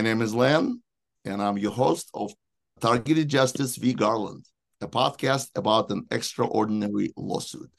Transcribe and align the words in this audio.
My 0.00 0.04
name 0.04 0.22
is 0.22 0.34
Len, 0.34 0.82
and 1.26 1.42
I'm 1.42 1.58
your 1.58 1.72
host 1.72 2.08
of 2.14 2.32
Targeted 2.80 3.28
Justice 3.28 3.76
v. 3.76 3.92
Garland, 3.92 4.46
a 4.80 4.88
podcast 4.88 5.50
about 5.56 5.90
an 5.90 6.06
extraordinary 6.10 7.12
lawsuit. 7.18 7.70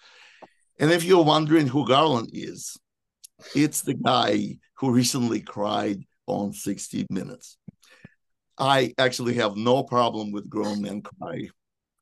And 0.79 0.91
if 0.91 1.03
you're 1.03 1.23
wondering 1.23 1.65
who 1.65 1.87
Garland 1.87 2.29
is, 2.31 2.77
it's 3.55 3.81
the 3.81 3.95
guy 3.95 4.59
who 4.75 4.91
recently 4.91 5.41
cried 5.41 6.03
on 6.27 6.53
60 6.53 7.07
Minutes. 7.09 7.57
I 8.55 8.93
actually 8.99 9.33
have 9.37 9.57
no 9.57 9.81
problem 9.81 10.31
with 10.31 10.47
grown 10.47 10.83
men 10.83 11.01
cry. 11.01 11.49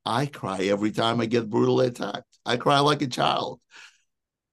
I 0.06 0.26
cry 0.26 0.64
every 0.64 0.92
time 0.92 1.22
I 1.22 1.28
get 1.28 1.50
brutally 1.50 1.88
attacked. 1.88 2.40
I 2.46 2.58
cry 2.58 2.80
like 2.80 3.02
a 3.02 3.08
child 3.08 3.62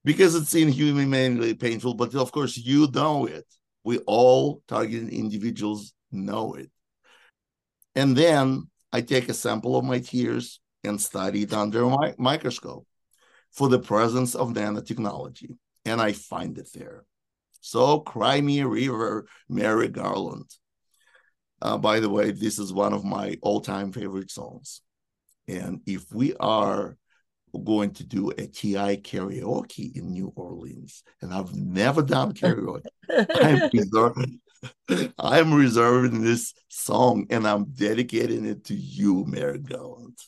because 0.04 0.36
it's 0.36 0.54
inhumanly 0.54 1.54
painful, 1.54 1.94
but 1.94 2.14
of 2.14 2.30
course, 2.30 2.56
you 2.56 2.86
know 2.94 3.26
it 3.26 3.44
we 3.86 3.98
all 3.98 4.64
targeted 4.66 5.10
individuals 5.10 5.94
know 6.10 6.54
it. 6.54 6.68
And 7.94 8.16
then 8.16 8.68
I 8.92 9.00
take 9.00 9.28
a 9.28 9.34
sample 9.34 9.76
of 9.76 9.84
my 9.84 10.00
tears 10.00 10.60
and 10.82 11.00
study 11.00 11.44
it 11.44 11.52
under 11.52 11.84
a 11.84 12.14
microscope 12.18 12.84
for 13.52 13.68
the 13.68 13.78
presence 13.78 14.34
of 14.34 14.48
nanotechnology, 14.54 15.56
and 15.84 16.00
I 16.00 16.12
find 16.12 16.58
it 16.58 16.68
there. 16.74 17.04
So, 17.60 18.00
Cry 18.00 18.40
Me 18.40 18.58
a 18.58 18.66
River, 18.66 19.28
Merrick 19.48 19.92
Garland. 19.92 20.50
Uh, 21.62 21.78
by 21.78 22.00
the 22.00 22.10
way, 22.10 22.32
this 22.32 22.58
is 22.58 22.72
one 22.72 22.92
of 22.92 23.04
my 23.04 23.38
all 23.40 23.60
time 23.60 23.92
favorite 23.92 24.32
songs. 24.32 24.82
And 25.46 25.80
if 25.86 26.12
we 26.12 26.34
are 26.34 26.96
going 27.64 27.92
to 27.94 28.04
do 28.04 28.30
a 28.30 28.46
TI 28.46 28.98
karaoke 28.98 29.96
in 29.96 30.10
New 30.10 30.32
Orleans, 30.36 31.02
and 31.22 31.32
I've 31.32 31.54
never 31.54 32.02
done 32.02 32.34
karaoke. 32.34 32.84
I'm, 33.10 33.70
reserving, 33.72 34.40
I'm 35.18 35.54
reserving 35.54 36.22
this 36.22 36.54
song 36.68 37.26
and 37.30 37.46
I'm 37.46 37.64
dedicating 37.64 38.44
it 38.44 38.64
to 38.64 38.74
you, 38.74 39.24
Merrick 39.26 39.64
Garland. 39.64 40.18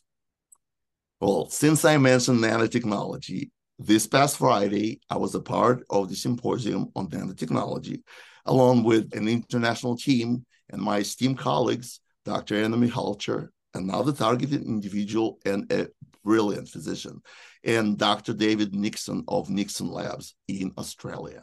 Well, 1.21 1.49
since 1.51 1.85
I 1.85 1.97
mentioned 1.99 2.43
nanotechnology, 2.43 3.51
this 3.79 4.07
past 4.07 4.39
Friday, 4.39 5.01
I 5.11 5.17
was 5.17 5.35
a 5.35 5.41
part 5.41 5.85
of 5.91 6.09
the 6.09 6.17
symposium 6.17 6.91
on 6.97 7.09
nanotechnology, 7.09 8.03
along 8.47 8.85
with 8.85 9.15
an 9.15 9.29
international 9.29 9.97
team 9.97 10.45
and 10.71 10.83
my 10.83 10.99
esteemed 10.99 11.39
colleagues, 11.39 12.01
Dr. 12.25 12.57
Ana 12.57 12.77
Mihalcea, 12.77 13.49
another 13.75 14.13
targeted 14.13 14.63
individual 14.63 15.39
and 15.45 15.71
a 15.73 15.89
brilliant 16.29 16.69
physician, 16.69 17.23
and 17.65 17.97
Dr. 17.97 18.35
David 18.35 18.75
Nixon 18.75 19.25
of 19.29 19.49
Nixon 19.49 19.91
Labs 19.91 20.35
in 20.47 20.73
Australia. 20.77 21.43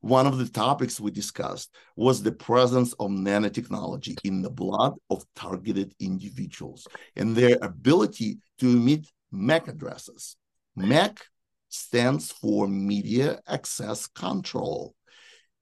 One 0.00 0.28
of 0.28 0.38
the 0.38 0.48
topics 0.48 1.00
we 1.00 1.10
discussed 1.10 1.74
was 1.96 2.22
the 2.22 2.30
presence 2.30 2.92
of 3.00 3.10
nanotechnology 3.10 4.16
in 4.22 4.40
the 4.40 4.50
blood 4.50 4.94
of 5.10 5.24
targeted 5.34 5.92
individuals 5.98 6.86
and 7.16 7.34
their 7.34 7.56
ability 7.62 8.38
to 8.60 8.70
emit 8.70 9.08
MAC 9.32 9.66
addresses. 9.66 10.36
MAC 10.76 11.24
stands 11.68 12.30
for 12.30 12.68
Media 12.68 13.40
Access 13.48 14.06
Control, 14.06 14.94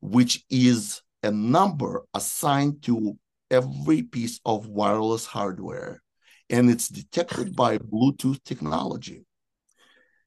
which 0.02 0.44
is 0.50 1.00
a 1.22 1.30
number 1.30 2.02
assigned 2.12 2.82
to 2.82 3.16
every 3.50 4.02
piece 4.02 4.38
of 4.44 4.68
wireless 4.68 5.24
hardware, 5.24 6.02
and 6.50 6.68
it's 6.68 6.88
detected 6.88 7.54
by 7.54 7.78
Bluetooth 7.78 8.42
technology. 8.44 9.24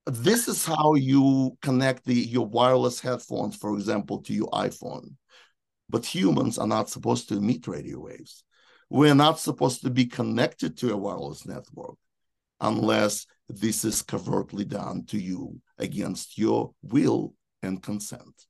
This 0.06 0.48
is 0.48 0.66
how 0.66 0.96
you 0.96 1.58
connect 1.62 2.06
the, 2.06 2.16
your 2.16 2.48
wireless 2.48 3.00
headphones, 3.00 3.56
for 3.56 3.74
example, 3.76 4.22
to 4.24 4.34
your 4.34 4.50
iPhone. 4.50 5.16
But 5.90 6.06
humans 6.06 6.58
are 6.58 6.68
not 6.68 6.90
supposed 6.90 7.30
to 7.30 7.38
emit 7.38 7.68
radio 7.68 8.00
waves. 8.00 8.44
We're 8.90 9.16
not 9.16 9.40
supposed 9.40 9.82
to 9.84 9.90
be 9.90 10.06
connected 10.06 10.78
to 10.78 10.94
a 10.94 10.98
wireless 10.98 11.46
network 11.46 11.96
unless 12.60 13.26
this 13.50 13.84
is 13.84 14.02
covertly 14.02 14.66
done 14.66 15.06
to 15.08 15.20
you 15.20 15.62
against 15.78 16.38
your 16.38 16.74
will 16.82 17.34
and 17.62 17.82
consent. 17.82 18.46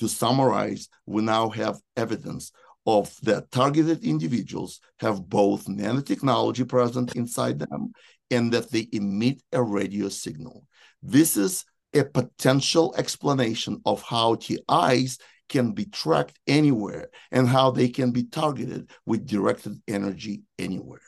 To 0.00 0.08
summarize, 0.08 0.88
we 1.06 1.22
now 1.22 1.48
have 1.50 1.80
evidence 1.96 2.52
of 2.86 3.14
the 3.22 3.46
targeted 3.50 4.04
individuals 4.04 4.80
have 5.00 5.28
both 5.28 5.66
nanotechnology 5.66 6.66
present 6.68 7.14
inside 7.16 7.58
them 7.58 7.92
and 8.30 8.52
that 8.52 8.70
they 8.70 8.88
emit 8.92 9.42
a 9.52 9.62
radio 9.62 10.08
signal. 10.08 10.66
This 11.02 11.36
is 11.36 11.64
a 11.94 12.04
potential 12.04 12.94
explanation 12.96 13.80
of 13.84 14.02
how 14.02 14.36
TIs 14.36 15.18
can 15.48 15.72
be 15.72 15.86
tracked 15.86 16.38
anywhere 16.46 17.08
and 17.30 17.48
how 17.48 17.70
they 17.70 17.88
can 17.88 18.10
be 18.10 18.24
targeted 18.24 18.90
with 19.06 19.26
directed 19.26 19.80
energy 19.88 20.42
anywhere. 20.58 21.00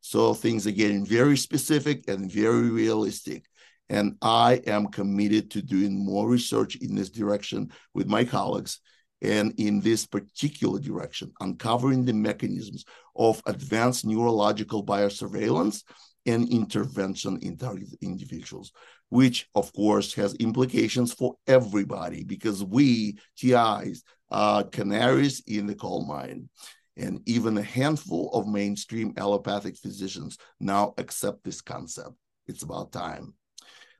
So 0.00 0.34
things 0.34 0.66
are 0.66 0.72
getting 0.72 1.04
very 1.04 1.36
specific 1.36 2.08
and 2.08 2.30
very 2.30 2.70
realistic. 2.70 3.44
And 3.88 4.16
I 4.22 4.62
am 4.66 4.86
committed 4.86 5.50
to 5.52 5.62
doing 5.62 6.04
more 6.04 6.28
research 6.28 6.76
in 6.76 6.94
this 6.94 7.10
direction 7.10 7.70
with 7.94 8.06
my 8.06 8.24
colleagues 8.24 8.80
and 9.22 9.54
in 9.58 9.80
this 9.80 10.06
particular 10.06 10.78
direction, 10.78 11.32
uncovering 11.40 12.04
the 12.04 12.12
mechanisms 12.12 12.84
of 13.14 13.42
advanced 13.46 14.04
neurological 14.04 14.84
biosurveillance 14.84 15.82
and 16.26 16.48
intervention 16.48 17.38
in 17.40 17.56
targeted 17.56 17.96
individuals, 18.02 18.72
which 19.08 19.48
of 19.54 19.72
course 19.72 20.12
has 20.14 20.34
implications 20.34 21.12
for 21.12 21.36
everybody 21.46 22.24
because 22.24 22.64
we, 22.64 23.18
TIs, 23.36 24.02
are 24.30 24.60
uh, 24.60 24.64
canaries 24.64 25.40
in 25.46 25.66
the 25.66 25.74
coal 25.74 26.04
mine. 26.04 26.48
And 26.96 27.20
even 27.26 27.58
a 27.58 27.62
handful 27.62 28.30
of 28.32 28.48
mainstream 28.48 29.12
allopathic 29.18 29.76
physicians 29.76 30.38
now 30.58 30.94
accept 30.96 31.44
this 31.44 31.60
concept. 31.60 32.12
It's 32.46 32.62
about 32.62 32.90
time. 32.90 33.34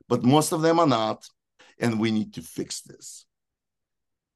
But 0.09 0.23
most 0.23 0.51
of 0.51 0.61
them 0.61 0.79
are 0.79 0.87
not, 0.87 1.27
and 1.79 1.99
we 1.99 2.11
need 2.11 2.33
to 2.33 2.41
fix 2.41 2.81
this. 2.81 3.26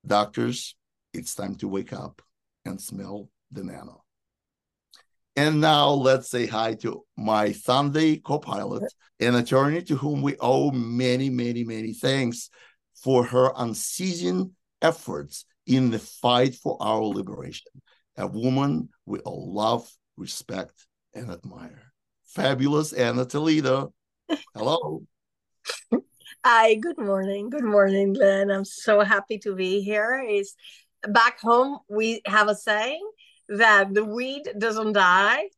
Doctors, 0.06 0.75
it's 1.13 1.35
time 1.35 1.56
to 1.56 1.67
wake 1.67 1.94
up 1.94 2.22
and 2.66 2.79
smell 2.81 3.29
the 3.51 3.63
nano. 3.63 4.03
And 5.35 5.62
now 5.62 5.89
let's 5.89 6.29
say 6.29 6.45
hi 6.45 6.73
to 6.75 7.06
my 7.16 7.51
Sunday 7.51 8.17
co 8.17 8.39
pilot, 8.39 8.84
an 9.19 9.35
attorney 9.35 9.81
to 9.84 9.95
whom 9.95 10.22
we 10.22 10.35
owe 10.39 10.72
many, 10.72 11.29
many, 11.29 11.63
many 11.63 11.94
thanks 11.94 12.50
for 12.95 13.23
her 13.25 13.51
unceasing 13.56 14.51
efforts 14.81 15.45
in 15.66 15.91
the 15.91 16.00
fight 16.00 16.56
for 16.56 16.78
our 16.81 17.01
liberation. 17.01 17.72
A 18.18 18.28
woman 18.28 18.89
we 19.06 19.19
all 19.19 19.53
love, 19.53 19.89
respect, 20.18 20.88
and 21.13 21.31
admire. 21.31 21.94
Fabulous 22.25 22.91
Ana 22.94 23.25
Toledo. 23.25 23.94
Hello. 24.56 25.03
Hi, 26.44 26.74
good 26.74 26.97
morning. 26.97 27.52
Good 27.52 27.63
morning, 27.63 28.13
Glenn. 28.13 28.50
I'm 28.50 28.66
so 28.66 29.02
happy 29.02 29.38
to 29.40 29.53
be 29.53 29.81
here. 29.81 30.25
It's 30.28 30.56
back 31.07 31.40
home. 31.40 31.78
We 31.88 32.24
have 32.25 32.47
a 32.47 32.56
saying 32.56 33.07
that 33.50 33.94
the 33.94 34.03
weed 34.03 34.50
doesn't 34.57 34.94
die. 34.94 35.50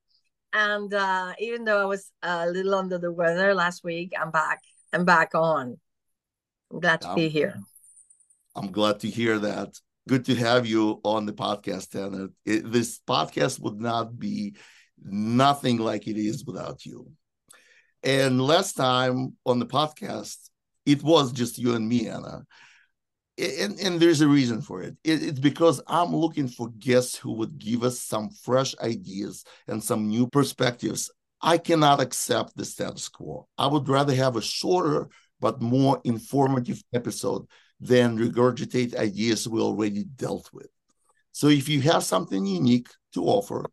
And 0.52 0.94
uh, 0.94 1.36
even 1.40 1.64
though 1.64 1.82
I 1.82 1.86
was 1.86 2.12
a 2.22 2.50
little 2.50 2.76
under 2.76 2.98
the 2.98 3.14
weather 3.14 3.54
last 3.54 3.86
week, 3.86 4.12
I'm 4.20 4.30
back. 4.30 4.60
I'm 4.92 5.06
back 5.06 5.34
on. 5.36 5.78
I'm 6.70 6.82
glad 6.82 7.00
to 7.02 7.16
be 7.16 7.30
here. 7.30 7.56
I'm 8.54 8.70
glad 8.70 9.00
to 9.00 9.10
hear 9.10 9.40
that. 9.40 9.80
Good 10.10 10.25
to 10.25 10.36
have 10.36 10.66
you 10.66 11.00
on 11.06 11.25
the 11.25 11.31
podcast. 11.31 11.96
It, 12.46 12.69
this 12.69 13.00
podcast 13.07 13.57
would 13.62 13.80
not 13.80 14.19
be 14.19 14.57
nothing 15.02 15.78
like 15.78 16.10
it 16.10 16.18
is 16.18 16.44
without 16.44 16.86
you. 16.86 17.10
And 18.04 18.42
last 18.42 18.74
time 18.74 19.38
on 19.46 19.60
the 19.60 19.66
podcast, 19.66 20.50
it 20.85 21.03
was 21.03 21.31
just 21.31 21.57
you 21.57 21.75
and 21.75 21.88
me, 21.88 22.09
Ana. 22.09 22.44
And, 23.38 23.80
and 23.80 24.00
there's 24.00 24.21
a 24.21 24.27
reason 24.27 24.62
for 24.62 24.83
it. 24.83 24.95
it. 25.03 25.24
It's 25.24 25.39
because 25.39 25.81
I'm 25.88 26.15
looking 26.15 26.47
for 26.47 26.69
guests 26.77 27.15
who 27.15 27.33
would 27.33 27.57
give 27.57 27.83
us 27.83 28.00
some 28.00 28.30
fresh 28.30 28.75
ideas 28.80 29.44
and 29.68 29.83
some 29.83 30.07
new 30.07 30.27
perspectives. 30.27 31.12
I 31.41 31.57
cannot 31.57 32.00
accept 32.00 32.56
the 32.56 32.63
status 32.63 33.09
quo. 33.09 33.47
I 33.57 33.68
would 33.68 33.89
rather 33.89 34.13
have 34.13 34.35
a 34.35 34.41
shorter 34.41 35.09
but 35.39 35.62
more 35.62 36.00
informative 36.03 36.81
episode 36.94 37.47
than 37.80 38.18
regurgitate 38.18 38.95
ideas 38.95 39.47
we 39.47 39.59
already 39.59 40.03
dealt 40.03 40.50
with. 40.53 40.68
So 41.31 41.47
if 41.47 41.68
you 41.68 41.81
have 41.81 42.03
something 42.03 42.45
unique 42.45 42.89
to 43.13 43.25
offer, 43.25 43.65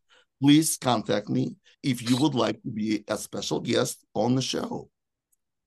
please 0.43 0.77
contact 0.79 1.29
me 1.29 1.57
if 1.83 2.09
you 2.09 2.17
would 2.17 2.35
like 2.35 2.63
to 2.63 2.71
be 2.71 3.05
a 3.07 3.17
special 3.17 3.61
guest 3.61 4.05
on 4.15 4.35
the 4.35 4.43
show. 4.43 4.89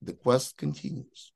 The 0.02 0.14
quest 0.14 0.58
continues. 0.58 1.33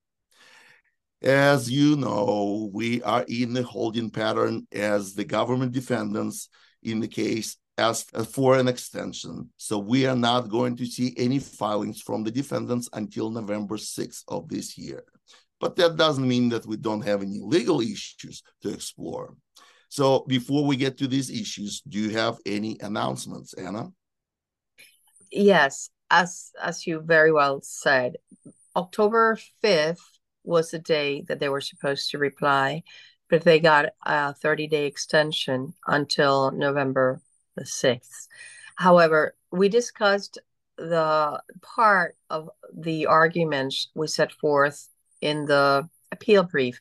As 1.27 1.69
you 1.69 1.97
know, 1.97 2.69
we 2.71 3.03
are 3.03 3.25
in 3.27 3.51
the 3.51 3.61
holding 3.61 4.09
pattern 4.09 4.65
as 4.71 5.13
the 5.13 5.25
government 5.25 5.73
defendants 5.73 6.47
in 6.83 7.01
the 7.01 7.07
case 7.09 7.57
asked 7.77 8.15
for 8.27 8.57
an 8.57 8.69
extension. 8.69 9.49
So 9.57 9.77
we 9.77 10.05
are 10.05 10.15
not 10.15 10.47
going 10.47 10.77
to 10.77 10.85
see 10.85 11.13
any 11.17 11.39
filings 11.39 12.01
from 12.01 12.23
the 12.23 12.31
defendants 12.31 12.87
until 12.93 13.29
November 13.29 13.75
6th 13.75 14.23
of 14.29 14.47
this 14.47 14.77
year. 14.77 15.03
But 15.59 15.75
that 15.75 15.97
doesn't 15.97 16.25
mean 16.25 16.47
that 16.47 16.65
we 16.65 16.77
don't 16.77 17.05
have 17.05 17.21
any 17.21 17.41
legal 17.43 17.81
issues 17.81 18.41
to 18.61 18.69
explore. 18.69 19.35
So 19.89 20.23
before 20.29 20.63
we 20.63 20.77
get 20.77 20.97
to 20.99 21.07
these 21.07 21.29
issues, 21.29 21.81
do 21.81 21.99
you 21.99 22.11
have 22.11 22.37
any 22.45 22.77
announcements, 22.79 23.53
Ana? 23.53 23.89
Yes, 25.29 25.89
as 26.09 26.51
as 26.63 26.87
you 26.87 27.01
very 27.01 27.33
well 27.33 27.59
said, 27.61 28.15
October 28.77 29.37
5th 29.61 29.99
was 30.47 30.71
the 30.71 30.79
day 30.79 31.21
that 31.27 31.39
they 31.39 31.49
were 31.49 31.61
supposed 31.61 32.09
to 32.11 32.17
reply, 32.17 32.83
but 33.29 33.43
they 33.43 33.59
got 33.59 33.87
a 34.05 34.33
30-day 34.33 34.85
extension 34.85 35.73
until 35.85 36.51
November 36.51 37.21
the 37.55 37.65
6th. 37.65 38.27
However, 38.75 39.35
we 39.51 39.69
discussed 39.69 40.39
the 40.77 41.41
part 41.61 42.15
of 42.29 42.49
the 42.73 43.07
arguments 43.07 43.89
we 43.95 44.07
set 44.07 44.31
forth 44.31 44.87
in 45.21 45.45
the 45.45 45.89
appeal 46.11 46.43
brief. 46.43 46.79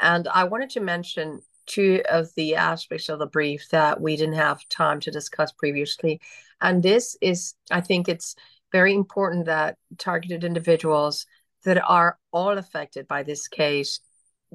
And 0.00 0.28
I 0.28 0.44
wanted 0.44 0.70
to 0.70 0.80
mention 0.80 1.40
two 1.66 2.02
of 2.10 2.28
the 2.34 2.56
aspects 2.56 3.08
of 3.08 3.18
the 3.18 3.26
brief 3.26 3.68
that 3.70 4.00
we 4.00 4.16
didn't 4.16 4.34
have 4.34 4.68
time 4.68 5.00
to 5.00 5.10
discuss 5.10 5.52
previously. 5.52 6.20
And 6.60 6.82
this 6.82 7.16
is, 7.20 7.54
I 7.70 7.80
think 7.80 8.08
it's 8.08 8.34
very 8.72 8.92
important 8.92 9.46
that 9.46 9.78
targeted 9.96 10.44
individuals 10.44 11.26
that 11.66 11.82
are 11.84 12.16
all 12.32 12.56
affected 12.58 13.08
by 13.08 13.24
this 13.24 13.48
case 13.48 13.98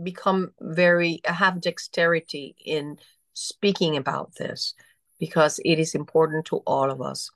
become 0.01 0.53
very, 0.61 1.19
have 1.25 1.59
dexterity 1.59 2.55
in 2.65 2.97
speaking 3.33 3.97
about 3.97 4.33
this 4.35 4.73
because 5.19 5.59
it 5.65 5.77
is 5.77 5.93
important 5.93 6.45
to 6.45 6.57
all 6.65 6.89
of 6.89 7.01
us. 7.01 7.29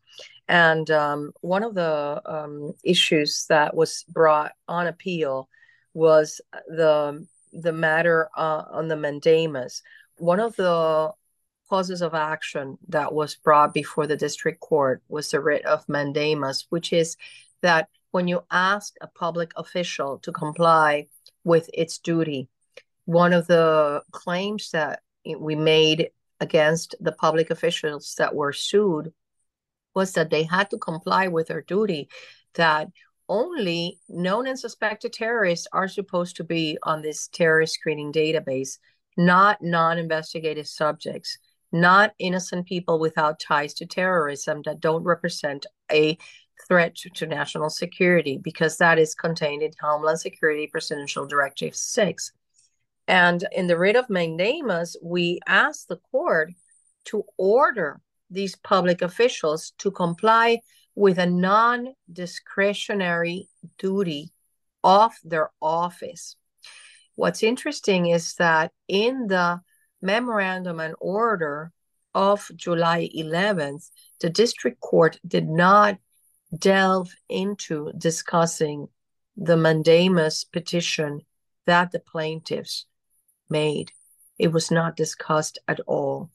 And 0.48 0.90
um, 0.90 1.34
one 1.42 1.64
of 1.64 1.76
the 1.76 2.22
um, 2.26 2.74
issues 2.86 3.46
that 3.50 3.76
was 3.76 4.06
brought 4.08 4.54
on 4.68 4.88
appeal 4.88 5.50
was 5.94 6.42
the 6.68 7.26
the 7.52 7.72
matter 7.72 8.30
uh, 8.36 8.64
on 8.70 8.88
the 8.90 8.98
mandamus. 8.98 9.82
One 10.18 10.40
of 10.40 10.56
the 10.56 11.12
causes 11.70 12.02
of 12.02 12.14
action 12.14 12.78
that 12.90 13.14
was 13.14 13.36
brought 13.36 13.74
before 13.74 14.08
the 14.08 14.18
district 14.18 14.60
court 14.60 15.02
was 15.08 15.32
the 15.32 15.40
writ 15.40 15.66
of 15.66 15.88
mandamus, 15.88 16.66
which 16.70 16.94
is 16.94 17.18
that 17.62 17.88
when 18.16 18.30
you 18.30 18.42
ask 18.50 18.96
a 19.02 19.08
public 19.08 19.52
official 19.58 20.20
to 20.20 20.32
comply 20.32 21.06
with 21.44 21.70
its 21.74 21.98
duty, 21.98 22.48
one 23.04 23.34
of 23.34 23.46
the 23.48 24.02
claims 24.12 24.72
that 24.72 25.02
we 25.38 25.54
made 25.54 26.12
against 26.40 26.96
the 27.02 27.12
public 27.12 27.50
officials 27.50 28.16
that 28.18 28.34
were 28.34 28.54
sued 28.54 29.12
was 29.94 30.14
that 30.14 30.30
they 30.30 30.44
had 30.44 30.70
to 30.70 30.78
comply 30.78 31.28
with 31.28 31.48
their 31.48 31.62
duty 31.64 32.08
that 32.54 32.88
only 33.28 34.00
known 34.08 34.48
and 34.48 34.58
suspected 34.58 35.12
terrorists 35.12 35.68
are 35.74 35.90
supposed 35.90 36.38
to 36.38 36.46
be 36.46 36.78
on 36.84 37.02
this 37.02 37.28
terrorist 37.28 37.74
screening 37.74 38.14
database, 38.14 38.78
not 39.18 39.62
non 39.62 39.98
investigative 39.98 40.70
subjects, 40.70 41.38
not 41.74 42.14
innocent 42.18 42.66
people 42.66 42.98
without 42.98 43.42
ties 43.42 43.74
to 43.74 43.86
terrorism 43.86 44.62
that 44.64 44.80
don't 44.80 45.04
represent 45.04 45.66
a 45.92 46.18
threat 46.68 46.96
to, 46.96 47.26
national 47.26 47.70
security, 47.70 48.38
because 48.38 48.78
that 48.78 48.98
is 48.98 49.16
contained 49.16 49.62
in 49.62 49.72
Homeland 49.80 50.20
Security 50.20 50.68
Presidential 50.68 51.26
Directive 51.26 51.76
6. 51.76 52.32
And 53.08 53.46
in 53.52 53.68
the 53.68 53.78
writ 53.78 53.96
of 53.96 54.10
mandamus, 54.10 54.96
we 55.02 55.40
asked 55.48 55.88
the 55.88 56.00
court 56.12 56.52
to 57.06 57.24
order 57.38 58.02
these 58.30 58.56
public 58.56 59.02
officials 59.02 59.74
to 59.78 59.92
comply 59.92 60.60
with 60.96 61.20
a 61.20 61.26
non 61.26 61.94
discretionary 62.12 63.48
duty 63.78 64.32
of 64.84 65.14
their 65.24 65.52
office. 65.62 66.36
What's 67.16 67.44
interesting 67.44 68.08
is 68.08 68.36
that 68.36 68.72
in 68.88 69.28
the 69.28 69.62
memorandum 70.02 70.80
and 70.80 70.96
order 71.00 71.72
of 72.14 72.50
July 72.56 73.10
11th, 73.16 73.90
the 74.22 74.30
district 74.30 74.80
court 74.80 75.20
did 75.28 75.48
not 75.48 75.98
delve 76.60 77.16
into 77.30 77.92
discussing 77.98 78.88
the 79.38 79.58
mandamus 79.58 80.44
petition 80.44 81.22
that 81.66 81.92
the 81.92 82.00
plaintiffs 82.00 82.86
made. 83.50 83.92
It 84.38 84.52
was 84.52 84.72
not 84.72 84.96
discussed 84.96 85.60
at 85.68 85.80
all. 85.88 86.30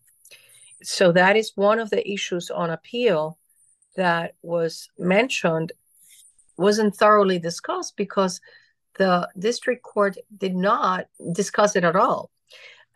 So 0.83 1.13
that 1.13 1.37
is 1.37 1.53
one 1.55 1.79
of 1.79 1.91
the 1.91 2.09
issues 2.11 2.51
on 2.51 2.71
appeal 2.71 3.39
that 3.97 4.35
was 4.43 4.89
mentioned 4.99 5.73
wasn't 6.57 6.95
thoroughly 6.95 7.39
discussed 7.39 7.97
because 7.97 8.41
the 8.99 9.29
district 9.39 9.83
court 9.83 10.17
did 10.37 10.55
not 10.55 11.07
discuss 11.33 11.77
it 11.77 11.85
at 11.85 11.97
all. 11.97 12.31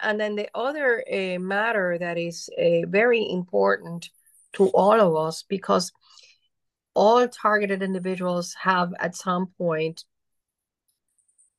And 0.01 0.21
then 0.21 0.35
the 0.35 0.49
other 0.55 1.05
uh, 1.11 1.39
matter 1.39 1.97
that 1.99 2.19
is 2.19 2.51
uh, 2.59 2.87
very 2.89 3.27
important 3.31 4.11
to 4.55 4.69
all 4.69 5.01
of 5.01 5.17
us 5.17 5.45
because 5.49 5.93
all 6.95 7.27
targeted 7.29 7.83
individuals 7.83 8.55
have 8.55 8.93
at 8.99 9.17
some 9.17 9.49
point 9.59 10.05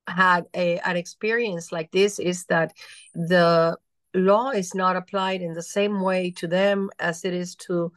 had 0.07 0.45
a, 0.55 0.79
an 0.79 0.97
experience 0.97 1.71
like 1.71 1.91
this 1.91 2.19
is 2.19 2.45
that 2.45 2.73
the 3.13 3.77
law 4.13 4.49
is 4.51 4.73
not 4.73 4.95
applied 4.95 5.41
in 5.41 5.53
the 5.53 5.63
same 5.63 6.01
way 6.01 6.31
to 6.31 6.47
them 6.47 6.89
as 6.99 7.25
it 7.25 7.33
is 7.33 7.55
to 7.55 7.91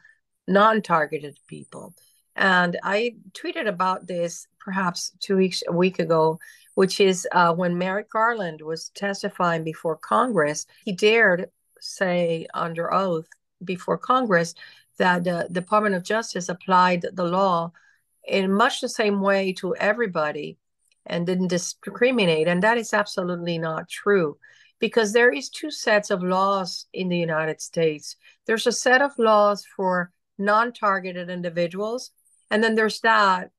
non-targeted 0.46 1.38
people. 1.46 1.94
And 2.34 2.78
I 2.82 3.16
tweeted 3.32 3.68
about 3.68 4.06
this 4.06 4.46
perhaps 4.58 5.12
two 5.20 5.36
weeks, 5.36 5.62
a 5.66 5.72
week 5.72 5.98
ago, 5.98 6.38
which 6.74 7.00
is 7.00 7.26
uh, 7.32 7.52
when 7.52 7.78
Merrick 7.78 8.10
Garland 8.10 8.60
was 8.62 8.90
testifying 8.90 9.64
before 9.64 9.96
Congress, 9.96 10.66
he 10.84 10.92
dared 10.92 11.50
say 11.80 12.46
under 12.54 12.92
oath 12.92 13.28
before 13.64 13.98
Congress 13.98 14.54
that 14.98 15.24
the 15.24 15.48
Department 15.50 15.94
of 15.94 16.02
Justice 16.02 16.48
applied 16.48 17.06
the 17.12 17.24
law 17.24 17.72
in 18.26 18.52
much 18.52 18.80
the 18.80 18.88
same 18.88 19.20
way 19.20 19.52
to 19.54 19.74
everybody 19.76 20.58
and 21.06 21.26
didn't 21.26 21.48
discriminate. 21.48 22.46
And 22.46 22.62
that 22.62 22.78
is 22.78 22.92
absolutely 22.92 23.58
not 23.58 23.88
true 23.88 24.36
because 24.78 25.12
there 25.12 25.32
is 25.32 25.48
two 25.48 25.70
sets 25.70 26.10
of 26.10 26.22
laws 26.22 26.86
in 26.92 27.08
the 27.08 27.18
United 27.18 27.60
States. 27.60 28.16
There's 28.46 28.66
a 28.66 28.72
set 28.72 29.02
of 29.02 29.18
laws 29.18 29.64
for 29.76 30.12
non-targeted 30.38 31.28
individuals 31.28 32.12
and 32.50 32.62
then 32.62 32.74
there's 32.74 33.00
that 33.00 33.50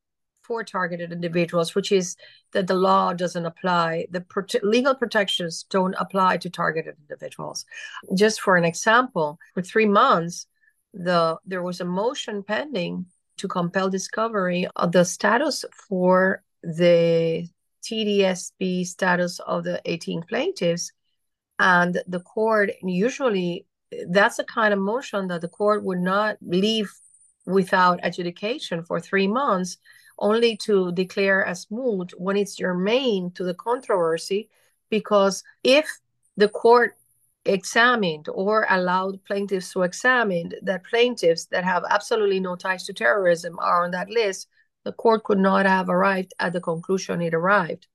for 0.42 0.64
targeted 0.64 1.12
individuals 1.12 1.76
which 1.76 1.92
is 1.92 2.16
that 2.54 2.68
the 2.68 2.74
law 2.74 3.14
doesn't 3.14 3.46
apply 3.46 4.08
the 4.12 4.22
prote- 4.22 4.64
legal 4.64 4.96
protections 4.96 5.66
don't 5.70 5.94
apply 6.00 6.38
to 6.38 6.50
targeted 6.50 6.96
individuals 7.02 7.66
just 8.16 8.40
for 8.40 8.56
an 8.56 8.64
example 8.64 9.38
for 9.54 9.62
3 9.62 9.86
months 9.86 10.48
the 10.94 11.38
there 11.46 11.64
was 11.64 11.82
a 11.82 11.86
motion 11.86 12.44
pending 12.44 13.06
to 13.38 13.48
compel 13.48 13.90
discovery 13.90 14.68
of 14.76 14.92
the 14.92 15.06
status 15.06 15.64
for 15.88 16.44
the 16.64 17.48
TDSB 17.84 18.86
status 18.86 19.40
of 19.40 19.64
the 19.64 19.82
18 19.86 20.24
plaintiffs 20.24 20.92
and 21.60 22.02
the 22.08 22.20
court 22.20 22.72
usually 22.84 23.66
that's 24.10 24.38
the 24.38 24.44
kind 24.44 24.74
of 24.74 24.80
motion 24.80 25.28
that 25.28 25.42
the 25.42 25.48
court 25.48 25.84
would 25.84 26.00
not 26.00 26.38
leave 26.42 26.92
without 27.46 28.00
adjudication 28.04 28.84
for 28.84 29.00
three 29.00 29.28
months, 29.28 29.78
only 30.18 30.56
to 30.58 30.92
declare 30.92 31.44
as 31.46 31.68
moot 31.70 32.14
when 32.18 32.38
it's 32.38 32.56
germane 32.56 33.32
to 33.32 33.44
the 33.44 33.54
controversy. 33.54 34.50
Because 34.90 35.44
if 35.64 35.88
the 36.38 36.50
court 36.50 36.96
examined 37.46 38.28
or 38.30 38.66
allowed 38.70 39.24
plaintiffs 39.26 39.74
to 39.74 39.84
examine 39.84 40.52
that 40.62 40.86
plaintiffs 40.86 41.46
that 41.46 41.64
have 41.64 41.84
absolutely 41.90 42.40
no 42.40 42.56
ties 42.56 42.86
to 42.86 42.94
terrorism 42.94 43.58
are 43.60 43.84
on 43.84 43.92
that 43.92 44.10
list, 44.10 44.48
the 44.84 44.92
court 44.94 45.24
could 45.24 45.40
not 45.40 45.66
have 45.66 45.90
arrived 45.90 46.34
at 46.40 46.54
the 46.54 46.62
conclusion 46.62 47.22
it 47.22 47.34
arrived 47.34 47.88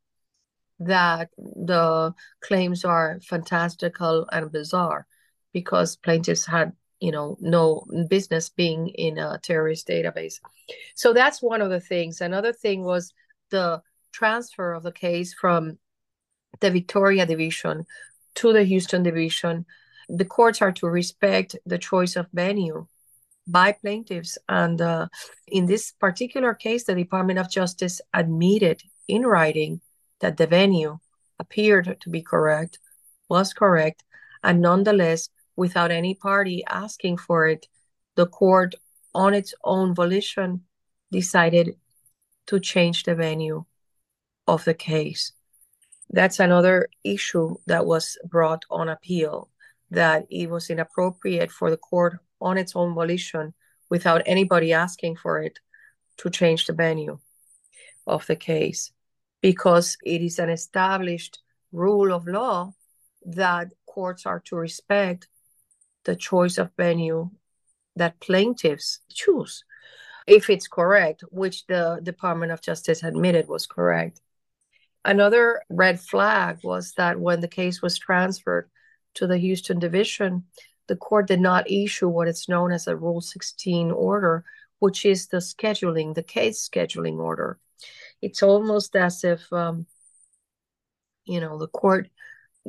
that 0.80 1.30
the 1.38 2.12
claims 2.40 2.84
are 2.84 3.20
fantastical 3.22 4.26
and 4.32 4.50
bizarre 4.50 5.06
because 5.52 5.96
plaintiffs 5.96 6.46
had 6.46 6.72
you 7.00 7.12
know 7.12 7.36
no 7.40 7.84
business 8.08 8.48
being 8.48 8.88
in 8.88 9.18
a 9.18 9.38
terrorist 9.42 9.86
database. 9.86 10.40
So 10.94 11.12
that's 11.12 11.42
one 11.42 11.62
of 11.62 11.70
the 11.70 11.80
things. 11.80 12.20
Another 12.20 12.52
thing 12.52 12.82
was 12.82 13.12
the 13.50 13.82
transfer 14.12 14.72
of 14.72 14.82
the 14.82 14.92
case 14.92 15.34
from 15.34 15.78
the 16.60 16.70
victoria 16.70 17.26
division 17.26 17.84
to 18.34 18.52
the 18.52 18.64
houston 18.64 19.02
division 19.02 19.64
the 20.08 20.24
courts 20.24 20.60
are 20.60 20.72
to 20.72 20.86
respect 20.86 21.56
the 21.64 21.78
choice 21.78 22.16
of 22.16 22.26
venue 22.32 22.86
by 23.46 23.72
plaintiffs 23.72 24.38
and 24.48 24.80
uh, 24.80 25.06
in 25.48 25.66
this 25.66 25.92
particular 25.92 26.54
case 26.54 26.84
the 26.84 26.94
department 26.94 27.38
of 27.38 27.50
justice 27.50 28.00
admitted 28.12 28.82
in 29.08 29.22
writing 29.22 29.80
that 30.20 30.36
the 30.36 30.46
venue 30.46 30.98
appeared 31.38 31.96
to 32.00 32.10
be 32.10 32.22
correct 32.22 32.78
was 33.28 33.52
correct 33.52 34.02
and 34.42 34.60
nonetheless 34.60 35.30
without 35.56 35.90
any 35.90 36.14
party 36.14 36.64
asking 36.68 37.16
for 37.16 37.46
it, 37.46 37.66
the 38.16 38.26
court, 38.26 38.74
on 39.14 39.34
its 39.34 39.54
own 39.64 39.94
volition, 39.94 40.64
decided 41.10 41.76
to 42.46 42.60
change 42.60 43.04
the 43.04 43.14
venue 43.14 43.64
of 44.46 44.64
the 44.64 44.74
case. 44.74 45.32
That's 46.10 46.40
another 46.40 46.88
issue 47.02 47.56
that 47.66 47.86
was 47.86 48.18
brought 48.24 48.64
on 48.70 48.88
appeal 48.88 49.48
that 49.90 50.26
it 50.30 50.50
was 50.50 50.70
inappropriate 50.70 51.50
for 51.50 51.70
the 51.70 51.76
court 51.76 52.18
on 52.40 52.58
its 52.58 52.76
own 52.76 52.94
volition 52.94 53.54
without 53.90 54.22
anybody 54.26 54.72
asking 54.72 55.16
for 55.16 55.42
it 55.42 55.58
to 56.18 56.30
change 56.30 56.66
the 56.66 56.72
venue 56.72 57.18
of 58.06 58.26
the 58.26 58.36
case 58.36 58.92
because 59.40 59.96
it 60.04 60.20
is 60.22 60.38
an 60.38 60.50
established 60.50 61.40
rule 61.72 62.12
of 62.12 62.26
law 62.26 62.72
that 63.24 63.72
courts 63.86 64.26
are 64.26 64.40
to 64.40 64.56
respect 64.56 65.28
the 66.04 66.16
choice 66.16 66.58
of 66.58 66.70
venue 66.76 67.30
that 67.96 68.20
plaintiffs 68.20 69.00
choose. 69.12 69.64
If 70.26 70.50
it's 70.50 70.68
correct 70.68 71.24
which 71.30 71.66
the 71.66 72.00
department 72.02 72.52
of 72.52 72.62
justice 72.62 73.02
admitted 73.02 73.48
was 73.48 73.66
correct 73.66 74.20
another 75.04 75.62
red 75.68 76.00
flag 76.00 76.58
was 76.62 76.92
that 76.96 77.20
when 77.20 77.40
the 77.40 77.48
case 77.48 77.82
was 77.82 77.98
transferred 77.98 78.68
to 79.14 79.26
the 79.26 79.38
houston 79.38 79.78
division 79.78 80.44
the 80.86 80.96
court 80.96 81.26
did 81.26 81.40
not 81.40 81.70
issue 81.70 82.08
what 82.08 82.28
is 82.28 82.48
known 82.48 82.72
as 82.72 82.86
a 82.86 82.96
rule 82.96 83.20
16 83.20 83.90
order 83.90 84.44
which 84.84 85.06
is 85.06 85.28
the 85.28 85.38
scheduling 85.38 86.14
the 86.14 86.22
case 86.22 86.68
scheduling 86.68 87.18
order. 87.18 87.58
It's 88.20 88.42
almost 88.42 88.94
as 88.96 89.24
if 89.24 89.50
um, 89.50 89.86
you 91.24 91.40
know 91.40 91.58
the 91.58 91.68
court 91.68 92.10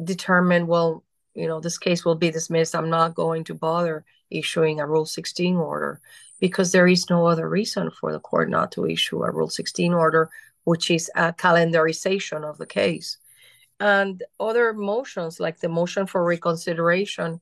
determined 0.01 0.67
well 0.69 1.03
you 1.33 1.47
know 1.47 1.59
this 1.59 1.77
case 1.77 2.05
will 2.05 2.15
be 2.15 2.31
dismissed. 2.31 2.73
I'm 2.73 2.89
not 2.89 3.15
going 3.15 3.43
to 3.45 3.53
bother 3.53 4.05
issuing 4.29 4.79
a 4.79 4.87
rule 4.87 5.05
16 5.05 5.57
order 5.57 5.99
because 6.39 6.71
there 6.71 6.87
is 6.87 7.09
no 7.09 7.27
other 7.27 7.49
reason 7.49 7.91
for 7.91 8.13
the 8.13 8.19
court 8.19 8.49
not 8.49 8.71
to 8.73 8.85
issue 8.85 9.23
a 9.23 9.31
rule 9.31 9.49
16 9.49 9.93
order 9.93 10.29
which 10.65 10.91
is 10.91 11.09
a 11.15 11.33
calendarization 11.33 12.43
of 12.43 12.57
the 12.57 12.65
case 12.65 13.17
and 13.79 14.23
other 14.39 14.73
motions 14.73 15.39
like 15.39 15.59
the 15.59 15.69
motion 15.69 16.05
for 16.05 16.23
reconsideration 16.23 17.39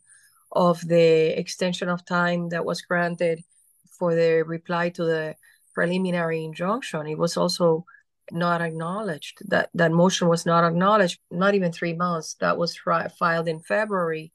of 0.52 0.80
the 0.88 1.38
extension 1.40 1.90
of 1.90 2.06
time 2.06 2.50
that 2.50 2.66
was 2.66 2.82
granted 2.82 3.44
for 3.98 4.16
the 4.16 4.44
reply 4.44 4.90
to 4.90 5.04
the 5.04 5.36
preliminary 5.74 6.44
injunction 6.44 7.08
it 7.08 7.18
was 7.18 7.38
also 7.38 7.86
not 8.32 8.62
acknowledged. 8.62 9.40
That 9.50 9.70
that 9.74 9.92
motion 9.92 10.28
was 10.28 10.46
not 10.46 10.64
acknowledged. 10.64 11.20
Not 11.32 11.56
even 11.56 11.72
three 11.72 11.94
months. 11.94 12.36
That 12.36 12.58
was 12.58 12.78
fi- 12.78 13.08
filed 13.08 13.48
in 13.48 13.60
February. 13.60 14.32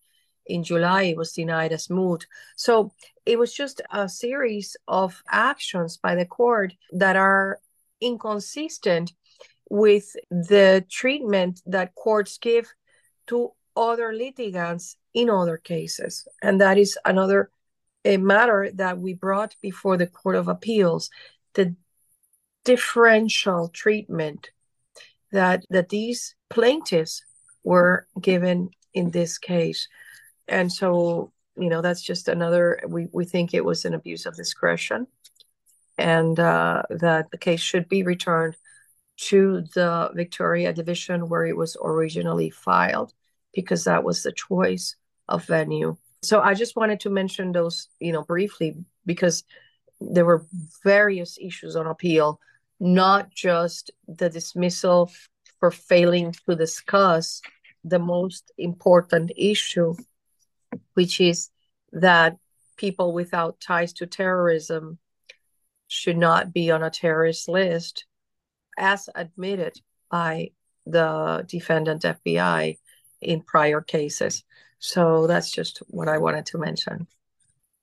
In 0.46 0.64
July, 0.64 1.02
it 1.04 1.16
was 1.16 1.32
denied 1.32 1.72
as 1.72 1.90
moot. 1.90 2.26
So 2.56 2.92
it 3.26 3.38
was 3.38 3.52
just 3.52 3.82
a 3.90 4.08
series 4.08 4.76
of 4.86 5.22
actions 5.30 5.98
by 5.98 6.14
the 6.14 6.24
court 6.24 6.72
that 6.92 7.16
are 7.16 7.60
inconsistent 8.00 9.12
with 9.70 10.16
the 10.30 10.84
treatment 10.88 11.60
that 11.66 11.94
courts 11.94 12.38
give 12.38 12.72
to 13.26 13.52
other 13.76 14.12
litigants 14.12 14.96
in 15.14 15.30
other 15.30 15.56
cases. 15.56 16.26
And 16.42 16.60
that 16.60 16.78
is 16.78 16.98
another 17.04 17.50
a 18.04 18.16
matter 18.16 18.70
that 18.74 18.98
we 18.98 19.12
brought 19.14 19.56
before 19.60 19.96
the 19.96 20.06
Court 20.06 20.36
of 20.36 20.48
Appeals. 20.48 21.10
The 21.54 21.74
differential 22.64 23.68
treatment 23.68 24.50
that 25.32 25.64
that 25.70 25.88
these 25.88 26.34
plaintiffs 26.50 27.22
were 27.64 28.06
given 28.20 28.68
in 28.92 29.10
this 29.10 29.38
case 29.38 29.88
and 30.48 30.70
so 30.70 31.32
you 31.56 31.70
know 31.70 31.80
that's 31.80 32.02
just 32.02 32.28
another 32.28 32.80
we, 32.86 33.08
we 33.12 33.24
think 33.24 33.54
it 33.54 33.64
was 33.64 33.84
an 33.84 33.94
abuse 33.94 34.26
of 34.26 34.36
discretion 34.36 35.06
and 35.98 36.38
uh, 36.38 36.82
that 36.90 37.30
the 37.30 37.38
case 37.38 37.60
should 37.60 37.88
be 37.88 38.02
returned 38.02 38.56
to 39.16 39.62
the 39.74 40.10
victoria 40.14 40.72
division 40.72 41.28
where 41.28 41.44
it 41.44 41.56
was 41.56 41.76
originally 41.82 42.50
filed 42.50 43.12
because 43.52 43.84
that 43.84 44.04
was 44.04 44.22
the 44.22 44.32
choice 44.32 44.94
of 45.28 45.44
venue. 45.44 45.96
So 46.22 46.40
i 46.40 46.54
just 46.54 46.76
wanted 46.76 47.00
to 47.00 47.10
mention 47.10 47.52
those 47.52 47.88
you 48.00 48.12
know 48.12 48.22
briefly 48.22 48.76
because 49.06 49.44
there 50.00 50.24
were 50.24 50.46
various 50.84 51.38
issues 51.40 51.74
on 51.74 51.86
appeal 51.86 52.40
not 52.80 53.30
just 53.30 53.90
the 54.06 54.30
dismissal 54.30 55.10
for 55.58 55.70
failing 55.70 56.32
to 56.46 56.54
discuss 56.54 57.42
the 57.84 57.98
most 57.98 58.52
important 58.58 59.32
issue, 59.36 59.94
which 60.94 61.20
is 61.20 61.50
that 61.92 62.36
people 62.76 63.12
without 63.12 63.60
ties 63.60 63.92
to 63.94 64.06
terrorism 64.06 64.98
should 65.88 66.16
not 66.16 66.52
be 66.52 66.70
on 66.70 66.82
a 66.82 66.90
terrorist 66.90 67.48
list, 67.48 68.06
as 68.78 69.08
admitted 69.14 69.80
by 70.10 70.50
the 70.86 71.44
defendant 71.48 72.02
FBI 72.02 72.78
in 73.20 73.42
prior 73.42 73.80
cases. 73.80 74.44
So 74.78 75.26
that's 75.26 75.50
just 75.50 75.82
what 75.88 76.08
I 76.08 76.18
wanted 76.18 76.46
to 76.46 76.58
mention 76.58 77.08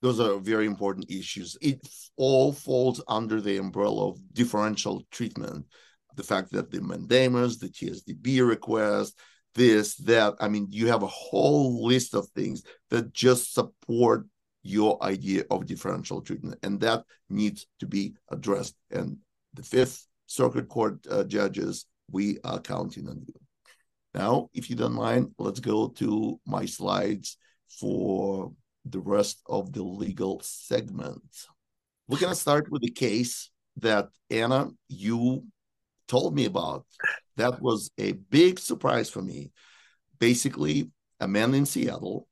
those 0.02 0.20
are 0.20 0.38
very 0.38 0.66
important 0.66 1.10
issues. 1.10 1.56
It 1.60 1.80
all 2.16 2.52
falls 2.52 3.02
under 3.08 3.40
the 3.40 3.56
umbrella 3.56 4.10
of 4.10 4.20
differential 4.32 5.06
treatment. 5.10 5.66
The 6.14 6.22
fact 6.22 6.52
that 6.52 6.70
the 6.70 6.80
mandamus, 6.80 7.58
the 7.58 7.68
TSDB 7.68 8.46
request, 8.46 9.18
this, 9.54 9.96
that, 9.96 10.34
I 10.38 10.48
mean, 10.48 10.68
you 10.70 10.88
have 10.88 11.02
a 11.02 11.08
whole 11.08 11.84
list 11.84 12.14
of 12.14 12.28
things 12.28 12.62
that 12.90 13.12
just 13.12 13.54
support 13.54 14.26
your 14.66 15.02
idea 15.02 15.44
of 15.50 15.66
differential 15.66 16.20
treatment, 16.20 16.58
and 16.62 16.80
that 16.80 17.04
needs 17.28 17.66
to 17.80 17.86
be 17.86 18.14
addressed. 18.30 18.74
And 18.90 19.18
the 19.54 19.62
Fifth 19.62 20.06
Circuit 20.26 20.68
Court 20.68 20.98
uh, 21.10 21.24
judges, 21.24 21.86
we 22.10 22.38
are 22.44 22.60
counting 22.60 23.08
on 23.08 23.22
you. 23.26 23.34
Now, 24.14 24.48
if 24.54 24.68
you 24.68 24.76
don't 24.76 24.94
mind, 24.94 25.32
let's 25.38 25.60
go 25.60 25.88
to 25.88 26.40
my 26.46 26.64
slides 26.64 27.36
for 27.68 28.52
the 28.84 29.00
rest 29.00 29.40
of 29.46 29.72
the 29.72 29.82
legal 29.82 30.40
segment. 30.42 31.22
We're 32.08 32.18
going 32.18 32.32
to 32.32 32.40
start 32.40 32.70
with 32.70 32.82
the 32.82 32.90
case 32.90 33.50
that 33.78 34.08
Ana, 34.30 34.70
you 34.88 35.44
told 36.08 36.34
me 36.34 36.46
about. 36.46 36.86
That 37.36 37.60
was 37.60 37.90
a 37.98 38.12
big 38.12 38.58
surprise 38.58 39.10
for 39.10 39.22
me. 39.22 39.50
Basically, 40.18 40.90
a 41.20 41.28
man 41.28 41.54
in 41.54 41.66
Seattle 41.66 42.26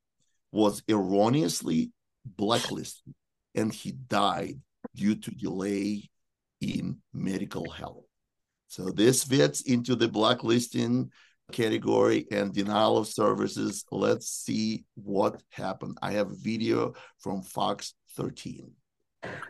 was 0.53 0.83
erroneously 0.89 1.91
blacklisted 2.25 3.15
and 3.55 3.73
he 3.73 3.93
died 3.93 4.61
due 4.95 5.15
to 5.15 5.31
delay 5.31 6.09
in 6.61 6.99
medical 7.13 7.71
help. 7.71 8.07
So 8.69 8.91
this 8.91 9.25
fits 9.25 9.61
into 9.63 9.95
the 9.95 10.09
blacklisting 10.09 11.11
category 11.53 12.27
and 12.31 12.53
denial 12.53 12.99
of 12.99 13.07
services. 13.07 13.85
Let's 13.91 14.29
see 14.29 14.85
what 14.95 15.43
happened. 15.51 15.99
I 16.03 16.13
have 16.13 16.31
a 16.31 16.37
video 16.37 16.95
from 17.19 17.43
Fox 17.43 17.95
13. 18.17 18.73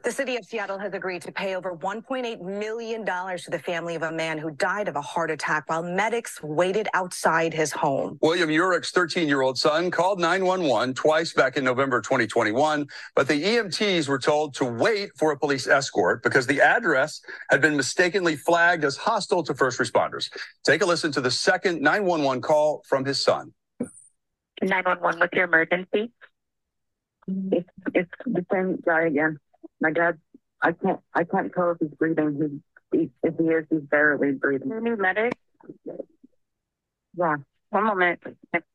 The 0.05 0.13
city 0.13 0.37
of 0.37 0.45
Seattle 0.45 0.79
has 0.79 0.93
agreed 0.93 1.23
to 1.23 1.33
pay 1.33 1.57
over 1.57 1.75
$1.8 1.75 2.41
million 2.41 3.05
to 3.07 3.51
the 3.51 3.59
family 3.59 3.95
of 3.95 4.03
a 4.03 4.13
man 4.13 4.37
who 4.37 4.51
died 4.51 4.89
of 4.89 4.97
a 4.97 5.01
heart 5.01 5.31
attack 5.31 5.65
while 5.69 5.83
medics 5.83 6.43
waited 6.43 6.89
outside 6.93 7.55
his 7.55 7.73
home. 7.73 8.19
William 8.21 8.51
Yurek's 8.51 8.91
13 8.91 9.29
year 9.29 9.41
old 9.41 9.57
son 9.57 9.91
called 9.91 10.21
911 10.21 10.95
twice 10.95 11.33
back 11.33 11.57
in 11.57 11.65
November 11.65 12.01
2021, 12.01 12.87
but 13.15 13.27
the 13.29 13.43
EMTs 13.43 14.07
were 14.09 14.19
told 14.19 14.55
to 14.55 14.65
wait 14.67 15.11
for 15.17 15.33
a 15.33 15.39
police 15.39 15.67
escort 15.67 16.23
because 16.23 16.47
the 16.47 16.61
address 16.61 17.21
had 17.51 17.61
been 17.61 17.77
mistakenly 17.77 18.37
flagged 18.37 18.85
as 18.85 18.97
hostile 18.97 19.43
to 19.43 19.55
first 19.55 19.79
responders. 19.79 20.31
Take 20.65 20.83
a 20.83 20.87
listen 20.87 21.13
to 21.13 21.21
the 21.21 21.31
second 21.31 21.81
911 21.81 22.43
call 22.43 22.83
from 22.87 23.05
his 23.05 23.23
son. 23.23 23.55
911, 24.61 25.21
what's 25.21 25.33
your 25.33 25.45
emergency? 25.45 26.13
It's, 27.27 27.69
it's 27.95 28.11
the 28.27 28.45
same 28.53 28.83
guy 28.85 29.07
again. 29.07 29.39
My 29.85 29.91
dad, 29.91 30.19
I 30.63 30.73
can't, 30.73 31.01
I 31.13 31.25
can't 31.25 31.53
tell 31.53 31.73
if 31.73 31.77
he's 31.79 31.91
breathing. 31.91 32.63
He, 32.91 33.11
if 33.23 33.35
he 33.37 33.45
is, 33.45 33.67
he's 33.69 33.83
barely 33.83 34.33
breathing. 34.33 34.71
New 34.71 34.97
medic? 34.97 35.35
Yeah. 37.15 37.37
One 37.69 37.85
moment. 37.85 38.21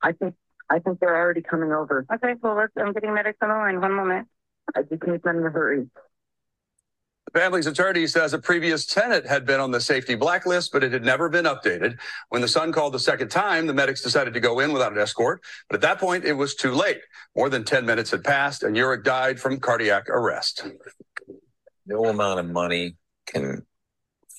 I 0.04 0.12
think, 0.12 0.36
I 0.70 0.78
think 0.78 1.00
they're 1.00 1.18
already 1.18 1.42
coming 1.42 1.72
over. 1.72 2.06
Okay, 2.14 2.36
well, 2.44 2.58
let's, 2.58 2.74
I'm 2.78 2.94
getting 2.94 3.16
medics 3.16 3.40
on 3.42 3.50
the 3.50 3.56
line. 3.56 3.82
One 3.82 3.94
moment. 3.94 4.28
I 4.76 4.84
just 4.84 5.02
need 5.02 5.24
them 5.24 5.42
to 5.42 5.50
hurry. 5.50 5.90
The 7.32 7.40
family's 7.40 7.68
attorney 7.68 8.08
says 8.08 8.34
a 8.34 8.40
previous 8.40 8.88
tenant 8.88 9.26
had 9.28 9.46
been 9.46 9.60
on 9.60 9.70
the 9.70 9.80
safety 9.80 10.16
blacklist, 10.16 10.72
but 10.72 10.84
it 10.84 10.92
had 10.92 11.04
never 11.04 11.30
been 11.30 11.46
updated. 11.46 12.00
When 12.30 12.42
the 12.42 12.48
son 12.48 12.72
called 12.72 12.94
the 12.94 13.00
second 13.00 13.30
time, 13.30 13.68
the 13.68 13.74
medics 13.74 14.02
decided 14.02 14.34
to 14.34 14.40
go 14.40 14.60
in 14.60 14.74
without 14.74 14.94
an 14.94 14.98
escort. 14.98 15.44
But 15.70 15.76
at 15.76 15.82
that 15.82 16.00
point, 16.00 16.26
it 16.26 16.34
was 16.34 16.56
too 16.56 16.72
late. 16.72 17.02
More 17.36 17.50
than 17.50 17.64
10 17.64 17.86
minutes 17.86 18.10
had 18.10 18.24
passed, 18.24 18.64
and 18.64 18.76
Yurek 18.76 19.04
died 19.04 19.40
from 19.40 19.60
cardiac 19.60 20.10
arrest. 20.10 20.66
No 21.86 22.06
amount 22.06 22.40
of 22.40 22.48
money 22.48 22.96
can 23.28 23.64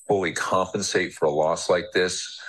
fully 0.09 0.33
compensate 0.33 1.13
for 1.13 1.27
a 1.27 1.31
loss 1.31 1.71
like 1.71 1.87
this, 1.95 2.41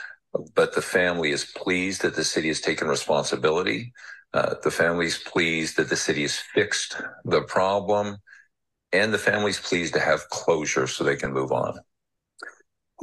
but 0.55 0.74
the 0.74 0.81
family 0.81 1.29
is 1.29 1.45
pleased 1.55 2.01
that 2.01 2.15
the 2.15 2.24
city 2.24 2.48
has 2.48 2.62
taken 2.62 2.88
responsibility. 2.88 3.93
Uh, 4.33 4.55
the 4.63 4.71
family 4.71 5.05
is 5.05 5.19
pleased 5.19 5.77
that 5.77 5.89
the 5.89 5.95
city 5.95 6.24
has 6.24 6.38
fixed 6.38 7.00
the 7.25 7.43
problem 7.43 8.17
and 8.93 9.13
the 9.13 9.17
family's 9.17 9.60
pleased 9.60 9.93
to 9.93 10.00
have 10.00 10.29
closure 10.29 10.88
so 10.88 11.03
they 11.03 11.15
can 11.15 11.33
move 11.33 11.51
on. 11.51 11.79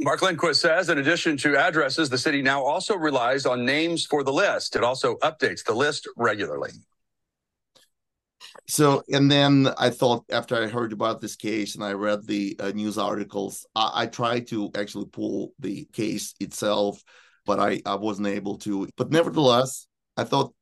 Mark 0.01 0.21
Lindquist 0.21 0.61
says, 0.61 0.89
in 0.89 0.97
addition 0.97 1.35
to 1.37 1.57
addresses, 1.57 2.09
the 2.09 2.17
city 2.17 2.41
now 2.41 2.63
also 2.63 2.95
relies 2.95 3.45
on 3.45 3.65
names 3.65 4.05
for 4.05 4.23
the 4.23 4.31
list. 4.31 4.75
It 4.75 4.83
also 4.83 5.17
updates 5.17 5.63
the 5.65 5.73
list 5.73 6.07
regularly. 6.15 6.71
So, 8.67 9.03
and 9.09 9.29
then 9.29 9.67
I 9.77 9.89
thought 9.89 10.23
after 10.31 10.55
I 10.55 10.67
heard 10.67 10.93
about 10.93 11.19
this 11.19 11.35
case 11.35 11.75
and 11.75 11.83
I 11.83 11.93
read 11.93 12.25
the 12.25 12.55
uh, 12.59 12.69
news 12.69 12.97
articles, 12.97 13.65
I, 13.75 13.91
I, 14.03 14.05
tried 14.05 14.47
to 14.47 14.71
actually 14.75 15.05
pull 15.05 15.53
the 15.59 15.85
case 15.91 16.33
itself, 16.39 17.03
but 17.45 17.59
I, 17.59 17.81
I 17.85 17.95
wasn't 17.95 18.27
able 18.27 18.57
to. 18.59 18.87
But 18.95 19.11
nevertheless, 19.11 19.87
I 20.15 20.23
thought 20.23 20.53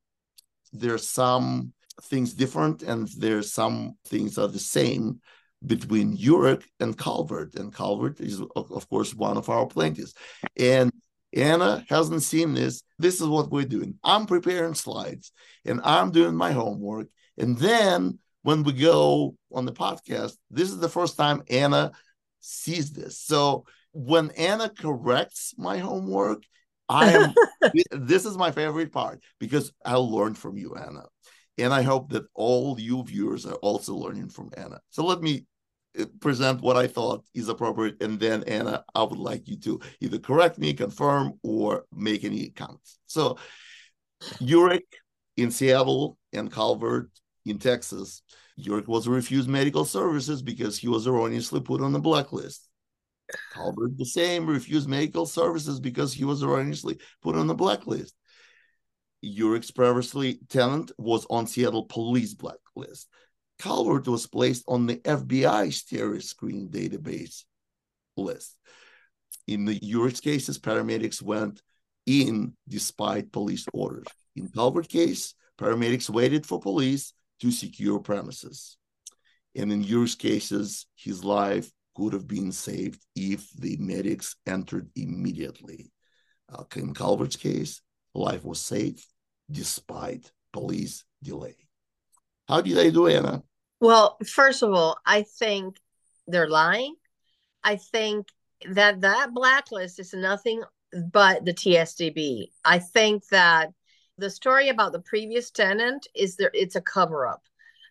there's 0.71 1.07
some 1.07 1.73
things 2.03 2.33
different 2.33 2.83
and 2.83 3.07
there's 3.17 3.51
some 3.51 3.97
things 4.05 4.37
are 4.37 4.47
the 4.47 4.59
same 4.59 5.19
between 5.65 6.15
Yurek 6.15 6.63
and 6.79 6.97
Calvert. 6.97 7.55
And 7.55 7.73
Calvert 7.73 8.19
is, 8.19 8.41
of 8.55 8.89
course, 8.89 9.13
one 9.15 9.37
of 9.37 9.49
our 9.49 9.65
plaintiffs. 9.65 10.13
And 10.57 10.91
Ana 11.35 11.85
hasn't 11.89 12.23
seen 12.23 12.53
this. 12.53 12.83
This 12.99 13.19
is 13.19 13.27
what 13.27 13.51
we're 13.51 13.65
doing. 13.65 13.95
I'm 14.03 14.25
preparing 14.25 14.75
slides 14.75 15.31
and 15.65 15.81
I'm 15.83 16.11
doing 16.11 16.35
my 16.35 16.51
homework. 16.51 17.07
And 17.37 17.57
then 17.57 18.19
when 18.43 18.63
we 18.63 18.73
go 18.73 19.35
on 19.51 19.65
the 19.65 19.73
podcast, 19.73 20.37
this 20.49 20.69
is 20.69 20.79
the 20.79 20.89
first 20.89 21.17
time 21.17 21.43
Ana 21.49 21.91
sees 22.39 22.91
this. 22.91 23.19
So 23.19 23.65
when 23.91 24.31
Ana 24.31 24.69
corrects 24.69 25.53
my 25.57 25.79
homework, 25.79 26.43
I 26.89 27.11
am 27.11 27.33
this 27.91 28.25
is 28.25 28.37
my 28.37 28.51
favorite 28.51 28.93
part 28.93 29.21
because 29.39 29.73
I 29.83 29.95
learned 29.95 30.37
from 30.37 30.57
you, 30.57 30.75
Ana. 30.75 31.03
And 31.57 31.73
I 31.73 31.81
hope 31.81 32.11
that 32.11 32.25
all 32.33 32.79
you 32.79 33.03
viewers 33.03 33.45
are 33.45 33.55
also 33.55 33.95
learning 33.95 34.29
from 34.29 34.51
Ana. 34.55 34.79
So 34.89 35.03
let 35.03 35.21
me 35.21 35.45
uh, 35.99 36.05
present 36.19 36.61
what 36.61 36.77
I 36.77 36.87
thought 36.87 37.25
is 37.33 37.49
appropriate. 37.49 38.01
And 38.01 38.19
then, 38.19 38.43
Ana, 38.43 38.83
I 38.93 39.03
would 39.03 39.17
like 39.17 39.47
you 39.47 39.57
to 39.61 39.79
either 39.99 40.19
correct 40.19 40.59
me, 40.59 40.73
confirm, 40.73 41.33
or 41.43 41.85
make 41.91 42.23
any 42.23 42.49
comments. 42.49 42.99
So, 43.07 43.37
Yurek 44.39 44.83
in 45.35 45.51
Seattle 45.51 46.17
and 46.33 46.51
Calvert 46.51 47.09
in 47.45 47.57
Texas, 47.59 48.21
Yurek 48.59 48.87
was 48.87 49.07
refused 49.07 49.49
medical 49.49 49.85
services 49.85 50.41
because 50.41 50.77
he 50.77 50.87
was 50.87 51.07
erroneously 51.07 51.61
put 51.61 51.81
on 51.81 51.93
the 51.93 51.99
blacklist. 51.99 52.67
Calvert, 53.53 53.97
the 53.97 54.05
same, 54.05 54.47
refused 54.47 54.87
medical 54.87 55.25
services 55.25 55.79
because 55.79 56.13
he 56.13 56.23
was 56.23 56.43
erroneously 56.43 56.99
put 57.21 57.35
on 57.35 57.47
the 57.47 57.53
blacklist. 57.53 58.15
Yurek's 59.23 59.71
previously 59.71 60.39
tenant 60.49 60.91
was 60.97 61.25
on 61.29 61.47
Seattle 61.47 61.85
police 61.85 62.33
blacklist. 62.33 63.07
Calvert 63.59 64.07
was 64.07 64.27
placed 64.27 64.63
on 64.67 64.85
the 64.85 64.97
FBI 64.97 65.73
stereo 65.73 66.19
screen 66.19 66.69
database 66.69 67.43
list. 68.15 68.55
In 69.47 69.65
the 69.65 69.79
Yurek's 69.79 70.19
cases, 70.19 70.59
paramedics 70.59 71.21
went 71.21 71.61
in 72.05 72.53
despite 72.67 73.31
police 73.31 73.65
orders. 73.73 74.07
In 74.35 74.49
Calvert 74.49 74.87
case, 74.87 75.33
paramedics 75.59 76.09
waited 76.09 76.45
for 76.45 76.59
police 76.59 77.13
to 77.41 77.51
secure 77.51 77.99
premises. 77.99 78.77
And 79.55 79.71
in 79.71 79.83
Yurek's 79.83 80.15
cases, 80.15 80.85
his 80.95 81.23
life 81.23 81.71
could 81.95 82.13
have 82.13 82.27
been 82.27 82.51
saved 82.51 83.03
if 83.15 83.51
the 83.53 83.77
medics 83.77 84.35
entered 84.45 84.89
immediately. 84.95 85.91
Uh, 86.47 86.63
in 86.75 86.93
Calvert's 86.93 87.35
case, 87.35 87.81
life 88.17 88.43
was 88.43 88.59
saved 88.59 89.05
despite 89.49 90.31
police 90.51 91.05
delay. 91.23 91.55
How 92.47 92.61
did 92.61 92.77
I 92.77 92.89
do, 92.89 93.07
Ana? 93.07 93.43
Well, 93.79 94.17
first 94.25 94.63
of 94.63 94.73
all, 94.73 94.97
I 95.05 95.23
think 95.23 95.77
they're 96.27 96.49
lying. 96.49 96.95
I 97.63 97.75
think 97.75 98.27
that 98.69 99.01
that 99.01 99.33
blacklist 99.33 99.99
is 99.99 100.13
nothing 100.13 100.63
but 101.11 101.45
the 101.45 101.53
TSDB. 101.53 102.47
I 102.65 102.79
think 102.79 103.27
that 103.27 103.71
the 104.17 104.29
story 104.29 104.69
about 104.69 104.93
the 104.93 105.01
previous 105.01 105.51
tenant 105.51 106.07
is 106.15 106.35
there 106.37 106.51
it's 106.53 106.75
a 106.75 106.81
cover 106.81 107.27
up. 107.27 107.43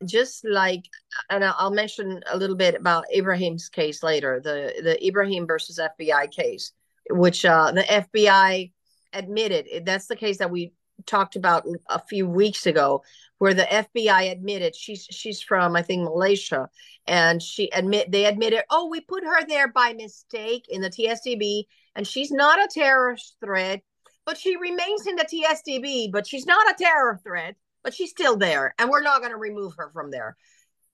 Just 0.05 0.45
like 0.45 0.85
and 1.31 1.45
I'll 1.45 1.71
mention 1.71 2.21
a 2.31 2.37
little 2.37 2.57
bit 2.57 2.75
about 2.75 3.05
Ibrahim's 3.15 3.69
case 3.69 4.03
later, 4.03 4.41
the 4.41 4.73
the 4.83 5.07
Ibrahim 5.07 5.47
versus 5.47 5.79
FBI 5.79 6.31
case, 6.31 6.73
which 7.11 7.45
uh, 7.45 7.73
the 7.73 7.83
FBI 7.83 8.73
admitted 9.13 9.85
that's 9.85 10.07
the 10.07 10.17
case 10.17 10.39
that 10.39 10.51
we 10.51 10.73
talked 11.05 11.37
about 11.37 11.67
a 11.89 12.01
few 12.09 12.27
weeks 12.27 12.67
ago 12.67 13.03
where 13.39 13.53
the 13.53 13.65
FBI 13.65 14.31
admitted 14.31 14.75
she's 14.75 15.07
she's 15.11 15.43
from 15.43 15.77
I 15.77 15.83
think 15.83 16.05
Malaysia. 16.05 16.71
And 17.07 17.43
she 17.43 17.69
admit 17.71 18.11
they 18.11 18.25
admitted 18.25 18.63
oh 18.71 18.89
we 18.89 19.01
put 19.01 19.25
her 19.25 19.47
there 19.47 19.69
by 19.69 19.93
mistake 19.93 20.67
in 20.69 20.81
the 20.81 20.91
TSDB 20.91 21.65
and 21.95 22.07
she's 22.07 22.31
not 22.31 22.59
a 22.59 22.69
terrorist 22.73 23.37
threat 23.45 23.83
but 24.25 24.39
she 24.39 24.57
remains 24.57 25.07
in 25.07 25.17
the 25.17 25.25
TSDB 25.25 26.11
but 26.11 26.27
she's 26.27 26.47
not 26.47 26.71
a 26.71 26.83
terror 26.83 27.21
threat 27.23 27.57
but 27.85 27.95
she's 27.95 28.11
still 28.11 28.37
there 28.37 28.75
and 28.79 28.89
we're 28.89 29.03
not 29.03 29.21
going 29.21 29.33
to 29.33 29.39
remove 29.39 29.75
her 29.77 29.91
from 29.93 30.11
there. 30.11 30.37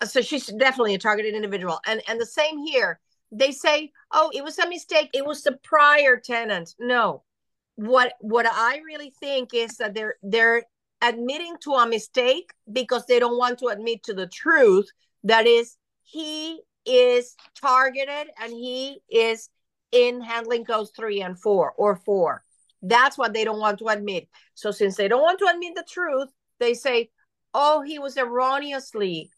So 0.04 0.20
she's 0.20 0.46
definitely 0.46 0.94
a 0.94 0.98
targeted 0.98 1.34
individual. 1.34 1.78
And 1.86 2.02
and 2.08 2.20
the 2.20 2.26
same 2.26 2.58
here. 2.58 2.98
They 3.30 3.52
say 3.52 3.92
oh 4.10 4.30
it 4.34 4.42
was 4.42 4.58
a 4.58 4.68
mistake. 4.68 5.10
It 5.14 5.24
was 5.24 5.42
the 5.42 5.58
prior 5.62 6.18
tenant. 6.18 6.74
No 6.78 7.22
what 7.82 8.14
what 8.20 8.46
I 8.46 8.80
really 8.86 9.12
think 9.18 9.54
is 9.54 9.76
that 9.78 9.94
they're 9.94 10.14
they're 10.22 10.64
admitting 11.00 11.56
to 11.64 11.72
a 11.72 11.88
mistake 11.88 12.52
because 12.72 13.04
they 13.06 13.18
don't 13.18 13.38
want 13.38 13.58
to 13.58 13.66
admit 13.66 14.04
to 14.04 14.14
the 14.14 14.28
truth 14.28 14.88
that 15.24 15.46
is 15.46 15.76
he 16.04 16.60
is 16.86 17.34
targeted 17.60 18.28
and 18.40 18.52
he 18.52 19.00
is 19.10 19.48
in 19.90 20.20
handling 20.20 20.64
codes 20.64 20.92
three 20.96 21.20
and 21.20 21.38
four 21.38 21.72
or 21.76 21.96
four. 21.96 22.44
That's 22.82 23.18
what 23.18 23.32
they 23.32 23.44
don't 23.44 23.58
want 23.58 23.78
to 23.80 23.88
admit. 23.88 24.28
So 24.54 24.70
since 24.70 24.96
they 24.96 25.08
don't 25.08 25.22
want 25.22 25.40
to 25.40 25.50
admit 25.52 25.74
the 25.74 25.84
truth, 25.88 26.28
they 26.60 26.74
say, 26.74 27.10
"Oh, 27.52 27.82
he 27.82 27.98
was 27.98 28.16
erroneously. 28.16 29.30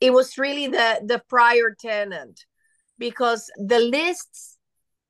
It 0.00 0.12
was 0.12 0.38
really 0.38 0.68
the 0.68 1.02
the 1.04 1.22
prior 1.28 1.76
tenant." 1.78 2.46
Because 2.98 3.50
the 3.56 3.78
lists 3.78 4.58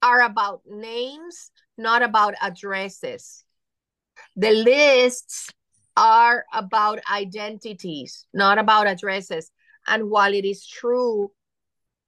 are 0.03 0.23
about 0.23 0.63
names 0.67 1.51
not 1.81 2.03
about 2.03 2.35
addresses. 2.41 3.45
The 4.37 4.53
lists 4.53 5.51
are 5.97 6.45
about 6.53 7.01
identities, 7.11 8.27
not 8.33 8.59
about 8.59 8.87
addresses. 8.87 9.51
And 9.87 10.11
while 10.11 10.33
it 10.33 10.45
is 10.45 10.67
true, 10.67 11.33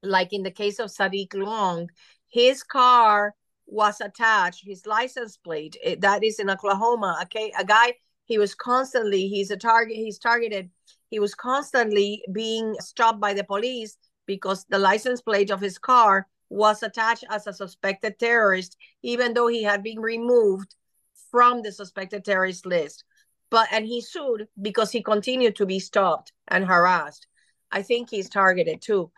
like 0.03 0.33
in 0.33 0.43
the 0.43 0.51
case 0.51 0.79
of 0.79 0.91
Saadiq 0.91 1.35
Long, 1.35 1.89
his 2.29 2.63
car 2.63 3.35
was 3.67 4.01
attached, 4.01 4.63
his 4.65 4.87
license 4.87 5.37
plate, 5.37 5.77
eh, 5.83 5.97
that 6.01 6.23
is 6.23 6.39
in 6.39 6.51
Oklahoma, 6.51 7.19
okay, 7.23 7.53
a 7.59 7.65
guy, 7.65 7.95
he 8.25 8.39
was 8.39 8.55
constantly, 8.55 9.29
he's 9.29 9.51
a 9.51 9.57
target, 9.57 9.97
he's 9.97 10.19
targeted, 10.19 10.71
he 11.11 11.19
was 11.19 11.35
constantly 11.35 12.23
being 12.33 12.75
stopped 12.81 13.21
by 13.21 13.35
the 13.35 13.45
police 13.45 13.97
because 14.27 14.65
the 14.69 14.79
license 14.79 15.21
plate 15.21 15.51
of 15.51 15.61
his 15.61 15.79
car 15.79 16.27
was 16.53 16.83
attached 16.83 17.25
as 17.31 17.47
a 17.47 17.53
suspected 17.53 18.19
terrorist, 18.19 18.77
even 19.03 19.33
though 19.33 19.47
he 19.47 19.62
had 19.62 19.83
been 19.83 20.01
removed 20.01 20.75
from 21.31 21.62
the 21.62 21.73
suspected 21.73 22.25
terrorist 22.25 22.67
list. 22.67 23.05
But 23.51 23.69
and 23.73 23.87
he 23.87 24.01
sued 24.01 24.49
because 24.61 24.91
he 24.91 25.03
continued 25.03 25.57
to 25.57 25.67
be 25.67 25.79
stopped 25.79 26.33
and 26.49 26.65
harassed. 26.65 27.27
I 27.71 27.83
think 27.83 28.11
he's 28.11 28.29
targeted 28.29 28.83
too. 28.83 29.11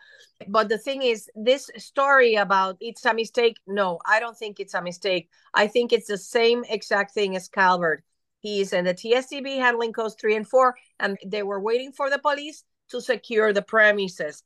But 0.47 0.69
the 0.69 0.77
thing 0.77 1.01
is, 1.01 1.29
this 1.35 1.69
story 1.77 2.35
about 2.35 2.77
it's 2.79 3.05
a 3.05 3.13
mistake. 3.13 3.57
No, 3.67 3.99
I 4.05 4.19
don't 4.19 4.37
think 4.37 4.59
it's 4.59 4.73
a 4.73 4.81
mistake. 4.81 5.29
I 5.53 5.67
think 5.67 5.91
it's 5.91 6.07
the 6.07 6.17
same 6.17 6.63
exact 6.69 7.13
thing 7.13 7.35
as 7.35 7.49
Calvert. 7.49 8.03
He's 8.39 8.73
in 8.73 8.85
the 8.85 8.93
TSDB 8.93 9.57
handling 9.57 9.91
codes 9.91 10.15
three 10.19 10.35
and 10.35 10.47
four, 10.47 10.75
and 10.99 11.17
they 11.25 11.43
were 11.43 11.59
waiting 11.59 11.91
for 11.91 12.09
the 12.09 12.19
police 12.19 12.63
to 12.89 13.01
secure 13.01 13.51
the 13.51 13.61
premises. 13.61 14.43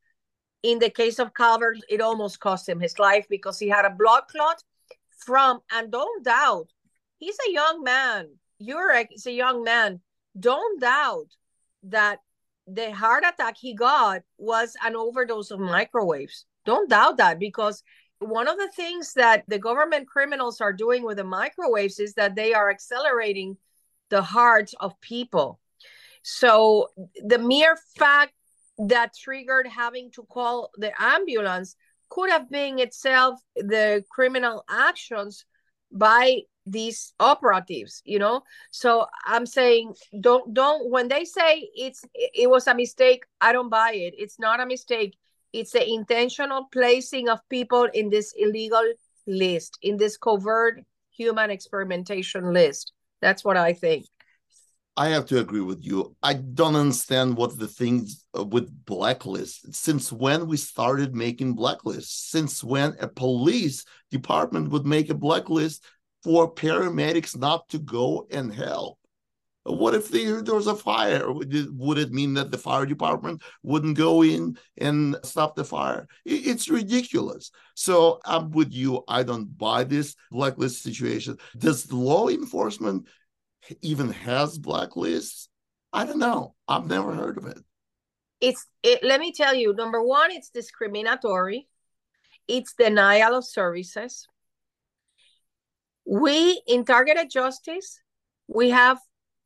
In 0.62 0.80
the 0.80 0.90
case 0.90 1.20
of 1.20 1.34
Calvert, 1.34 1.78
it 1.90 2.02
almost 2.02 2.40
cost 2.40 2.68
him 2.68 2.80
his 2.80 3.00
life 3.00 3.26
because 3.30 3.60
he 3.60 3.70
had 3.70 3.86
a 3.86 3.90
blood 3.90 4.24
clot 4.30 4.62
from, 5.18 5.60
and 5.72 5.92
don't 5.92 6.24
doubt, 6.24 6.68
he's 7.18 7.38
a 7.48 7.52
young 7.52 7.84
man. 7.84 8.30
Yurek 8.62 9.08
is 9.12 9.26
a 9.26 9.32
young 9.32 9.64
man. 9.64 10.02
Don't 10.38 10.82
doubt 10.82 11.28
that 11.84 12.20
the 12.68 12.92
heart 12.92 13.24
attack 13.26 13.58
he 13.58 13.74
got 13.74 14.22
was 14.38 14.76
an 14.84 14.96
overdose 14.96 15.52
of 15.52 15.60
microwaves. 15.60 16.46
Don't 16.66 16.90
doubt 16.90 17.18
that 17.18 17.40
because 17.40 17.84
one 18.20 18.48
of 18.48 18.58
the 18.58 18.70
things 18.76 19.14
that 19.14 19.44
the 19.48 19.60
government 19.60 20.08
criminals 20.08 20.60
are 20.62 20.74
doing 20.74 21.04
with 21.04 21.18
the 21.18 21.24
microwaves 21.24 22.00
is 22.00 22.14
that 22.16 22.36
they 22.36 22.54
are 22.54 22.70
accelerating 22.70 23.58
the 24.10 24.22
hearts 24.22 24.76
of 24.80 25.00
people. 25.00 25.60
So 26.22 26.90
the 27.24 27.40
mere 27.40 27.78
fact 27.98 28.34
that 28.80 29.14
triggered 29.16 29.68
having 29.68 30.12
to 30.12 30.24
call 30.24 30.72
the 30.78 30.92
ambulance 31.02 31.76
could 32.10 32.30
have 32.30 32.50
been 32.50 32.80
itself 32.80 33.40
the 33.56 34.04
criminal 34.10 34.64
actions 34.70 35.46
by 35.92 36.40
these 36.66 37.14
operatives 37.20 38.02
you 38.06 38.20
know? 38.20 38.42
So 38.72 39.08
i'm 39.26 39.46
saying 39.46 39.96
don't 40.20 40.54
don't 40.54 40.90
when 40.90 41.08
they 41.08 41.26
say 41.26 41.68
it's 41.76 42.04
it 42.14 42.50
was 42.50 42.68
a 42.68 42.76
mistake 42.76 43.24
i 43.42 43.52
don't 43.52 43.70
buy 43.70 43.92
it. 43.94 44.14
It's 44.18 44.40
not 44.40 44.60
a 44.60 44.66
mistake. 44.66 45.18
It's 45.52 45.72
the 45.72 45.88
intentional 45.88 46.68
placing 46.72 47.28
of 47.28 47.40
people 47.50 47.88
in 47.94 48.10
this 48.10 48.34
illegal 48.38 48.94
list 49.26 49.78
in 49.82 49.98
this 49.98 50.16
covert 50.18 50.82
human 51.12 51.50
experimentation 51.50 52.54
list. 52.54 52.94
That's 53.22 53.44
what 53.44 53.58
i 53.58 53.74
think 53.74 54.06
I 55.00 55.08
have 55.08 55.28
to 55.28 55.40
agree 55.40 55.62
with 55.62 55.80
you. 55.82 56.18
I 56.22 56.34
don't 56.34 56.76
understand 56.76 57.38
what 57.38 57.58
the 57.58 57.70
things 57.70 58.26
uh, 58.38 58.44
with 58.44 58.84
blacklists. 58.84 59.74
Since 59.74 60.12
when 60.12 60.46
we 60.46 60.58
started 60.58 61.16
making 61.16 61.56
blacklists? 61.56 62.28
Since 62.32 62.66
when 62.66 62.98
a 63.00 63.08
police 63.08 63.86
department 64.12 64.72
would 64.72 64.86
make 64.86 65.10
a 65.10 65.14
blacklist 65.14 65.86
for 66.22 66.54
paramedics 66.54 67.38
not 67.38 67.70
to 67.70 67.80
go 67.80 68.28
and 68.30 68.54
help? 68.54 69.00
What 69.64 69.96
if 69.96 70.10
there 70.10 70.44
was 70.54 70.68
a 70.68 70.76
fire? 70.76 71.32
Would 71.32 71.98
it, 71.98 72.12
mean 72.12 72.34
that 72.34 72.52
the 72.52 72.58
fire 72.58 72.86
department 72.86 73.42
wouldn't 73.64 73.98
go 73.98 74.22
in 74.22 74.58
and 74.78 75.16
stop 75.24 75.56
the 75.56 75.64
fire? 75.64 76.10
It's 76.26 76.68
ridiculous. 76.68 77.52
So 77.74 78.20
I'm 78.26 78.52
with 78.52 78.74
you. 78.74 79.04
I 79.08 79.24
don't 79.24 79.58
buy 79.58 79.86
this 79.86 80.18
blacklist 80.30 80.84
situation. 80.84 81.38
Does 81.58 81.90
law 81.90 82.28
enforcement 82.28 83.08
even 83.82 84.12
has 84.12 84.58
blacklists? 84.58 85.48
I 85.92 86.06
don't 86.06 86.20
know. 86.20 86.56
I've 86.68 86.88
never 86.88 87.14
heard 87.14 87.38
of 87.38 87.46
it. 87.46 87.60
It's 88.42 88.66
it, 88.84 89.04
let 89.04 89.20
me 89.20 89.32
tell 89.34 89.54
you. 89.54 89.74
Number 89.74 90.02
one, 90.02 90.32
it's 90.32 90.50
discriminatory. 90.50 91.68
It's 92.48 92.74
denial 92.74 93.36
of 93.36 93.46
services. 93.46 94.28
We 96.06 96.62
in 96.68 96.86
targeted 96.86 97.30
justice, 97.30 98.02
we 98.48 98.70
have 98.70 98.98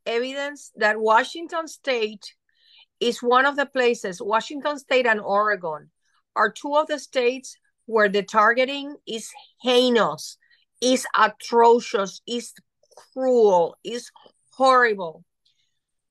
evidence 0.05 0.71
that 0.75 0.99
Washington 0.99 1.67
State 1.67 2.35
is 2.99 3.21
one 3.21 3.45
of 3.45 3.55
the 3.55 3.65
places. 3.65 4.21
Washington 4.21 4.77
State 4.77 5.05
and 5.05 5.19
Oregon 5.19 5.89
are 6.35 6.51
two 6.51 6.75
of 6.75 6.87
the 6.87 6.99
states 6.99 7.57
where 7.85 8.09
the 8.09 8.23
targeting 8.23 8.95
is 9.05 9.29
heinous, 9.61 10.37
is 10.81 11.05
atrocious, 11.17 12.21
is 12.27 12.53
cruel, 12.95 13.75
is 13.83 14.11
horrible. 14.53 15.23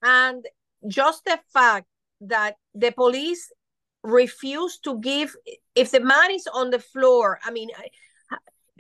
And 0.03 0.45
just 0.89 1.25
the 1.25 1.39
fact 1.53 1.87
that 2.23 2.57
the 2.75 2.91
police 2.93 3.53
refuse 4.03 4.79
to 4.79 4.99
give, 5.01 5.37
if 5.75 5.91
the 5.91 6.01
man 6.01 6.31
is 6.33 6.49
on 6.53 6.71
the 6.71 6.79
floor, 6.79 7.39
I 7.45 7.51
mean, 7.51 7.71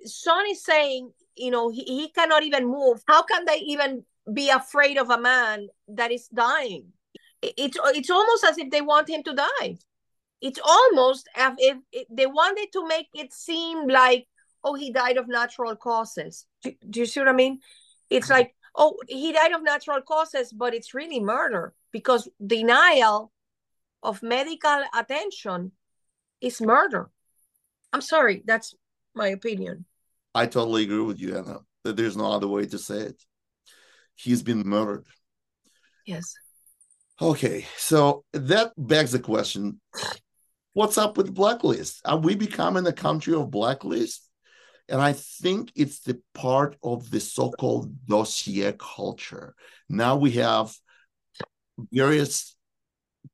Son 0.04 0.44
is 0.50 0.64
saying, 0.64 1.12
you 1.36 1.50
know, 1.50 1.70
he, 1.70 1.84
he 1.84 2.08
cannot 2.10 2.42
even 2.42 2.66
move. 2.66 3.02
How 3.06 3.22
can 3.22 3.44
they 3.44 3.58
even 3.58 4.04
be 4.32 4.50
afraid 4.50 4.98
of 4.98 5.10
a 5.10 5.18
man 5.20 5.68
that 5.88 6.10
is 6.10 6.28
dying? 6.28 6.92
It's, 7.40 7.76
it's 7.80 8.10
almost 8.10 8.44
as 8.44 8.58
if 8.58 8.70
they 8.70 8.80
want 8.80 9.08
him 9.08 9.22
to 9.24 9.34
die. 9.34 9.78
It's 10.40 10.60
almost 10.62 11.28
as 11.36 11.52
if 11.58 11.76
they 12.10 12.26
wanted 12.26 12.72
to 12.72 12.86
make 12.86 13.08
it 13.14 13.32
seem 13.32 13.86
like, 13.86 14.26
oh, 14.64 14.74
he 14.74 14.92
died 14.92 15.16
of 15.16 15.28
natural 15.28 15.76
causes. 15.76 16.46
Do, 16.62 16.72
do 16.88 17.00
you 17.00 17.06
see 17.06 17.20
what 17.20 17.28
I 17.28 17.32
mean? 17.32 17.60
It's 18.12 18.30
like, 18.30 18.54
oh, 18.74 18.96
he 19.08 19.32
died 19.32 19.52
of 19.52 19.62
natural 19.62 20.00
causes, 20.02 20.52
but 20.52 20.74
it's 20.74 20.94
really 20.94 21.20
murder 21.20 21.74
because 21.92 22.28
denial 22.44 23.32
of 24.02 24.22
medical 24.22 24.82
attention 24.94 25.72
is 26.40 26.60
murder. 26.60 27.10
I'm 27.92 28.00
sorry, 28.00 28.42
that's 28.44 28.74
my 29.14 29.28
opinion. 29.28 29.84
I 30.34 30.46
totally 30.46 30.84
agree 30.84 31.00
with 31.00 31.20
you, 31.20 31.36
Ana. 31.36 31.60
That 31.84 31.96
there's 31.96 32.16
no 32.16 32.32
other 32.32 32.48
way 32.48 32.66
to 32.66 32.78
say 32.78 32.98
it. 32.98 33.22
He's 34.14 34.42
been 34.42 34.62
murdered. 34.66 35.06
Yes. 36.06 36.34
Okay, 37.20 37.66
so 37.76 38.24
that 38.32 38.72
begs 38.76 39.12
the 39.12 39.18
question: 39.18 39.80
What's 40.72 40.98
up 40.98 41.16
with 41.16 41.34
blacklist? 41.34 42.00
Are 42.04 42.16
we 42.16 42.34
becoming 42.34 42.86
a 42.86 42.92
country 42.92 43.34
of 43.34 43.50
blacklist? 43.50 44.28
And 44.88 45.00
I 45.00 45.12
think 45.12 45.72
it's 45.74 46.00
the 46.00 46.20
part 46.34 46.76
of 46.82 47.10
the 47.10 47.20
so 47.20 47.50
called 47.50 48.06
dossier 48.06 48.74
culture. 48.78 49.54
Now 49.88 50.16
we 50.16 50.32
have 50.32 50.74
various 51.90 52.56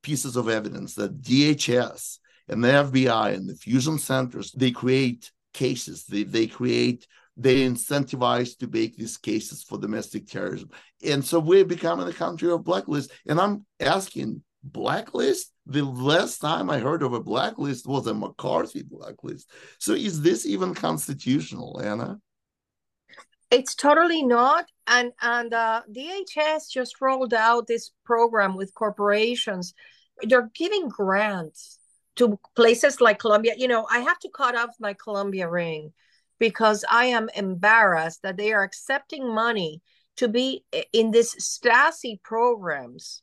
pieces 0.02 0.36
of 0.36 0.48
evidence 0.48 0.94
that 0.94 1.20
DHS 1.20 2.18
and 2.48 2.62
the 2.62 2.68
FBI 2.68 3.34
and 3.34 3.48
the 3.48 3.54
fusion 3.54 3.98
centers 3.98 4.52
they 4.52 4.70
create 4.70 5.30
cases. 5.52 6.04
They, 6.04 6.22
they 6.22 6.46
create 6.46 7.06
they 7.40 7.64
incentivize 7.64 8.58
to 8.58 8.66
make 8.66 8.96
these 8.96 9.16
cases 9.16 9.62
for 9.62 9.78
domestic 9.78 10.26
terrorism. 10.26 10.70
And 11.04 11.24
so 11.24 11.38
we're 11.38 11.64
becoming 11.64 12.08
a 12.08 12.12
country 12.12 12.50
of 12.50 12.64
blacklist. 12.64 13.12
And 13.26 13.40
i'm 13.40 13.64
asking 13.80 14.42
blacklist 14.72 15.52
the 15.66 15.84
last 15.84 16.38
time 16.38 16.70
I 16.70 16.78
heard 16.78 17.02
of 17.02 17.12
a 17.12 17.20
blacklist 17.20 17.86
was 17.86 18.06
a 18.06 18.14
McCarthy 18.14 18.82
blacklist. 18.82 19.50
So 19.78 19.92
is 19.92 20.22
this 20.22 20.46
even 20.46 20.74
constitutional, 20.74 21.80
Ana? 21.82 22.18
It's 23.50 23.74
totally 23.74 24.22
not. 24.22 24.66
And 24.86 25.12
and 25.20 25.52
uh, 25.52 25.82
DHS 25.90 26.70
just 26.70 27.00
rolled 27.00 27.34
out 27.34 27.66
this 27.66 27.90
program 28.04 28.56
with 28.56 28.74
corporations. 28.74 29.74
They're 30.22 30.50
giving 30.54 30.88
grants 30.88 31.78
to 32.16 32.38
places 32.56 33.00
like 33.00 33.18
Columbia. 33.18 33.54
You 33.56 33.68
know, 33.68 33.86
I 33.90 34.00
have 34.00 34.18
to 34.20 34.30
cut 34.34 34.56
off 34.56 34.70
my 34.80 34.94
Columbia 34.94 35.48
ring 35.48 35.92
because 36.38 36.84
I 36.90 37.06
am 37.06 37.28
embarrassed 37.34 38.22
that 38.22 38.36
they 38.36 38.52
are 38.52 38.62
accepting 38.62 39.34
money 39.34 39.82
to 40.16 40.28
be 40.28 40.64
in 40.92 41.10
this 41.10 41.34
Stasi 41.36 42.20
programs, 42.22 43.22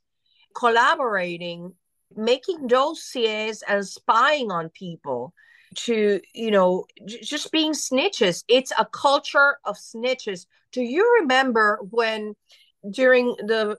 collaborating 0.56 1.74
making 2.16 2.68
dossiers 2.68 3.62
and 3.68 3.86
spying 3.86 4.52
on 4.52 4.70
people 4.70 5.34
to 5.76 6.22
you 6.34 6.52
know 6.52 6.86
just 7.06 7.52
being 7.52 7.74
snitches. 7.74 8.44
It's 8.48 8.72
a 8.78 8.86
culture 8.86 9.58
of 9.66 9.76
snitches. 9.76 10.46
Do 10.72 10.82
you 10.82 11.20
remember 11.22 11.80
when 11.90 12.36
during 12.90 13.36
the 13.40 13.78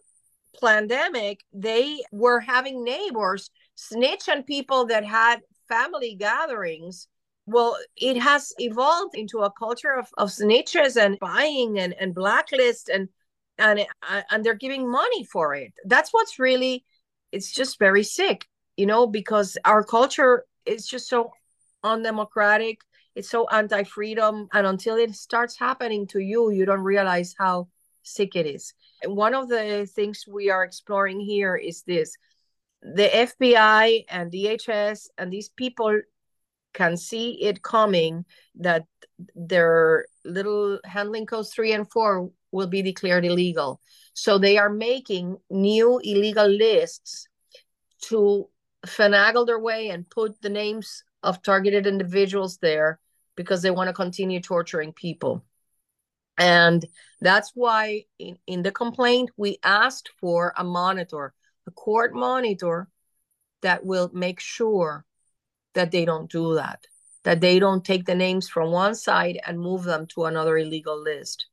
pandemic 0.61 1.45
they 1.53 2.03
were 2.13 2.41
having 2.41 2.83
neighbors 2.85 3.51
snitch 3.75 4.29
on 4.29 4.43
people 4.43 4.87
that 4.87 5.05
had 5.05 5.41
family 5.69 6.15
gatherings? 6.15 7.09
Well 7.47 7.77
it 7.97 8.19
has 8.19 8.53
evolved 8.59 9.15
into 9.15 9.39
a 9.41 9.53
culture 9.53 9.93
of, 9.93 10.09
of 10.19 10.29
snitches 10.29 11.01
and 11.03 11.19
buying 11.19 11.79
and, 11.79 11.95
and 11.99 12.15
blacklist 12.15 12.89
and 12.89 13.09
and 13.59 13.81
uh, 14.09 14.23
and 14.31 14.45
they're 14.45 14.55
giving 14.55 14.91
money 14.91 15.25
for 15.25 15.55
it 15.55 15.73
that's 15.87 16.11
what's 16.11 16.39
really 16.39 16.85
it's 17.33 17.53
just 17.53 17.79
very 17.79 18.03
sick, 18.03 18.47
you 18.77 18.87
know, 18.87 19.07
because 19.07 19.59
our 19.65 19.83
culture 19.83 20.45
is 20.65 20.87
just 20.87 21.09
so 21.09 21.33
undemocratic. 21.83 22.81
It's 23.15 23.31
so 23.31 23.47
anti-freedom, 23.49 24.49
and 24.53 24.67
until 24.67 24.97
it 24.97 25.15
starts 25.15 25.59
happening 25.59 26.07
to 26.09 26.19
you, 26.19 26.51
you 26.51 26.67
don't 26.67 26.81
realize 26.81 27.35
how 27.39 27.69
sick 28.03 28.37
it 28.37 28.47
is. 28.47 28.75
And 29.03 29.17
one 29.17 29.35
of 29.35 29.49
the 29.49 29.87
things 29.87 30.25
we 30.29 30.51
are 30.51 30.65
exploring 30.65 31.21
here 31.21 31.57
is 31.57 31.83
this: 31.83 32.17
the 32.83 33.09
FBI 33.09 34.05
and 34.11 34.31
DHS 34.31 35.09
and 35.17 35.33
these 35.33 35.49
people 35.49 36.01
can 36.75 36.97
see 36.97 37.43
it 37.43 37.63
coming 37.63 38.27
that 38.57 38.85
their 39.35 40.07
little 40.27 40.79
handling 40.85 41.25
codes 41.25 41.55
three 41.55 41.73
and 41.73 41.91
four 41.91 42.31
will 42.53 42.67
be 42.67 42.83
declared 42.83 43.25
illegal. 43.25 43.81
So 44.15 44.39
they 44.39 44.59
are 44.59 44.71
making 44.71 45.37
new 45.51 45.99
illegal 46.03 46.49
lists 46.49 47.29
to 48.03 48.49
finagle 48.87 49.47
their 49.47 49.59
way 49.59 49.91
and 49.91 50.09
put 50.09 50.41
the 50.41 50.49
names 50.49 51.05
of 51.23 51.43
targeted 51.43 51.87
individuals 51.87 52.59
there 52.59 53.01
because 53.37 53.63
they 53.63 53.71
want 53.71 53.89
to 53.89 53.95
continue 53.95 54.41
torturing 54.41 54.93
people. 54.93 55.45
And 56.39 56.85
that's 57.21 57.53
why 57.55 58.05
in, 58.19 58.39
in 58.47 58.63
the 58.63 58.71
complaint, 58.71 59.31
we 59.37 59.59
asked 59.63 60.11
for 60.21 60.53
a 60.57 60.65
monitor, 60.65 61.35
a 61.67 61.71
court 61.71 62.15
monitor 62.15 62.89
that 63.63 63.85
will 63.85 64.11
make 64.13 64.41
sure 64.41 65.05
that 65.75 65.91
they 65.91 66.05
don't 66.05 66.31
do 66.31 66.55
that, 66.55 66.87
that 67.25 67.41
they 67.41 67.59
don't 67.59 67.85
take 67.85 68.05
the 68.05 68.15
names 68.15 68.49
from 68.49 68.71
one 68.71 68.95
side 68.95 69.41
and 69.47 69.59
move 69.59 69.85
them 69.85 70.07
to 70.09 70.25
another 70.25 70.57
illegal 70.57 71.01
list. 71.01 71.47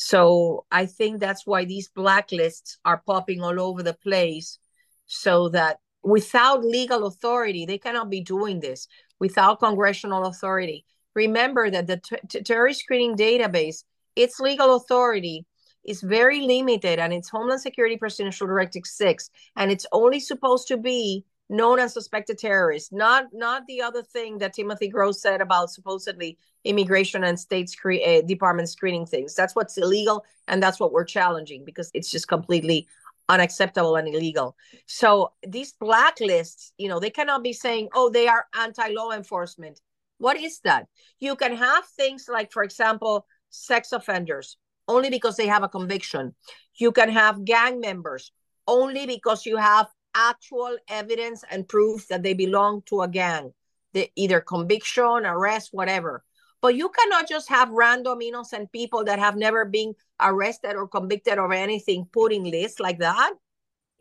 So 0.00 0.64
I 0.70 0.86
think 0.86 1.18
that's 1.18 1.44
why 1.44 1.64
these 1.64 1.90
blacklists 1.90 2.76
are 2.84 3.02
popping 3.04 3.42
all 3.42 3.60
over 3.60 3.82
the 3.82 3.94
place 3.94 4.60
so 5.06 5.48
that 5.48 5.80
without 6.04 6.64
legal 6.64 7.08
authority, 7.08 7.66
they 7.66 7.78
cannot 7.78 8.08
be 8.08 8.20
doing 8.20 8.60
this 8.60 8.86
without 9.18 9.58
congressional 9.58 10.26
authority. 10.26 10.84
Remember 11.16 11.68
that 11.68 11.88
the 11.88 12.00
terrorist 12.44 12.78
screening 12.78 13.16
database, 13.16 13.82
its 14.14 14.38
legal 14.38 14.76
authority 14.76 15.46
is 15.84 16.00
very 16.00 16.42
limited 16.42 17.00
and 17.00 17.12
it's 17.12 17.28
Homeland 17.28 17.60
Security 17.60 17.96
Presidential 17.96 18.46
Directive 18.46 18.86
6 18.86 19.30
and 19.56 19.72
it's 19.72 19.86
only 19.90 20.20
supposed 20.20 20.68
to 20.68 20.76
be 20.76 21.24
known 21.48 21.78
as 21.78 21.92
suspected 21.94 22.38
terrorists, 22.38 22.92
not 22.92 23.26
not 23.32 23.66
the 23.66 23.82
other 23.82 24.02
thing 24.02 24.38
that 24.38 24.54
Timothy 24.54 24.90
Groh 24.90 25.14
said 25.14 25.40
about 25.40 25.70
supposedly 25.70 26.38
immigration 26.64 27.24
and 27.24 27.38
state 27.38 27.70
scre- 27.70 28.04
uh, 28.06 28.22
department 28.22 28.68
screening 28.68 29.06
things. 29.06 29.34
That's 29.34 29.54
what's 29.54 29.78
illegal, 29.78 30.24
and 30.48 30.62
that's 30.62 30.80
what 30.80 30.92
we're 30.92 31.04
challenging 31.04 31.64
because 31.64 31.90
it's 31.94 32.10
just 32.10 32.28
completely 32.28 32.86
unacceptable 33.28 33.96
and 33.96 34.08
illegal. 34.08 34.56
So 34.86 35.32
these 35.46 35.74
blacklists, 35.74 36.72
you 36.78 36.88
know, 36.88 36.98
they 37.00 37.10
cannot 37.10 37.42
be 37.42 37.52
saying, 37.52 37.88
"Oh, 37.94 38.10
they 38.10 38.28
are 38.28 38.46
anti-law 38.54 39.12
enforcement." 39.12 39.80
What 40.18 40.36
is 40.36 40.60
that? 40.64 40.86
You 41.20 41.36
can 41.36 41.54
have 41.56 41.84
things 41.86 42.26
like, 42.28 42.52
for 42.52 42.62
example, 42.62 43.26
sex 43.50 43.92
offenders. 43.92 44.56
only 44.90 45.10
because 45.10 45.36
they 45.36 45.46
have 45.46 45.62
a 45.62 45.68
conviction. 45.68 46.34
You 46.76 46.92
can 46.92 47.10
have 47.10 47.44
gang 47.44 47.78
members 47.80 48.32
only 48.66 49.04
because 49.06 49.44
you 49.44 49.58
have 49.58 49.86
actual 50.18 50.76
evidence 50.88 51.44
and 51.50 51.68
proof 51.68 52.08
that 52.08 52.22
they 52.22 52.34
belong 52.34 52.82
to 52.86 53.02
a 53.02 53.08
gang, 53.08 53.52
the, 53.92 54.10
either 54.16 54.40
conviction, 54.40 55.24
arrest, 55.24 55.70
whatever. 55.72 56.24
But 56.60 56.74
you 56.74 56.88
cannot 56.88 57.28
just 57.28 57.48
have 57.50 57.70
random 57.70 58.20
innocent 58.20 58.72
people 58.72 59.04
that 59.04 59.20
have 59.20 59.36
never 59.36 59.64
been 59.64 59.94
arrested 60.20 60.74
or 60.74 60.88
convicted 60.88 61.38
of 61.38 61.52
anything 61.52 62.08
put 62.12 62.32
in 62.32 62.50
lists 62.50 62.80
like 62.80 62.98
that. 62.98 63.34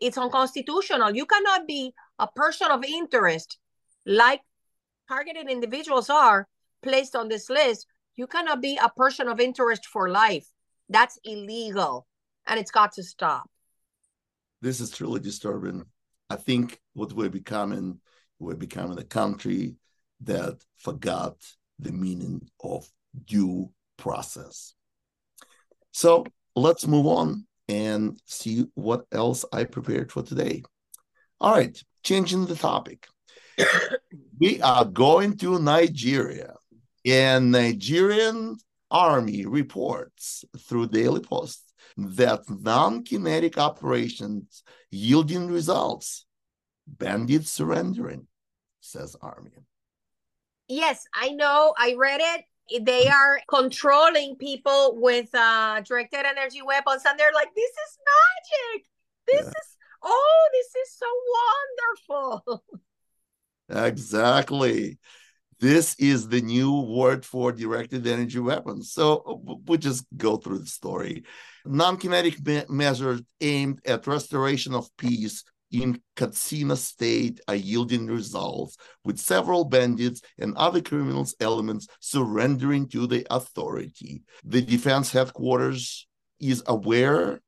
It's 0.01 0.17
unconstitutional. 0.17 1.15
You 1.15 1.25
cannot 1.25 1.67
be 1.67 1.93
a 2.17 2.27
person 2.27 2.71
of 2.71 2.83
interest, 2.83 3.59
like 4.05 4.41
targeted 5.07 5.49
individuals 5.49 6.09
are 6.09 6.47
placed 6.81 7.15
on 7.15 7.27
this 7.27 7.49
list. 7.49 7.85
You 8.15 8.25
cannot 8.25 8.61
be 8.61 8.79
a 8.81 8.89
person 8.89 9.27
of 9.27 9.39
interest 9.39 9.85
for 9.85 10.09
life. 10.09 10.47
That's 10.89 11.19
illegal 11.23 12.07
and 12.47 12.59
it's 12.59 12.71
got 12.71 12.93
to 12.93 13.03
stop. 13.03 13.49
This 14.61 14.79
is 14.79 14.89
truly 14.89 15.19
disturbing. 15.19 15.85
I 16.29 16.35
think 16.35 16.79
what 16.93 17.13
we're 17.13 17.29
becoming, 17.29 17.99
we're 18.39 18.55
becoming 18.55 18.99
a 18.99 19.03
country 19.03 19.75
that 20.21 20.57
forgot 20.77 21.35
the 21.79 21.91
meaning 21.91 22.49
of 22.63 22.89
due 23.25 23.71
process. 23.97 24.73
So 25.91 26.25
let's 26.55 26.87
move 26.87 27.07
on 27.07 27.45
and 27.69 28.19
see 28.25 28.65
what 28.73 29.05
else 29.11 29.45
I 29.51 29.63
prepared 29.65 30.11
for 30.11 30.23
today. 30.23 30.63
All 31.39 31.53
right, 31.53 31.77
changing 32.03 32.45
the 32.45 32.55
topic. 32.55 33.07
we 34.39 34.61
are 34.61 34.85
going 34.85 35.37
to 35.37 35.59
Nigeria, 35.59 36.53
and 37.05 37.51
Nigerian 37.51 38.57
army 38.89 39.45
reports 39.45 40.45
through 40.57 40.87
Daily 40.87 41.21
Post 41.21 41.66
that 41.95 42.41
non-kinetic 42.49 43.57
operations 43.57 44.63
yielding 44.91 45.47
results, 45.47 46.25
bandits 46.87 47.51
surrendering, 47.51 48.27
says 48.81 49.15
Armin. 49.21 49.65
Yes, 50.67 51.05
I 51.13 51.29
know. 51.29 51.73
I 51.77 51.95
read 51.97 52.21
it. 52.21 52.85
They 52.85 53.07
are 53.07 53.39
controlling 53.47 54.35
people 54.35 54.97
with 54.99 55.33
uh, 55.33 55.79
directed 55.81 56.25
energy 56.25 56.61
weapons, 56.61 57.03
and 57.07 57.17
they're 57.17 57.31
like, 57.33 57.55
"This 57.55 57.71
is 57.71 57.97
magic. 58.11 58.85
This 59.25 59.43
yeah. 59.43 59.49
is 59.49 59.77
oh, 60.03 60.49
this 60.51 60.75
is 60.75 60.93
so 60.93 61.07
wonderful." 62.09 62.63
Exactly. 63.69 64.97
This 65.59 65.95
is 65.99 66.29
the 66.29 66.41
new 66.41 66.81
word 66.81 67.25
for 67.25 67.51
directed 67.51 68.05
energy 68.05 68.39
weapons. 68.39 68.91
So 68.91 69.41
we'll 69.43 69.77
just 69.77 70.05
go 70.15 70.37
through 70.37 70.59
the 70.59 70.67
story. 70.67 71.25
Non 71.69 71.97
kinetic 71.97 72.45
me- 72.45 72.63
measures 72.69 73.21
aimed 73.41 73.79
at 73.85 74.07
restoration 74.07 74.73
of 74.73 74.89
peace 74.97 75.43
in 75.71 76.01
Katsina 76.15 76.75
state 76.75 77.41
are 77.47 77.55
yielding 77.55 78.07
results, 78.07 78.77
with 79.03 79.19
several 79.19 79.65
bandits 79.65 80.21
and 80.37 80.55
other 80.55 80.81
criminals 80.81 81.35
elements 81.39 81.87
surrendering 81.99 82.87
to 82.89 83.05
the 83.05 83.27
authority. 83.29 84.23
The 84.45 84.61
defense 84.61 85.11
headquarters 85.11 86.07
is 86.39 86.63
aware 86.67 87.41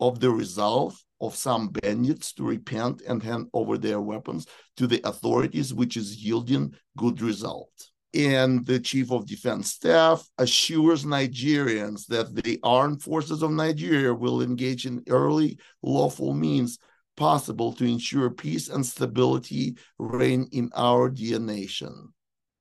of 0.00 0.20
the 0.20 0.30
result 0.30 0.94
of 1.20 1.34
some 1.34 1.68
bandits 1.68 2.32
to 2.34 2.44
repent 2.44 3.02
and 3.06 3.22
hand 3.22 3.48
over 3.52 3.78
their 3.78 4.00
weapons 4.00 4.46
to 4.76 4.86
the 4.86 5.00
authorities, 5.04 5.72
which 5.72 5.96
is 5.96 6.24
yielding 6.24 6.74
good 6.96 7.20
result. 7.20 7.90
And 8.16 8.64
the 8.64 8.80
chief 8.80 9.12
of 9.12 9.26
defense 9.26 9.72
staff 9.72 10.26
assures 10.38 11.04
Nigerians 11.04 12.06
that 12.06 12.34
the 12.34 12.58
armed 12.62 13.02
forces 13.02 13.42
of 13.42 13.50
Nigeria 13.50 14.14
will 14.14 14.40
engage 14.40 14.86
in 14.86 15.04
early 15.10 15.58
lawful 15.82 16.32
means 16.32 16.78
possible 17.18 17.74
to 17.74 17.84
ensure 17.84 18.30
peace 18.30 18.70
and 18.70 18.86
stability 18.86 19.76
reign 19.98 20.48
in 20.52 20.70
our 20.74 21.10
dear 21.10 21.38
nation. 21.38 22.14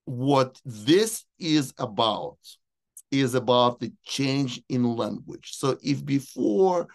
What 0.03 0.59
this 0.65 1.23
is 1.39 1.73
about 1.77 2.37
is 3.09 3.33
about 3.33 3.79
the 3.79 3.93
change 4.03 4.61
in 4.67 4.83
language. 4.83 5.51
So 5.53 5.77
if 5.81 6.05
before 6.05 6.87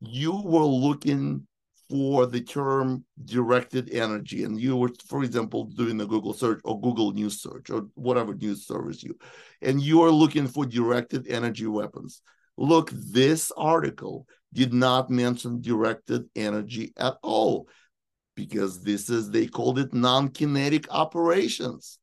you 0.00 0.32
were 0.32 0.64
looking 0.64 1.46
for 1.90 2.24
the 2.24 2.40
term 2.40 3.04
directed 3.24 3.90
energy 3.92 4.44
and 4.44 4.60
you 4.60 4.76
were 4.76 4.90
for 5.08 5.24
example 5.24 5.64
doing 5.64 6.00
a 6.00 6.06
google 6.06 6.32
search 6.32 6.60
or 6.64 6.80
google 6.80 7.12
news 7.12 7.42
search 7.42 7.68
or 7.68 7.86
whatever 7.94 8.32
news 8.34 8.66
service 8.66 9.02
you 9.02 9.14
and 9.62 9.82
you 9.82 10.02
are 10.02 10.10
looking 10.10 10.46
for 10.46 10.64
directed 10.64 11.26
energy 11.28 11.66
weapons. 11.66 12.22
Look 12.56 12.90
this 12.90 13.50
article 13.56 14.26
did 14.52 14.72
not 14.72 15.10
mention 15.10 15.60
directed 15.60 16.24
energy 16.34 16.92
at 16.96 17.14
all 17.22 17.68
because 18.34 18.82
this 18.82 19.10
is 19.10 19.30
they 19.30 19.46
called 19.46 19.78
it 19.78 19.92
non-kinetic 19.92 20.86
operations. 20.90 21.98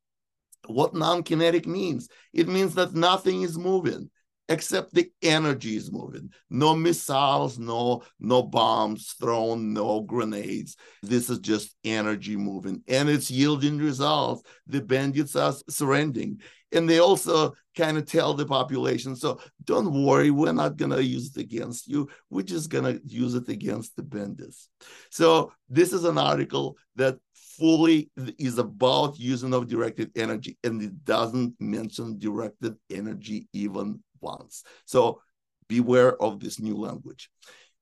What 0.68 0.94
non-kinetic 0.94 1.66
means? 1.68 2.10
It 2.34 2.48
means 2.48 2.76
that 2.76 2.94
nothing 2.94 3.42
is 3.42 3.58
moving 3.58 4.10
except 4.50 4.94
the 4.94 5.12
energy 5.22 5.76
is 5.76 5.92
moving. 5.92 6.32
No 6.50 6.76
missiles 6.76 7.60
no 7.60 8.04
no 8.20 8.44
bombs 8.44 9.16
thrown 9.20 9.74
no 9.74 10.02
grenades. 10.02 10.78
This 11.04 11.30
is 11.30 11.40
just 11.40 11.76
energy 11.84 12.36
moving 12.36 12.82
and 12.88 13.10
it's 13.10 13.32
yielding 13.32 13.78
results. 13.78 14.44
The 14.68 14.82
bandits 14.82 15.36
are 15.36 15.54
surrendering. 15.70 16.42
And 16.74 16.90
they 16.90 17.00
also 17.00 17.54
kind 17.78 17.98
of 17.98 18.06
tell 18.06 18.34
the 18.34 18.46
population 18.46 19.16
so 19.16 19.40
don't 19.64 20.04
worry 20.04 20.32
we're 20.32 20.52
not 20.52 20.78
to 20.92 21.04
use 21.04 21.36
it 21.36 21.42
against 21.42 21.88
you. 21.88 22.10
We're 22.30 22.42
just 22.42 22.70
to 22.84 23.02
use 23.06 23.36
it 23.36 23.48
against 23.50 23.96
the 23.96 24.04
bandits. 24.04 24.70
So 25.12 25.54
this 25.70 25.94
is 25.94 26.04
an 26.04 26.18
article 26.18 26.76
that 26.96 27.20
fully 27.58 28.10
is 28.38 28.58
about 28.58 29.18
using 29.18 29.54
of 29.54 29.68
directed 29.68 30.12
energy 30.16 30.58
and 30.64 30.82
it 30.82 31.04
doesn't 31.06 31.56
mention 31.60 32.20
directed 32.20 32.76
energy 32.90 33.48
even 33.52 34.00
once. 34.22 34.64
So 34.86 35.22
beware 35.68 36.22
of 36.22 36.40
this 36.40 36.60
new 36.60 36.76
language. 36.76 37.30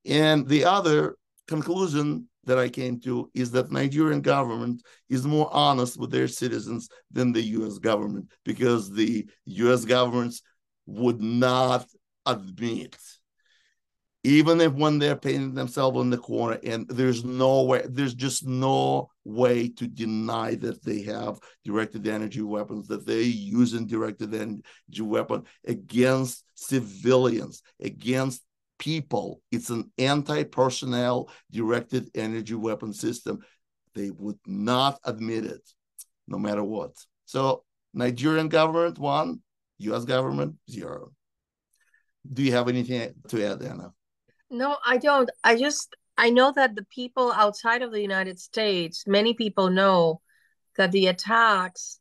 And 0.05 0.47
the 0.47 0.65
other 0.65 1.17
conclusion 1.47 2.27
that 2.45 2.59
I 2.59 2.69
came 2.69 2.99
to 3.01 3.29
is 3.33 3.51
that 3.51 3.71
Nigerian 3.71 4.21
government 4.21 4.83
is 5.09 5.25
more 5.25 5.49
honest 5.51 5.99
with 5.99 6.11
their 6.11 6.27
citizens 6.27 6.89
than 7.11 7.31
the 7.31 7.41
US 7.41 7.79
government 7.79 8.31
because 8.43 8.91
the 8.91 9.27
US 9.45 9.85
governments 9.85 10.41
would 10.85 11.21
not 11.21 11.87
admit 12.25 12.97
even 14.25 14.59
if 14.59 14.73
when 14.73 14.97
they're 14.97 15.15
painting 15.15 15.53
themselves 15.53 15.99
in 16.01 16.09
the 16.09 16.17
corner 16.17 16.57
and 16.63 16.87
there's 16.89 17.23
no 17.23 17.61
way 17.61 17.83
there's 17.87 18.15
just 18.15 18.43
no 18.43 19.07
way 19.23 19.69
to 19.69 19.87
deny 19.87 20.55
that 20.55 20.83
they 20.83 21.03
have 21.03 21.37
directed 21.63 22.07
energy 22.07 22.41
weapons 22.41 22.87
that 22.87 23.05
they're 23.05 23.21
using 23.21 23.85
directed 23.85 24.33
energy 24.33 24.63
weapon 25.01 25.43
against 25.67 26.43
civilians 26.55 27.61
against 27.79 28.41
people. 28.79 29.41
It's 29.51 29.69
an 29.69 29.91
anti-personnel 29.99 31.29
directed 31.51 32.09
energy 32.15 32.55
weapon 32.55 32.93
system. 32.93 33.41
They 33.93 34.09
would 34.09 34.39
not 34.47 34.99
admit 35.03 35.45
it 35.45 35.69
no 36.27 36.39
matter 36.39 36.63
what. 36.63 36.93
So 37.25 37.63
nigerian 37.93 38.49
government 38.49 38.97
one 38.97 39.41
us 39.79 40.05
government 40.05 40.55
zero. 40.67 41.11
Do 42.33 42.41
you 42.41 42.53
have 42.53 42.69
anything 42.69 43.13
to 43.27 43.45
add 43.45 43.61
anna 43.61 43.91
no, 44.49 44.77
I 44.85 44.97
don't. 44.97 45.29
I 45.43 45.57
just 45.57 45.95
I 46.17 46.29
know 46.29 46.51
that 46.55 46.75
the 46.75 46.85
people 46.85 47.31
outside 47.31 47.81
of 47.81 47.91
the 47.91 48.01
United 48.01 48.39
States, 48.39 49.05
many 49.07 49.33
people 49.33 49.69
know 49.69 50.21
that 50.77 50.91
the 50.91 51.07
attacks 51.07 51.99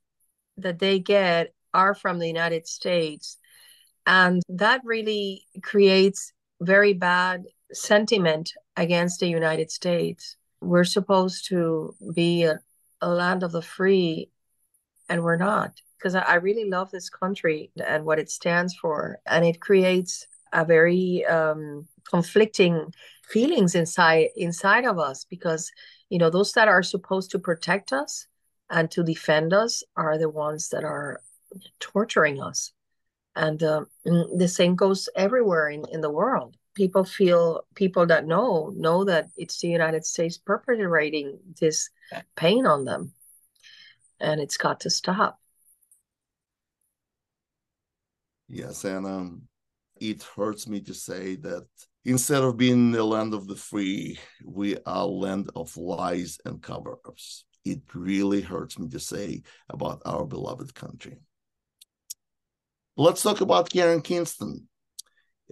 that 0.56 0.78
they 0.78 0.98
get 0.98 1.52
are 1.72 1.94
from 1.94 2.18
the 2.18 2.28
United 2.28 2.66
States. 2.66 3.38
And 4.06 4.42
that 4.48 4.82
really 4.84 5.46
creates 5.62 6.32
very 6.60 6.92
bad 6.92 7.44
sentiment 7.72 8.52
against 8.76 9.20
the 9.20 9.28
United 9.28 9.70
States. 9.70 10.36
We're 10.60 10.84
supposed 10.84 11.48
to 11.48 11.94
be 12.14 12.44
a, 12.44 12.60
a 13.00 13.08
land 13.08 13.42
of 13.42 13.52
the 13.52 13.62
free, 13.62 14.30
and 15.08 15.22
we're 15.22 15.36
not. 15.36 15.72
Because 15.98 16.14
I, 16.14 16.20
I 16.20 16.34
really 16.34 16.68
love 16.68 16.90
this 16.90 17.08
country 17.08 17.72
and 17.84 18.04
what 18.04 18.18
it 18.18 18.30
stands 18.30 18.74
for. 18.76 19.18
And 19.26 19.44
it 19.44 19.60
creates 19.60 20.26
a 20.52 20.64
very 20.64 21.24
um, 21.24 21.88
conflicting 22.10 22.92
feelings 23.28 23.74
inside 23.74 24.28
inside 24.36 24.84
of 24.84 24.98
us 24.98 25.24
because 25.24 25.70
you 26.10 26.18
know 26.18 26.30
those 26.30 26.52
that 26.52 26.68
are 26.68 26.82
supposed 26.82 27.30
to 27.30 27.38
protect 27.38 27.92
us 27.92 28.26
and 28.70 28.90
to 28.90 29.02
defend 29.02 29.52
us 29.52 29.82
are 29.96 30.18
the 30.18 30.28
ones 30.28 30.68
that 30.70 30.84
are 30.84 31.20
torturing 31.80 32.42
us. 32.42 32.72
And 33.36 33.62
uh, 33.62 33.84
the 34.04 34.48
same 34.48 34.76
goes 34.76 35.08
everywhere 35.16 35.68
in, 35.68 35.84
in 35.90 36.00
the 36.00 36.10
world. 36.10 36.56
People 36.74 37.04
feel 37.04 37.64
people 37.74 38.06
that 38.06 38.26
know 38.26 38.72
know 38.76 39.04
that 39.04 39.28
it's 39.36 39.60
the 39.60 39.68
united 39.68 40.04
states 40.04 40.38
perpetrating 40.38 41.38
this 41.60 41.90
pain 42.36 42.66
on 42.66 42.84
them 42.84 43.12
and 44.20 44.40
it's 44.40 44.56
got 44.56 44.80
to 44.80 44.90
stop. 44.90 45.38
Yes 48.48 48.84
and 48.84 49.06
um 49.06 49.48
It 50.00 50.22
hurts 50.22 50.66
me 50.66 50.80
to 50.82 50.94
say 50.94 51.36
that 51.36 51.66
instead 52.04 52.42
of 52.42 52.56
being 52.56 52.92
the 52.92 53.04
land 53.04 53.34
of 53.34 53.46
the 53.46 53.56
free, 53.56 54.18
we 54.44 54.76
are 54.86 55.06
land 55.06 55.50
of 55.56 55.76
lies 55.76 56.38
and 56.44 56.62
cover-ups. 56.62 57.44
It 57.64 57.80
really 57.94 58.42
hurts 58.42 58.78
me 58.78 58.88
to 58.88 59.00
say 59.00 59.42
about 59.70 60.02
our 60.04 60.26
beloved 60.26 60.74
country. 60.74 61.18
Let's 62.96 63.22
talk 63.22 63.40
about 63.40 63.70
Karen 63.70 64.02
Kingston. 64.02 64.68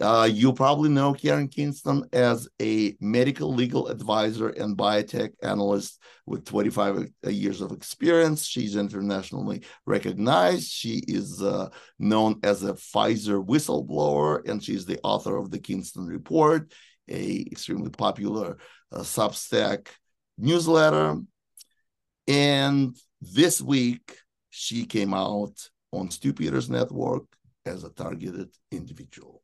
Uh, 0.00 0.28
you 0.30 0.52
probably 0.54 0.88
know 0.88 1.12
Karen 1.12 1.48
Kingston 1.48 2.04
as 2.14 2.48
a 2.60 2.96
medical 2.98 3.52
legal 3.52 3.88
advisor 3.88 4.48
and 4.48 4.76
biotech 4.76 5.32
analyst 5.42 6.00
with 6.26 6.46
25 6.46 7.08
years 7.24 7.60
of 7.60 7.72
experience. 7.72 8.46
She's 8.46 8.76
internationally 8.76 9.62
recognized. 9.84 10.70
She 10.70 11.02
is 11.06 11.42
uh, 11.42 11.68
known 11.98 12.40
as 12.42 12.62
a 12.62 12.72
Pfizer 12.72 13.44
whistleblower, 13.44 14.48
and 14.48 14.62
she's 14.64 14.86
the 14.86 14.98
author 15.04 15.36
of 15.36 15.50
the 15.50 15.58
Kingston 15.58 16.06
Report, 16.06 16.72
a 17.08 17.42
extremely 17.50 17.90
popular 17.90 18.56
uh, 18.90 19.00
Substack 19.00 19.88
newsletter. 20.38 21.20
And 22.26 22.96
this 23.20 23.60
week, 23.60 24.16
she 24.48 24.86
came 24.86 25.12
out 25.12 25.68
on 25.92 26.10
Stew 26.10 26.32
Peters 26.32 26.70
Network 26.70 27.24
as 27.66 27.84
a 27.84 27.90
targeted 27.90 28.48
individual. 28.70 29.41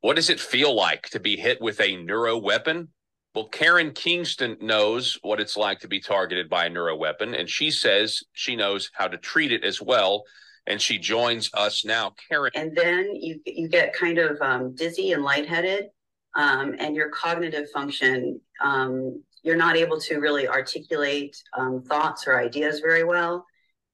What 0.00 0.16
does 0.16 0.30
it 0.30 0.40
feel 0.40 0.74
like 0.74 1.08
to 1.10 1.20
be 1.20 1.36
hit 1.36 1.60
with 1.60 1.80
a 1.80 1.96
neuro 1.96 2.38
weapon? 2.38 2.88
Well, 3.34 3.48
Karen 3.48 3.92
Kingston 3.92 4.56
knows 4.60 5.18
what 5.22 5.40
it's 5.40 5.56
like 5.56 5.80
to 5.80 5.88
be 5.88 6.00
targeted 6.00 6.48
by 6.48 6.66
a 6.66 6.70
neuro 6.70 6.96
weapon, 6.96 7.34
and 7.34 7.48
she 7.48 7.70
says 7.70 8.22
she 8.32 8.56
knows 8.56 8.90
how 8.92 9.06
to 9.06 9.18
treat 9.18 9.52
it 9.52 9.64
as 9.64 9.80
well. 9.80 10.24
And 10.66 10.80
she 10.80 10.98
joins 10.98 11.50
us 11.54 11.84
now, 11.84 12.14
Karen. 12.28 12.50
And 12.54 12.76
then 12.76 13.14
you 13.14 13.40
you 13.46 13.68
get 13.68 13.94
kind 13.94 14.18
of 14.18 14.40
um, 14.42 14.74
dizzy 14.74 15.12
and 15.12 15.22
lightheaded, 15.22 15.86
um, 16.34 16.74
and 16.78 16.94
your 16.96 17.10
cognitive 17.10 17.70
function 17.70 18.40
um, 18.60 19.22
you're 19.42 19.56
not 19.56 19.76
able 19.76 19.98
to 20.00 20.18
really 20.18 20.46
articulate 20.48 21.36
um, 21.56 21.82
thoughts 21.82 22.26
or 22.26 22.38
ideas 22.38 22.80
very 22.80 23.04
well. 23.04 23.46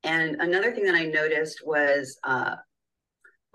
And 0.03 0.37
another 0.41 0.73
thing 0.73 0.85
that 0.85 0.95
I 0.95 1.07
noticed 1.07 1.63
was 1.65 2.19
uh, 2.25 2.57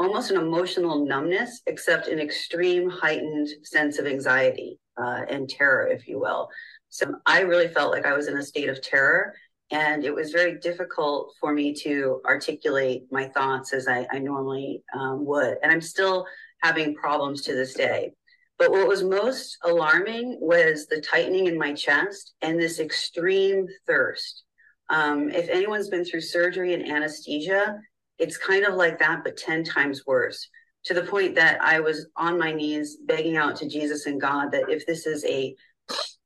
almost 0.02 0.32
an 0.32 0.38
emotional 0.38 1.06
numbness, 1.06 1.62
except 1.68 2.08
an 2.08 2.20
extreme 2.20 2.90
heightened 2.90 3.48
sense 3.64 4.00
of 4.00 4.08
anxiety 4.08 4.80
uh, 4.98 5.22
and 5.30 5.48
terror, 5.48 5.88
if 5.88 6.08
you 6.08 6.20
will. 6.20 6.50
So 6.90 7.16
I 7.26 7.42
really 7.42 7.68
felt 7.68 7.92
like 7.92 8.06
I 8.06 8.14
was 8.14 8.28
in 8.28 8.38
a 8.38 8.44
state 8.44 8.70
of 8.70 8.82
terror. 8.82 9.34
And 9.70 10.04
it 10.04 10.14
was 10.14 10.32
very 10.32 10.60
difficult 10.60 11.34
for 11.40 11.54
me 11.54 11.74
to 11.76 12.20
articulate 12.26 13.04
my 13.10 13.30
thoughts 13.30 13.72
as 13.72 13.88
I, 13.88 14.06
I 14.12 14.20
normally 14.20 14.84
um, 14.94 15.26
would. 15.26 15.58
And 15.64 15.72
I'm 15.72 15.82
still 15.82 16.26
having 16.62 16.94
problems 16.94 17.44
to 17.44 17.54
this 17.54 17.74
day. 17.74 18.12
But 18.60 18.72
what 18.72 18.88
was 18.88 19.02
most 19.02 19.58
alarming 19.64 20.38
was 20.42 20.88
the 20.88 21.02
tightening 21.02 21.48
in 21.48 21.58
my 21.58 21.74
chest 21.74 22.34
and 22.42 22.60
this 22.60 22.80
extreme 22.80 23.66
thirst. 23.88 24.44
Um, 24.90 25.30
if 25.30 25.48
anyone's 25.48 25.88
been 25.88 26.04
through 26.04 26.22
surgery 26.22 26.74
and 26.74 26.86
anesthesia, 26.86 27.80
it's 28.22 28.38
kind 28.38 28.66
of 28.66 28.76
like 28.76 29.00
that, 29.00 29.24
but 29.24 29.36
10 29.36 29.64
times 29.64 30.06
worse 30.06 30.48
to 30.86 30.94
the 30.94 31.04
point 31.04 31.36
that 31.36 31.62
I 31.62 31.80
was 31.80 32.08
on 32.16 32.40
my 32.40 32.52
knees 32.52 32.98
begging 33.06 33.36
out 33.36 33.56
to 33.58 33.68
Jesus 33.68 34.06
and 34.06 34.22
God 34.22 34.52
that 34.52 34.70
if 34.70 34.86
this 34.86 35.06
is 35.06 35.26
a 35.26 35.56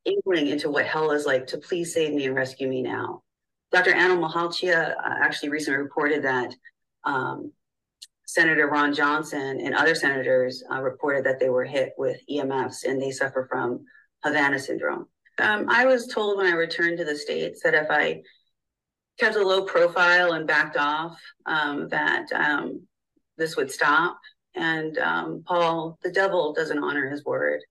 inkling 0.06 0.48
into 0.48 0.70
what 0.70 0.86
hell 0.86 1.12
is 1.12 1.26
like, 1.26 1.48
to 1.48 1.58
please 1.58 1.94
save 1.94 2.14
me 2.14 2.26
and 2.26 2.36
rescue 2.36 2.68
me 2.68 2.82
now. 2.82 3.24
Dr. 3.72 3.94
Ana 3.94 4.16
Mihalcea 4.16 4.92
uh, 4.92 5.16
actually 5.22 5.50
recently 5.50 5.80
reported 5.80 6.24
that 6.24 6.54
um, 7.04 7.52
Senator 8.26 8.68
Ron 8.68 8.94
Johnson 8.94 9.60
and 9.62 9.74
other 9.74 9.96
senators 9.96 10.64
uh, 10.72 10.82
reported 10.82 11.26
that 11.26 11.40
they 11.40 11.50
were 11.50 11.66
hit 11.66 11.94
with 11.98 12.20
EMFs 12.30 12.84
and 12.86 13.02
they 13.02 13.12
suffer 13.12 13.48
from 13.50 13.86
Havana 14.24 14.60
syndrome. 14.60 15.08
Um, 15.40 15.66
I 15.70 15.86
was 15.86 16.08
told 16.08 16.38
when 16.38 16.48
I 16.48 16.56
returned 16.56 16.98
to 17.00 17.06
the 17.06 17.18
States 17.18 17.62
that 17.64 17.74
if 17.74 17.88
I 17.90 18.22
kept 19.20 19.36
a 19.36 19.48
low 19.48 19.64
profile 19.66 20.34
and 20.34 20.48
backed 20.48 20.78
off, 20.78 21.20
um, 21.46 21.88
that 21.90 22.32
um, 22.34 22.86
this 23.38 23.56
would 23.56 23.72
stop. 23.72 24.18
And 24.56 24.98
um, 24.98 25.44
Paul, 25.46 25.98
the 26.04 26.12
devil 26.12 26.54
doesn't 26.54 26.84
honor 26.84 27.10
his 27.10 27.26
word. 27.26 27.62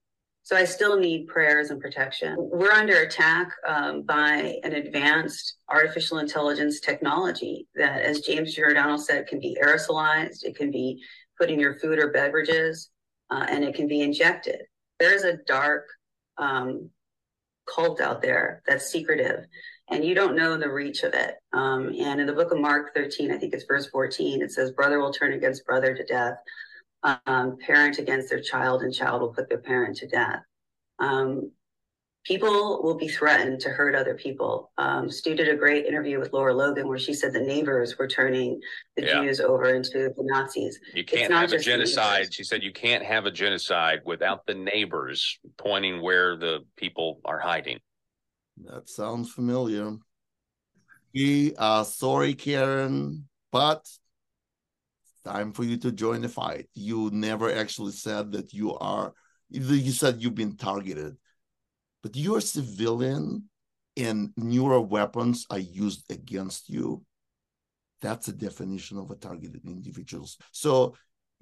So 0.42 0.54
I 0.54 0.66
still 0.66 0.98
need 0.98 1.26
prayers 1.26 1.70
and 1.70 1.80
protection. 1.80 2.37
We're 2.38 2.70
under 2.70 2.98
attack 2.98 3.50
um, 3.66 4.02
by 4.02 4.59
an 4.62 4.74
advanced 4.74 5.57
artificial 5.70 6.18
intelligence 6.18 6.80
technology 6.80 7.66
that, 7.76 8.02
as 8.02 8.20
James 8.20 8.54
Giordano 8.54 8.98
said, 8.98 9.26
can 9.26 9.40
be 9.40 9.57
aerosolized, 9.62 10.44
it 10.44 10.54
can 10.54 10.70
be 10.70 11.02
put 11.40 11.50
in 11.50 11.59
your 11.59 11.78
food 11.78 11.98
or 11.98 12.12
beverages, 12.12 12.90
uh, 13.30 13.46
and 13.48 13.64
it 13.64 13.74
can 13.74 13.88
be 13.88 14.02
injected. 14.02 14.61
There's 15.00 15.24
a 15.24 15.38
dark 15.46 15.87
um, 16.37 16.90
cult 17.66 18.02
out 18.02 18.20
there 18.20 18.62
that's 18.66 18.92
secretive 18.92 19.46
and 19.90 20.05
you 20.05 20.14
don't 20.14 20.37
know 20.37 20.57
the 20.57 20.70
reach 20.70 21.03
of 21.03 21.14
it. 21.14 21.37
Um, 21.53 21.92
and 21.99 22.20
in 22.20 22.27
the 22.27 22.33
book 22.33 22.53
of 22.53 22.59
Mark 22.59 22.94
13, 22.94 23.31
I 23.31 23.38
think 23.38 23.53
it's 23.53 23.64
verse 23.64 23.88
14, 23.88 24.42
it 24.42 24.51
says, 24.51 24.73
Brother 24.73 24.99
will 24.99 25.12
turn 25.12 25.33
against 25.33 25.66
brother 25.66 25.94
to 25.94 26.05
death, 26.05 26.37
um, 27.27 27.59
parent 27.64 27.99
against 27.99 28.31
their 28.31 28.40
child, 28.40 28.83
and 28.83 28.94
child 28.94 29.20
will 29.20 29.35
put 29.35 29.49
their 29.49 29.59
parent 29.59 29.97
to 29.99 30.09
death. 30.09 30.40
Um, 30.99 31.51
people 32.25 32.83
will 32.83 32.97
be 32.97 33.09
threatened 33.09 33.61
to 33.61 33.68
hurt 33.68 33.94
other 33.94 34.14
people. 34.14 34.73
Um, 34.79 35.11
Stew 35.11 35.35
did 35.35 35.49
a 35.49 35.57
great 35.57 35.85
interview 35.85 36.18
with 36.18 36.33
Lara 36.33 36.55
Logan 36.55 36.88
where 36.88 36.99
she 36.99 37.12
said 37.12 37.35
the 37.35 37.40
neighbors 37.40 37.99
were 37.99 38.09
turning 38.09 38.61
the 38.97 39.05
yeah. 39.05 39.20
Jews 39.20 39.40
over 39.40 39.75
into 39.75 40.11
the 40.16 40.23
Nazis. 40.23 40.81
You 40.94 41.05
can't 41.05 41.33
have 41.33 41.53
a 41.53 41.59
genocide. 41.59 42.33
She 42.33 42.44
said 42.44 42.62
you 42.62 42.73
can't 42.73 43.05
have 43.05 43.27
a 43.27 43.31
genocide 43.31 44.01
without 44.07 44.47
the 44.47 44.55
neighbors 44.55 45.38
pointing 45.59 46.01
where 46.01 46.37
the 46.37 46.61
people 46.77 47.20
are 47.27 47.38
hiding. 47.38 47.81
That 48.56 48.88
sounds 48.88 49.30
familiar. 49.30 49.96
We 51.14 51.54
are 51.56 51.84
sorry, 51.84 52.34
Karen, 52.34 53.28
but 53.52 53.86
time 55.24 55.52
for 55.52 55.64
you 55.64 55.76
to 55.78 55.92
join 55.92 56.22
the 56.22 56.28
fight. 56.28 56.68
You 56.74 57.10
never 57.12 57.52
actually 57.52 57.92
said 57.92 58.32
that 58.32 58.52
you 58.52 58.74
are, 58.76 59.12
you 59.50 59.92
said 59.92 60.22
you've 60.22 60.34
been 60.34 60.56
targeted, 60.56 61.16
but 62.02 62.16
you're 62.16 62.38
a 62.38 62.42
civilian 62.42 63.48
and 63.96 64.32
neuro 64.36 64.80
weapons 64.80 65.46
are 65.50 65.58
used 65.58 66.10
against 66.10 66.68
you. 66.68 67.04
That's 68.02 68.26
the 68.26 68.32
definition 68.32 68.98
of 68.98 69.10
a 69.10 69.14
targeted 69.14 69.62
individuals. 69.64 70.36
So, 70.52 70.94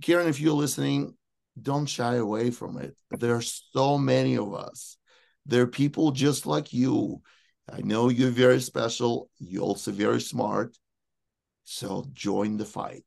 Karen, 0.03 0.29
if 0.29 0.39
you're 0.39 0.53
listening, 0.53 1.17
don't 1.61 1.87
shy 1.87 2.17
away 2.17 2.51
from 2.51 2.79
it. 2.79 2.97
There 3.11 3.35
are 3.35 3.43
so 3.43 3.99
many 3.99 4.37
of 4.37 4.55
us 4.55 4.97
they're 5.47 5.67
people 5.67 6.13
just 6.13 6.47
like 6.47 6.73
you. 6.73 7.23
I 7.73 7.81
know 7.81 8.09
you're 8.09 8.31
very 8.31 8.61
special. 8.61 9.31
You're 9.39 9.63
also 9.63 9.93
very 9.93 10.21
smart. 10.21 10.77
So 11.65 12.07
join 12.13 12.57
the 12.57 12.65
fight. 12.65 13.05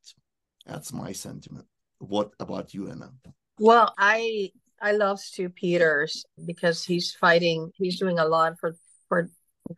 That's 0.66 0.92
my 0.92 1.12
sentiment. 1.12 1.66
What 1.98 2.32
about 2.40 2.74
you, 2.74 2.88
Ana? 2.90 3.12
Well, 3.58 3.94
I 3.96 4.50
I 4.80 4.92
love 4.92 5.20
Stew 5.20 5.48
Peters 5.48 6.24
because 6.44 6.84
he's 6.84 7.12
fighting. 7.12 7.72
He's 7.76 7.98
doing 7.98 8.18
a 8.18 8.24
lot 8.26 8.58
for 8.58 8.76
for 9.08 9.30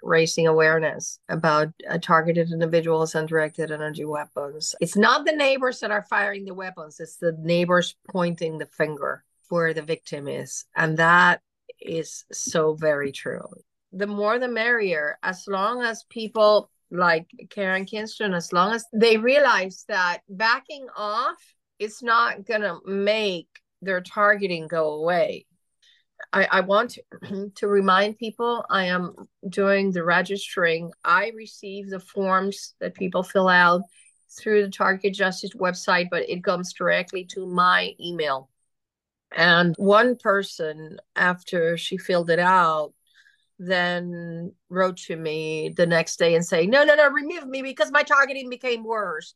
raising 0.03 0.47
awareness 0.47 1.18
about 1.29 1.68
uh, 1.88 1.99
targeted 1.99 2.53
individuals 2.53 3.14
and 3.14 3.27
directed 3.27 3.71
energy 3.71 4.05
weapons. 4.05 4.75
It's 4.81 4.97
not 4.97 5.25
the 5.25 5.33
neighbors 5.33 5.81
that 5.81 5.90
are 5.90 6.03
firing 6.03 6.44
the 6.44 6.55
weapons. 6.55 7.00
It's 7.00 7.17
the 7.17 7.37
neighbors 7.38 7.94
pointing 8.11 8.59
the 8.59 8.67
finger 8.67 9.25
where 9.48 9.73
the 9.73 9.83
victim 9.83 10.29
is, 10.29 10.65
and 10.77 10.98
that 10.98 11.40
is 11.81 12.24
so 12.33 12.74
very 12.74 13.12
true. 13.12 13.48
The 13.92 14.06
more 14.06 14.38
the 14.38 14.48
merrier, 14.48 15.18
as 15.22 15.44
long 15.46 15.83
as 15.83 16.04
people 16.10 16.70
like 16.90 17.29
Karen 17.50 17.85
Kingston, 17.85 18.35
as 18.35 18.52
long 18.52 18.74
as 18.74 18.85
they 18.92 19.16
realize 19.16 19.85
that 19.88 20.20
backing 20.29 20.87
off 20.96 21.37
is 21.79 22.02
not 22.02 22.46
going 22.46 22.62
to 22.62 22.79
make 22.87 23.48
their 23.83 24.00
targeting 24.00 24.66
go 24.66 24.94
away. 24.94 25.46
I, 26.33 26.48
I 26.50 26.60
want 26.60 26.90
to, 26.92 27.50
to 27.56 27.68
remind 27.68 28.18
people 28.18 28.64
I 28.70 28.87
am 28.87 29.14
doing 29.48 29.92
the 29.92 30.04
registering. 30.04 30.90
I 31.04 31.33
receive 31.35 31.88
the 31.88 32.00
forms 32.00 32.74
that 32.81 32.94
people 32.94 33.22
fill 33.22 33.48
out 33.48 33.83
through 34.38 34.62
the 34.62 34.70
Target 34.70 35.14
Justice 35.14 35.54
website, 35.54 36.08
but 36.10 36.29
it 36.29 36.44
comes 36.44 36.72
directly 36.72 37.24
to 37.26 37.46
my 37.46 37.94
email. 38.00 38.50
And 39.33 39.74
one 39.76 40.16
person, 40.16 40.98
after 41.14 41.76
she 41.76 41.98
filled 41.98 42.31
it 42.31 42.38
out, 42.38 42.94
then 43.58 44.52
wrote 44.68 44.96
to 44.96 45.16
me 45.16 45.70
the 45.76 45.87
next 45.87 46.18
day 46.18 46.35
and 46.35 46.44
saying, 46.44 46.70
No, 46.70 46.85
no, 46.85 46.94
no, 46.94 47.08
remove 47.10 47.46
me 47.46 47.62
because 47.62 47.90
my 47.90 48.02
targeting 48.02 48.48
became 48.48 48.85
worse. 48.85 49.35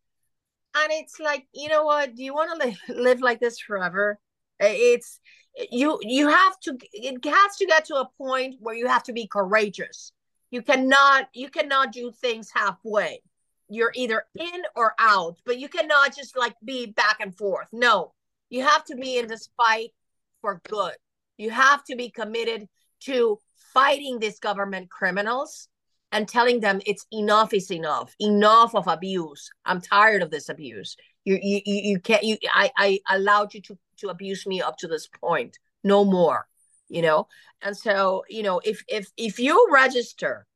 And 0.75 0.91
it's 0.93 1.21
like, 1.21 1.47
you 1.53 1.69
know 1.69 1.85
what? 1.85 2.15
Do 2.15 2.25
you 2.25 2.35
want 2.35 2.61
to 2.61 2.67
live, 2.67 2.79
live 2.89 3.21
like 3.21 3.41
this 3.41 3.59
forever? 3.59 4.19
It's 4.59 5.19
you 5.71 5.99
you 6.03 6.29
have 6.29 6.59
to 6.61 6.79
it 6.93 7.25
has 7.25 7.57
to 7.57 7.67
get 7.67 7.85
to 7.87 7.97
a 7.97 8.09
point 8.17 8.57
where 8.61 8.75
you 8.75 8.87
have 8.87 9.03
to 9.05 9.13
be 9.13 9.27
courageous. 9.27 10.13
You 10.51 10.63
cannot 10.63 11.29
you 11.35 11.49
cannot 11.49 11.93
do 11.93 12.13
things 12.13 12.51
halfway. 12.55 13.23
You're 13.69 13.93
either 13.95 14.25
in 14.39 14.63
or 14.77 14.95
out, 14.99 15.39
but 15.45 15.59
you 15.59 15.69
cannot 15.69 16.15
just 16.15 16.37
like 16.37 16.55
be 16.65 16.87
back 16.87 17.17
and 17.21 17.37
forth. 17.37 17.69
No, 17.73 18.13
You 18.53 18.63
have 18.63 18.85
to 18.85 18.97
be 18.97 19.17
in 19.17 19.29
this 19.29 19.49
fight 19.57 19.93
for 20.43 20.61
good. 20.69 20.93
You 21.39 21.49
have 21.49 21.83
to 21.85 21.97
be 21.97 22.11
committed 22.11 22.69
to 23.05 23.39
fighting 23.73 24.19
these 24.19 24.39
government 24.39 24.91
criminals 24.91 25.69
and 26.13 26.29
telling 26.29 26.61
them 26.61 26.83
it's 26.85 27.07
enough 27.11 27.55
is 27.55 27.71
enough 27.73 28.15
enough 28.21 28.75
of 28.75 28.87
abuse. 28.89 29.51
I'm 29.65 29.81
tired 29.81 30.21
of 30.21 30.31
this 30.31 30.51
abuse. 30.51 30.99
You 31.25 31.39
you 31.43 31.63
you 31.65 31.99
can't 31.99 32.25
you 32.25 32.37
i 32.53 32.71
i 32.77 33.01
allowed 33.09 33.55
you 33.55 33.63
to 33.63 33.79
to 34.01 34.09
abuse 34.09 34.47
me 34.47 34.61
up 34.61 34.77
to 34.79 34.87
this 34.87 35.09
point. 35.09 35.59
No 35.83 36.05
more 36.05 36.47
you 36.91 37.01
know? 37.01 37.27
And 37.63 37.75
so 37.75 38.23
you 38.29 38.43
know 38.43 38.61
if 38.65 38.85
if 38.87 39.11
if 39.17 39.39
you 39.39 39.67
register 39.73 40.47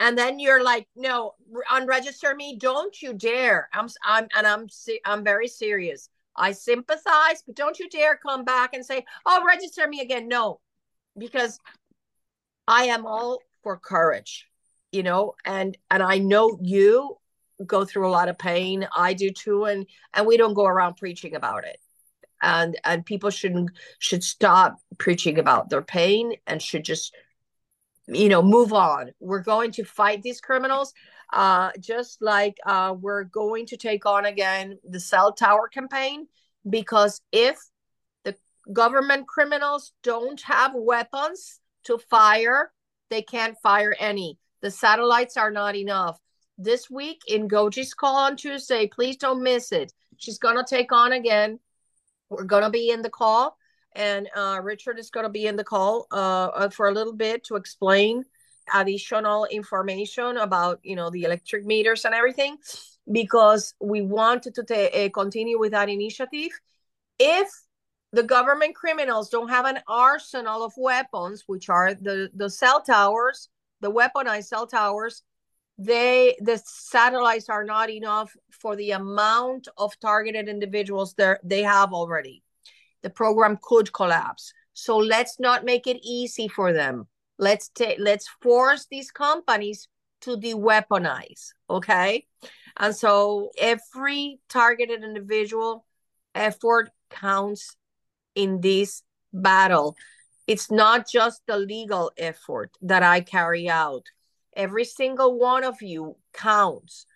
and 0.00 0.18
then 0.18 0.40
you're 0.40 0.64
like 0.64 0.88
no 0.96 1.34
unregister 1.70 2.34
me. 2.34 2.58
Don't 2.58 3.00
you 3.00 3.14
dare. 3.14 3.68
I'm 3.72 3.88
i'm 4.04 4.26
and 4.36 4.44
i'm 4.44 4.66
i'm 5.04 5.22
very 5.22 5.46
serious 5.46 6.08
i 6.36 6.52
sympathize 6.52 7.42
but 7.46 7.56
don't 7.56 7.78
you 7.78 7.88
dare 7.88 8.16
come 8.16 8.44
back 8.44 8.74
and 8.74 8.84
say 8.84 9.04
oh 9.26 9.44
register 9.46 9.86
me 9.88 10.00
again. 10.00 10.28
No 10.28 10.60
because 11.16 11.58
i 12.66 12.84
am 12.84 13.06
all 13.06 13.38
for 13.62 13.76
courage 13.78 14.46
you 14.92 15.02
know 15.02 15.34
and 15.44 15.76
and 15.90 16.02
i 16.02 16.18
know 16.18 16.58
you 16.60 17.18
go 17.66 17.84
through 17.84 18.08
a 18.08 18.10
lot 18.10 18.28
of 18.28 18.38
pain. 18.38 18.86
I 18.94 19.14
do 19.14 19.30
too 19.30 19.64
and 19.64 19.86
and 20.12 20.26
we 20.26 20.36
don't 20.36 20.54
go 20.54 20.66
around 20.66 20.96
preaching 20.96 21.34
about 21.34 21.64
it. 21.64 21.78
And 22.42 22.78
and 22.84 23.06
people 23.06 23.30
shouldn't 23.30 23.70
should 23.98 24.24
stop 24.24 24.78
preaching 24.98 25.38
about 25.38 25.70
their 25.70 25.82
pain 25.82 26.34
and 26.46 26.60
should 26.60 26.84
just 26.84 27.14
you 28.06 28.28
know 28.28 28.42
move 28.42 28.72
on. 28.72 29.12
We're 29.20 29.42
going 29.42 29.72
to 29.72 29.84
fight 29.84 30.22
these 30.22 30.40
criminals 30.40 30.92
uh 31.32 31.70
just 31.80 32.20
like 32.22 32.56
uh 32.66 32.94
we're 32.98 33.24
going 33.24 33.66
to 33.66 33.76
take 33.76 34.06
on 34.06 34.24
again 34.24 34.78
the 34.88 35.00
cell 35.00 35.32
tower 35.32 35.68
campaign 35.68 36.26
because 36.68 37.20
if 37.32 37.58
the 38.24 38.34
government 38.72 39.26
criminals 39.26 39.92
don't 40.02 40.40
have 40.42 40.72
weapons 40.74 41.60
to 41.84 41.98
fire 41.98 42.72
they 43.10 43.22
can't 43.22 43.56
fire 43.62 43.94
any 43.98 44.38
the 44.64 44.70
satellites 44.70 45.36
are 45.36 45.50
not 45.50 45.76
enough. 45.76 46.18
This 46.56 46.88
week 46.88 47.20
in 47.28 47.50
Goji's 47.50 47.92
call 47.92 48.16
on 48.16 48.34
Tuesday, 48.34 48.86
please 48.86 49.18
don't 49.18 49.42
miss 49.42 49.72
it. 49.72 49.92
She's 50.16 50.38
going 50.38 50.56
to 50.56 50.64
take 50.66 50.90
on 50.90 51.12
again. 51.12 51.58
We're 52.30 52.44
going 52.44 52.62
to 52.62 52.70
be 52.70 52.88
in 52.88 53.02
the 53.02 53.10
call, 53.10 53.58
and 53.94 54.26
uh, 54.34 54.60
Richard 54.62 54.98
is 54.98 55.10
going 55.10 55.24
to 55.24 55.30
be 55.30 55.46
in 55.46 55.56
the 55.56 55.64
call 55.64 56.06
uh, 56.10 56.46
uh, 56.46 56.68
for 56.70 56.88
a 56.88 56.92
little 56.92 57.12
bit 57.12 57.44
to 57.44 57.56
explain 57.56 58.24
additional 58.72 59.46
information 59.46 60.36
about 60.38 60.80
you 60.82 60.96
know 60.96 61.10
the 61.10 61.24
electric 61.24 61.64
meters 61.64 62.04
and 62.04 62.14
everything 62.14 62.56
because 63.10 63.74
we 63.80 64.02
wanted 64.02 64.54
to 64.54 64.62
t- 64.62 64.88
uh, 64.88 65.08
continue 65.10 65.58
with 65.58 65.72
that 65.72 65.88
initiative. 65.88 66.50
If 67.18 67.48
the 68.12 68.22
government 68.22 68.74
criminals 68.74 69.28
don't 69.28 69.48
have 69.48 69.66
an 69.66 69.80
arsenal 69.88 70.64
of 70.64 70.72
weapons 70.76 71.44
which 71.46 71.68
are 71.68 71.94
the 71.94 72.30
the 72.34 72.48
cell 72.48 72.80
towers 72.80 73.48
the 73.80 73.90
weaponized 73.90 74.46
cell 74.46 74.66
towers 74.66 75.22
they 75.78 76.36
the 76.40 76.60
satellites 76.64 77.48
are 77.48 77.64
not 77.64 77.90
enough 77.90 78.36
for 78.50 78.76
the 78.76 78.92
amount 78.92 79.68
of 79.76 79.98
targeted 80.00 80.48
individuals 80.48 81.14
there 81.14 81.40
they 81.42 81.62
have 81.62 81.92
already. 81.92 82.42
The 83.02 83.10
program 83.10 83.58
could 83.60 83.92
collapse. 83.92 84.52
So 84.72 84.96
let's 84.96 85.38
not 85.38 85.64
make 85.64 85.86
it 85.86 85.98
easy 86.02 86.48
for 86.48 86.72
them 86.72 87.06
let's 87.38 87.68
take 87.68 87.98
let's 88.00 88.28
force 88.40 88.86
these 88.90 89.10
companies 89.10 89.88
to 90.20 90.36
de-weaponize 90.36 91.50
okay 91.68 92.24
and 92.78 92.94
so 92.94 93.50
every 93.58 94.40
targeted 94.48 95.02
individual 95.02 95.84
effort 96.34 96.90
counts 97.10 97.76
in 98.34 98.60
this 98.60 99.02
battle 99.32 99.96
it's 100.46 100.70
not 100.70 101.08
just 101.08 101.42
the 101.46 101.56
legal 101.56 102.12
effort 102.18 102.70
that 102.82 103.02
I 103.02 103.20
carry 103.20 103.68
out. 103.68 104.04
Every 104.54 104.84
single 104.84 105.38
one 105.38 105.64
of 105.64 105.80
you 105.80 106.16
counts, 106.32 107.06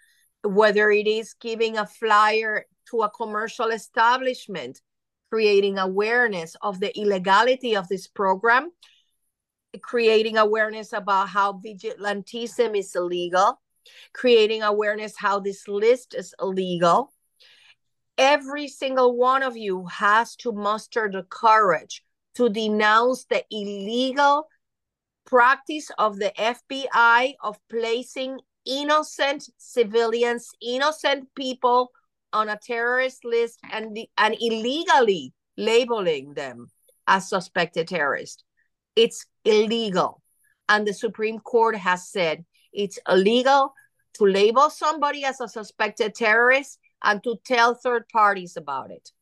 whether 0.42 0.90
it 0.90 1.06
is 1.06 1.34
giving 1.34 1.76
a 1.76 1.86
flyer 1.86 2.64
to 2.90 3.02
a 3.02 3.10
commercial 3.10 3.68
establishment, 3.68 4.80
creating 5.30 5.78
awareness 5.78 6.56
of 6.62 6.80
the 6.80 6.96
illegality 6.98 7.76
of 7.76 7.86
this 7.88 8.06
program, 8.06 8.70
creating 9.82 10.36
awareness 10.36 10.92
about 10.92 11.28
how 11.28 11.54
vigilantism 11.54 12.76
is 12.76 12.94
illegal, 12.94 13.60
creating 14.12 14.62
awareness 14.62 15.14
how 15.16 15.38
this 15.40 15.68
list 15.68 16.14
is 16.14 16.34
illegal. 16.40 17.12
Every 18.16 18.68
single 18.68 19.16
one 19.16 19.42
of 19.42 19.56
you 19.56 19.86
has 19.86 20.34
to 20.36 20.52
muster 20.52 21.08
the 21.12 21.22
courage 21.22 22.02
to 22.34 22.48
denounce 22.48 23.24
the 23.24 23.44
illegal 23.50 24.48
practice 25.24 25.90
of 25.98 26.18
the 26.18 26.32
FBI 26.38 27.34
of 27.42 27.58
placing 27.68 28.40
innocent 28.64 29.48
civilians, 29.58 30.50
innocent 30.60 31.28
people 31.34 31.90
on 32.32 32.48
a 32.48 32.58
terrorist 32.58 33.24
list 33.24 33.58
and, 33.70 33.98
and 34.16 34.36
illegally 34.40 35.32
labeling 35.56 36.34
them 36.34 36.70
as 37.06 37.28
suspected 37.28 37.88
terrorists. 37.88 38.44
It's 38.98 39.24
illegal. 39.44 40.20
And 40.68 40.84
the 40.84 40.92
Supreme 40.92 41.38
Court 41.38 41.76
has 41.76 42.10
said 42.10 42.44
it's 42.72 42.98
illegal 43.08 43.72
to 44.14 44.24
label 44.24 44.70
somebody 44.70 45.24
as 45.24 45.40
a 45.40 45.46
suspected 45.46 46.16
terrorist 46.16 46.80
and 47.04 47.22
to 47.22 47.36
tell 47.44 47.74
third 47.74 48.08
parties 48.08 48.56
about 48.56 48.90
it. 48.90 49.12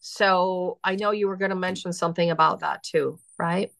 So 0.00 0.78
I 0.82 0.96
know 0.96 1.10
you 1.10 1.28
were 1.28 1.36
going 1.36 1.50
to 1.50 1.66
mention 1.68 1.92
something 1.92 2.30
about 2.30 2.60
that 2.60 2.82
too, 2.82 3.18
right? 3.38 3.70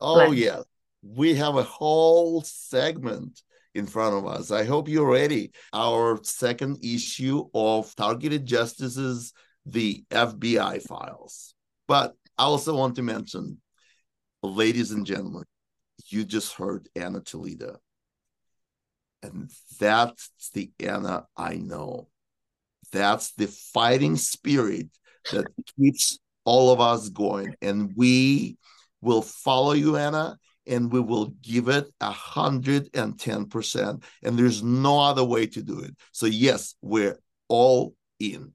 Oh, 0.00 0.30
yeah. 0.30 0.60
We 1.02 1.34
have 1.34 1.56
a 1.56 1.64
whole 1.64 2.42
segment 2.42 3.42
in 3.74 3.84
front 3.86 4.14
of 4.14 4.26
us. 4.26 4.52
I 4.52 4.62
hope 4.62 4.88
you're 4.88 5.10
ready. 5.10 5.50
Our 5.72 6.20
second 6.22 6.84
issue 6.84 7.48
of 7.52 7.94
Targeted 7.96 8.46
Justices, 8.46 9.32
the 9.66 10.04
FBI 10.10 10.82
files. 10.86 11.54
But 11.88 12.14
I 12.38 12.44
also 12.44 12.76
want 12.76 12.94
to 12.96 13.02
mention, 13.02 13.60
ladies 14.42 14.90
and 14.90 15.06
gentlemen, 15.06 15.44
you 16.06 16.24
just 16.24 16.54
heard 16.54 16.88
Ana 16.96 17.20
Toledo. 17.20 17.78
And 19.22 19.50
that's 19.80 20.30
the 20.54 20.70
Ana 20.80 21.26
I 21.36 21.56
know. 21.56 22.08
That's 22.92 23.32
the 23.32 23.48
fighting 23.48 24.16
spirit 24.16 24.88
that 25.32 25.46
keeps 25.76 26.18
all 26.44 26.72
of 26.72 26.80
us 26.80 27.08
going. 27.08 27.54
And 27.60 27.92
we 27.96 28.56
will 29.00 29.22
follow 29.22 29.72
you, 29.72 29.96
Ana, 29.96 30.38
and 30.66 30.92
we 30.92 31.00
will 31.00 31.26
give 31.42 31.68
it 31.68 31.86
a 32.00 32.10
hundred 32.10 32.90
and 32.94 33.18
ten 33.18 33.46
percent. 33.46 34.04
And 34.22 34.38
there's 34.38 34.62
no 34.62 35.00
other 35.00 35.24
way 35.24 35.46
to 35.48 35.62
do 35.62 35.80
it. 35.80 35.96
So 36.12 36.26
yes, 36.26 36.74
we're 36.80 37.18
all 37.48 37.94
in. 38.20 38.52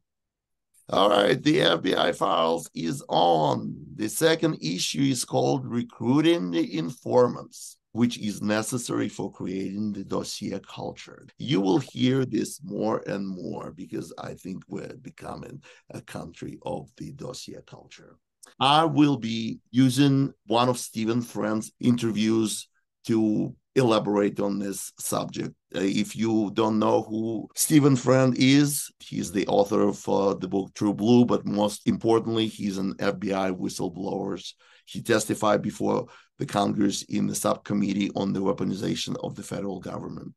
All 0.90 1.10
right, 1.10 1.42
the 1.42 1.60
FBI 1.60 2.16
files 2.16 2.70
is 2.76 3.04
on. 3.08 3.76
The 3.96 4.10
second 4.10 4.58
issue 4.62 5.02
is 5.02 5.26
called 5.26 5.66
Recruiting 5.66 6.52
the 6.52 6.78
Informants 6.78 7.78
which 7.94 8.18
is 8.18 8.42
necessary 8.42 9.08
for 9.08 9.32
creating 9.32 9.94
the 9.94 10.04
dossier 10.04 10.60
culture. 10.68 11.28
You 11.38 11.62
will 11.62 11.78
hear 11.78 12.26
this 12.26 12.60
more 12.64 13.04
and 13.08 13.28
more 13.28 13.72
because 13.72 14.12
I 14.18 14.34
think 14.34 14.64
we're 14.68 14.96
becoming 15.02 15.62
a 15.92 16.02
country 16.02 16.58
of 16.64 16.90
the 16.98 17.12
dossier 17.12 17.60
culture. 17.66 18.18
I 18.60 18.86
will 18.86 19.18
be 19.18 19.60
using 19.72 20.34
one 20.48 20.70
of 20.70 20.80
Stephen 20.80 21.22
Friend's 21.22 21.72
interviews 21.80 22.68
to 23.06 23.56
elaborate 23.76 24.40
on 24.40 24.60
this 24.60 24.92
subject. 25.00 25.54
Uh, 25.76 25.80
if 25.82 26.16
you 26.16 26.52
don't 26.54 26.78
know 26.80 27.02
who 27.02 27.48
Stephen 27.56 27.96
Friend 27.96 28.36
is, 28.38 28.92
he's 29.00 29.32
the 29.32 29.48
author 29.48 29.82
of 29.82 30.08
uh, 30.08 30.36
the 30.36 30.48
book 30.48 30.74
True 30.76 30.94
Blue, 30.94 31.26
but 31.26 31.46
most 31.46 31.88
importantly, 31.88 32.48
he's 32.48 32.78
an 32.78 32.94
FBI 32.96 33.58
whistleblower. 33.58 34.42
He 34.86 35.02
testified 35.02 35.62
before 35.62 36.08
the 36.38 36.46
Congress 36.46 37.04
in 37.04 37.28
the 37.28 37.36
subcommittee 37.36 38.12
on 38.16 38.34
the 38.34 38.42
weaponization 38.42 39.16
of 39.24 39.36
the 39.36 39.44
federal 39.44 39.80
government. 39.80 40.34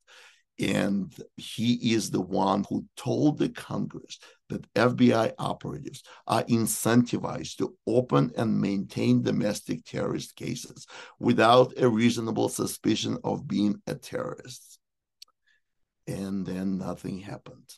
And 0.58 1.14
he 1.36 1.92
is 1.92 2.10
the 2.10 2.20
one 2.20 2.64
who 2.68 2.86
told 2.96 3.38
the 3.38 3.50
Congress 3.50 4.18
that 4.48 4.72
FBI 4.74 5.32
operatives 5.38 6.02
are 6.26 6.44
incentivized 6.44 7.56
to 7.56 7.76
open 7.86 8.32
and 8.38 8.58
maintain 8.58 9.22
domestic 9.22 9.84
terrorist 9.84 10.34
cases 10.34 10.86
without 11.18 11.74
a 11.78 11.88
reasonable 11.88 12.48
suspicion 12.48 13.18
of 13.22 13.46
being 13.46 13.82
a 13.86 13.94
terrorist. 13.94 14.78
And 16.06 16.46
then 16.46 16.78
nothing 16.78 17.18
happened. 17.18 17.74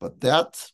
But 0.00 0.20
that 0.22 0.64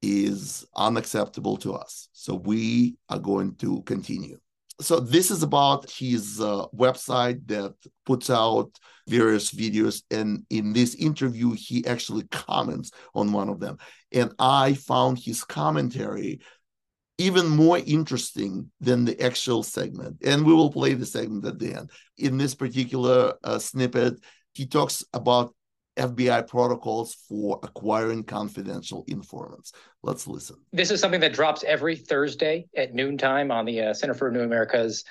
is 0.00 0.64
unacceptable 0.76 1.56
to 1.58 1.74
us. 1.74 2.08
So 2.12 2.34
we 2.34 2.96
are 3.08 3.18
going 3.18 3.56
to 3.56 3.82
continue 3.82 4.38
so 4.80 5.00
this 5.00 5.30
is 5.30 5.42
about 5.42 5.90
his 5.90 6.40
uh, 6.40 6.66
website 6.74 7.46
that 7.46 7.74
puts 8.04 8.30
out 8.30 8.70
various 9.08 9.52
videos 9.52 10.02
and 10.10 10.44
in 10.50 10.72
this 10.72 10.94
interview 10.96 11.52
he 11.52 11.86
actually 11.86 12.24
comments 12.30 12.90
on 13.14 13.32
one 13.32 13.48
of 13.48 13.60
them 13.60 13.78
and 14.12 14.32
i 14.38 14.74
found 14.74 15.18
his 15.18 15.44
commentary 15.44 16.40
even 17.18 17.48
more 17.48 17.78
interesting 17.78 18.70
than 18.80 19.04
the 19.04 19.20
actual 19.22 19.62
segment. 19.62 20.18
And 20.24 20.44
we 20.44 20.52
will 20.52 20.70
play 20.70 20.94
the 20.94 21.06
segment 21.06 21.46
at 21.46 21.58
the 21.58 21.74
end. 21.74 21.90
In 22.18 22.36
this 22.36 22.54
particular 22.54 23.34
uh, 23.42 23.58
snippet, 23.58 24.18
he 24.52 24.66
talks 24.66 25.02
about 25.12 25.54
FBI 25.96 26.46
protocols 26.46 27.14
for 27.28 27.58
acquiring 27.62 28.24
confidential 28.24 29.04
informants. 29.08 29.72
Let's 30.02 30.26
listen. 30.26 30.56
This 30.72 30.90
is 30.90 31.00
something 31.00 31.20
that 31.20 31.32
drops 31.32 31.64
every 31.64 31.96
Thursday 31.96 32.66
at 32.76 32.94
noontime 32.94 33.50
on 33.50 33.64
the 33.64 33.80
uh, 33.80 33.94
Center 33.94 34.14
for 34.14 34.26
Renewing 34.26 34.46
America's 34.46 35.04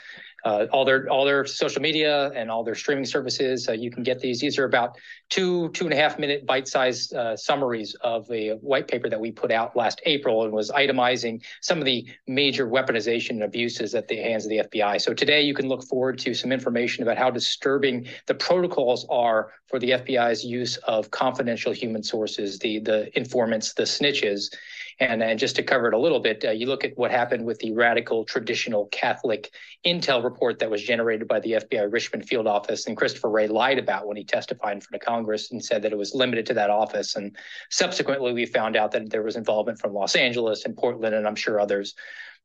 uh, 0.45 0.67
all 0.71 0.85
their 0.85 1.09
all 1.09 1.25
their 1.25 1.43
social 1.45 1.81
media 1.81 2.29
and 2.35 2.51
all 2.51 2.63
their 2.63 2.75
streaming 2.75 3.03
services. 3.03 3.67
Uh, 3.67 3.71
you 3.71 3.89
can 3.89 4.03
get 4.03 4.19
these. 4.19 4.39
These 4.39 4.59
are 4.59 4.65
about 4.65 4.95
two 5.29 5.69
two 5.69 5.85
and 5.85 5.93
a 5.93 5.97
half 5.97 6.19
minute 6.19 6.45
bite 6.45 6.67
sized 6.67 7.15
uh, 7.15 7.35
summaries 7.35 7.95
of 8.01 8.29
a 8.31 8.51
white 8.57 8.87
paper 8.87 9.09
that 9.09 9.19
we 9.19 9.31
put 9.31 9.51
out 9.51 9.75
last 9.75 10.01
April 10.05 10.43
and 10.43 10.53
was 10.53 10.69
itemizing 10.69 11.43
some 11.61 11.79
of 11.79 11.85
the 11.85 12.07
major 12.27 12.67
weaponization 12.67 13.31
and 13.31 13.43
abuses 13.43 13.95
at 13.95 14.07
the 14.07 14.17
hands 14.17 14.45
of 14.45 14.51
the 14.51 14.57
FBI. 14.59 15.01
So 15.01 15.15
today 15.15 15.41
you 15.41 15.55
can 15.55 15.67
look 15.67 15.83
forward 15.83 16.19
to 16.19 16.35
some 16.35 16.51
information 16.51 17.01
about 17.01 17.17
how 17.17 17.31
disturbing 17.31 18.07
the 18.27 18.35
protocols 18.35 19.05
are 19.09 19.51
for 19.67 19.79
the 19.79 19.91
FBI's 19.91 20.45
use 20.45 20.77
of 20.77 21.09
confidential 21.09 21.73
human 21.73 22.03
sources, 22.03 22.59
the 22.59 22.79
the 22.79 23.17
informants, 23.17 23.73
the 23.73 23.83
snitches. 23.83 24.53
And, 24.99 25.21
and 25.21 25.37
just 25.37 25.57
to 25.57 25.63
cover 25.63 25.87
it 25.87 25.93
a 25.93 25.99
little 25.99 26.21
bit, 26.21 26.45
uh, 26.45 26.51
you 26.51 26.67
look 26.67 26.85
at 26.85 26.97
what 26.97 27.11
happened 27.11 27.45
with 27.45 27.59
the 27.59 27.73
radical 27.73 28.23
traditional 28.23 28.85
Catholic 28.87 29.51
intel 29.85 30.23
report 30.23 30.59
that 30.59 30.69
was 30.71 30.81
generated 30.81 31.27
by 31.27 31.41
the 31.41 31.53
FBI 31.53 31.91
Richmond 31.91 32.27
field 32.27 32.47
office, 32.47 32.87
and 32.87 32.95
Christopher 32.95 33.29
Wray 33.29 33.47
lied 33.47 33.77
about 33.77 34.07
when 34.07 34.15
he 34.15 34.23
testified 34.23 34.75
in 34.75 34.81
front 34.81 35.01
of 35.01 35.05
Congress 35.05 35.51
and 35.51 35.63
said 35.63 35.81
that 35.81 35.91
it 35.91 35.97
was 35.97 36.15
limited 36.15 36.45
to 36.45 36.53
that 36.53 36.69
office. 36.69 37.15
And 37.15 37.35
subsequently, 37.69 38.31
we 38.31 38.45
found 38.45 38.77
out 38.77 38.91
that 38.91 39.09
there 39.09 39.23
was 39.23 39.35
involvement 39.35 39.79
from 39.79 39.93
Los 39.93 40.15
Angeles 40.15 40.63
and 40.63 40.77
Portland, 40.77 41.13
and 41.13 41.27
I'm 41.27 41.35
sure 41.35 41.59
others. 41.59 41.93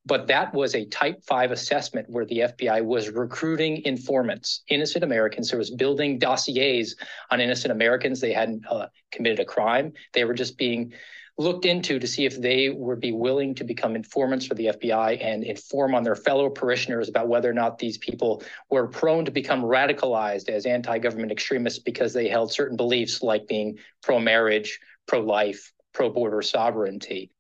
But 0.07 0.29
that 0.29 0.55
was 0.55 0.75
a 0.75 0.87
type 0.87 1.23
five 1.25 1.53
assessment 1.53 2.09
where 2.09 2.25
the 2.25 2.39
FBI 2.39 2.83
was 2.85 3.11
recruiting 3.11 3.83
informants, 3.85 4.63
innocent 4.69 5.05
Americans. 5.05 5.53
It 5.53 5.57
was 5.57 5.71
building 5.71 6.19
dossiers 6.19 6.97
on 7.31 7.41
innocent 7.41 7.71
Americans. 7.71 8.21
They 8.21 8.33
hadn't 8.33 8.65
uh, 8.67 8.87
committed 9.13 9.41
a 9.41 9.45
crime. 9.45 9.93
They 10.15 10.25
were 10.25 10.35
just 10.35 10.57
being 10.57 10.95
looked 11.39 11.65
into 11.65 11.99
to 11.99 12.07
see 12.07 12.25
if 12.25 12.41
they 12.41 12.69
would 12.69 13.01
be 13.01 13.13
willing 13.13 13.55
to 13.55 13.65
become 13.65 13.97
informants 13.97 14.47
for 14.47 14.55
the 14.55 14.67
FBI 14.67 15.25
and 15.25 15.45
inform 15.45 15.95
on 15.95 16.03
their 16.03 16.17
fellow 16.17 16.51
parishioners 16.51 17.09
about 17.09 17.29
whether 17.29 17.51
or 17.51 17.55
not 17.55 17.79
these 17.79 17.99
people 17.99 18.43
were 18.71 18.89
prone 18.89 19.25
to 19.25 19.31
become 19.31 19.63
radicalized 19.63 20.49
as 20.49 20.67
anti 20.67 20.99
government 20.99 21.33
extremists 21.33 21.79
because 21.79 22.13
they 22.13 22.29
held 22.29 22.53
certain 22.53 22.77
beliefs 22.77 23.23
like 23.23 23.47
being 23.47 23.79
pro 24.03 24.19
marriage, 24.19 24.79
pro 25.07 25.21
life, 25.21 25.73
pro 25.93 26.11
border 26.11 26.43
sovereignty. 26.43 27.31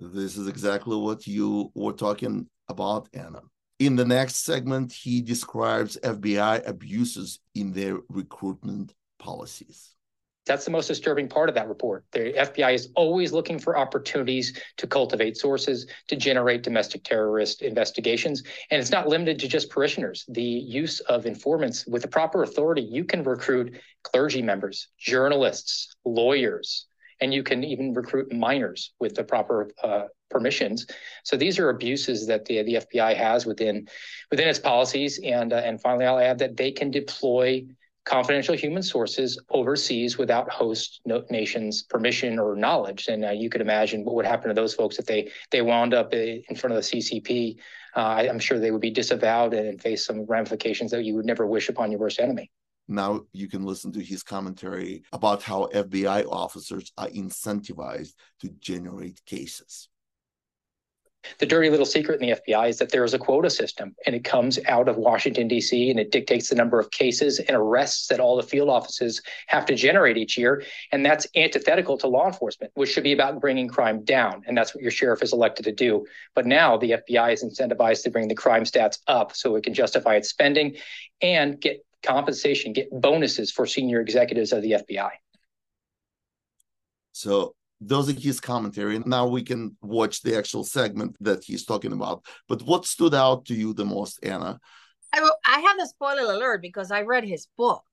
This 0.00 0.36
is 0.36 0.48
exactly 0.48 0.96
what 0.96 1.26
you 1.26 1.70
were 1.74 1.92
talking 1.92 2.48
about, 2.68 3.08
Ana. 3.14 3.42
In 3.78 3.96
the 3.96 4.04
next 4.04 4.44
segment, 4.44 4.92
he 4.92 5.22
describes 5.22 5.98
FBI 6.02 6.68
abuses 6.68 7.40
in 7.54 7.72
their 7.72 7.98
recruitment 8.08 8.94
policies. 9.18 9.96
That's 10.44 10.64
the 10.64 10.72
most 10.72 10.88
disturbing 10.88 11.28
part 11.28 11.48
of 11.48 11.54
that 11.54 11.68
report. 11.68 12.04
The 12.10 12.32
FBI 12.32 12.74
is 12.74 12.88
always 12.96 13.32
looking 13.32 13.58
for 13.60 13.78
opportunities 13.78 14.58
to 14.78 14.86
cultivate 14.88 15.36
sources, 15.36 15.86
to 16.08 16.16
generate 16.16 16.62
domestic 16.62 17.04
terrorist 17.04 17.62
investigations. 17.62 18.42
And 18.70 18.80
it's 18.80 18.90
not 18.90 19.08
limited 19.08 19.38
to 19.40 19.48
just 19.48 19.70
parishioners. 19.70 20.24
The 20.28 20.42
use 20.42 20.98
of 21.00 21.26
informants 21.26 21.86
with 21.86 22.02
the 22.02 22.08
proper 22.08 22.42
authority, 22.42 22.82
you 22.82 23.04
can 23.04 23.22
recruit 23.22 23.80
clergy 24.02 24.42
members, 24.42 24.88
journalists, 24.98 25.94
lawyers, 26.04 26.86
and 27.20 27.32
you 27.32 27.44
can 27.44 27.62
even 27.62 27.94
recruit 27.94 28.32
minors 28.32 28.92
with 28.98 29.14
the 29.14 29.22
proper 29.22 29.70
uh, 29.84 30.06
permissions. 30.28 30.86
So 31.22 31.36
these 31.36 31.60
are 31.60 31.68
abuses 31.68 32.26
that 32.26 32.44
the, 32.46 32.62
the 32.62 32.74
FBI 32.74 33.14
has 33.16 33.46
within 33.46 33.86
within 34.30 34.48
its 34.48 34.58
policies. 34.58 35.20
And 35.22 35.52
uh, 35.52 35.56
and 35.56 35.80
finally, 35.80 36.04
I'll 36.04 36.18
add 36.18 36.38
that 36.40 36.56
they 36.56 36.72
can 36.72 36.90
deploy 36.90 37.64
confidential 38.04 38.56
human 38.56 38.82
sources 38.82 39.38
overseas 39.50 40.18
without 40.18 40.50
host 40.50 41.00
nations 41.30 41.82
permission 41.82 42.38
or 42.38 42.56
knowledge. 42.56 43.06
And 43.08 43.24
uh, 43.24 43.30
you 43.30 43.48
could 43.48 43.60
imagine 43.60 44.04
what 44.04 44.16
would 44.16 44.26
happen 44.26 44.48
to 44.48 44.54
those 44.54 44.74
folks 44.74 44.98
if 44.98 45.06
they 45.06 45.30
they 45.50 45.62
wound 45.62 45.94
up 45.94 46.12
in 46.12 46.56
front 46.56 46.74
of 46.74 46.82
the 46.82 46.88
ccp 47.00 47.56
uh, 47.94 48.00
I, 48.00 48.22
am 48.24 48.38
sure 48.38 48.58
they 48.58 48.70
would 48.70 48.80
be 48.80 48.90
disavowed 48.90 49.52
and 49.52 49.80
face 49.80 50.06
some 50.06 50.24
ramifications 50.24 50.90
that 50.92 51.04
you 51.04 51.14
would 51.14 51.26
never 51.26 51.46
wish 51.46 51.68
upon 51.68 51.90
your 51.90 52.00
worst 52.00 52.18
enemy. 52.18 52.50
Now 52.88 53.20
you 53.32 53.48
can 53.48 53.64
listen 53.64 53.92
to 53.92 54.02
his 54.02 54.22
commentary 54.22 55.04
about 55.12 55.42
how 55.42 55.68
fbi 55.72 56.26
officers 56.26 56.92
are 56.98 57.08
incentivized 57.08 58.14
to 58.40 58.48
generate 58.60 59.24
cases 59.24 59.88
the 61.38 61.46
dirty 61.46 61.70
little 61.70 61.86
secret 61.86 62.20
in 62.20 62.28
the 62.28 62.36
FBI 62.36 62.68
is 62.68 62.78
that 62.78 62.90
there 62.90 63.04
is 63.04 63.14
a 63.14 63.18
quota 63.18 63.50
system 63.50 63.94
and 64.06 64.14
it 64.14 64.24
comes 64.24 64.58
out 64.66 64.88
of 64.88 64.96
Washington, 64.96 65.48
D.C., 65.48 65.90
and 65.90 65.98
it 65.98 66.10
dictates 66.10 66.48
the 66.48 66.54
number 66.54 66.78
of 66.78 66.90
cases 66.90 67.38
and 67.38 67.56
arrests 67.56 68.08
that 68.08 68.20
all 68.20 68.36
the 68.36 68.42
field 68.42 68.68
offices 68.68 69.22
have 69.46 69.66
to 69.66 69.74
generate 69.74 70.16
each 70.16 70.36
year. 70.36 70.64
And 70.90 71.04
that's 71.04 71.26
antithetical 71.36 71.96
to 71.98 72.06
law 72.06 72.26
enforcement, 72.26 72.72
which 72.74 72.92
should 72.92 73.04
be 73.04 73.12
about 73.12 73.40
bringing 73.40 73.68
crime 73.68 74.04
down. 74.04 74.42
And 74.46 74.56
that's 74.56 74.74
what 74.74 74.82
your 74.82 74.90
sheriff 74.90 75.22
is 75.22 75.32
elected 75.32 75.64
to 75.64 75.72
do. 75.72 76.06
But 76.34 76.46
now 76.46 76.76
the 76.76 76.92
FBI 76.92 77.32
is 77.32 77.44
incentivized 77.44 78.02
to 78.04 78.10
bring 78.10 78.28
the 78.28 78.34
crime 78.34 78.64
stats 78.64 78.98
up 79.06 79.34
so 79.34 79.56
it 79.56 79.64
can 79.64 79.74
justify 79.74 80.16
its 80.16 80.28
spending 80.28 80.76
and 81.20 81.60
get 81.60 81.84
compensation, 82.02 82.72
get 82.72 82.88
bonuses 82.92 83.52
for 83.52 83.66
senior 83.66 84.00
executives 84.00 84.52
of 84.52 84.62
the 84.62 84.72
FBI. 84.72 85.10
So 87.12 87.54
those 87.86 88.08
are 88.08 88.18
his 88.18 88.40
commentary. 88.40 88.98
Now 89.04 89.26
we 89.26 89.42
can 89.42 89.76
watch 89.82 90.22
the 90.22 90.36
actual 90.36 90.64
segment 90.64 91.16
that 91.20 91.44
he's 91.44 91.64
talking 91.64 91.92
about. 91.92 92.24
But 92.48 92.62
what 92.62 92.86
stood 92.86 93.14
out 93.14 93.44
to 93.46 93.54
you 93.54 93.74
the 93.74 93.84
most, 93.84 94.24
Ana? 94.24 94.60
I, 95.12 95.30
I 95.46 95.60
have 95.60 95.78
a 95.80 95.86
spoiler 95.86 96.32
alert 96.32 96.62
because 96.62 96.90
I 96.90 97.02
read 97.02 97.24
his 97.24 97.46
book. 97.56 97.84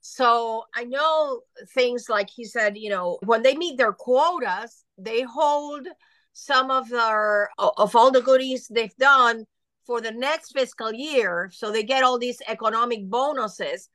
So 0.00 0.64
I 0.74 0.84
know 0.84 1.40
things 1.74 2.08
like 2.08 2.30
he 2.30 2.44
said, 2.44 2.76
you 2.76 2.90
know, 2.90 3.18
when 3.24 3.42
they 3.42 3.56
meet 3.56 3.78
their 3.78 3.92
quotas, 3.92 4.84
they 4.96 5.22
hold 5.22 5.88
some 6.32 6.70
of 6.70 6.88
their 6.88 7.50
of 7.58 7.96
all 7.96 8.12
the 8.12 8.20
goodies 8.20 8.68
they've 8.68 8.94
done 8.96 9.44
for 9.86 10.00
the 10.00 10.12
next 10.12 10.52
fiscal 10.52 10.92
year. 10.92 11.50
So 11.52 11.72
they 11.72 11.82
get 11.82 12.04
all 12.04 12.18
these 12.18 12.40
economic 12.46 13.08
bonuses. 13.08 13.88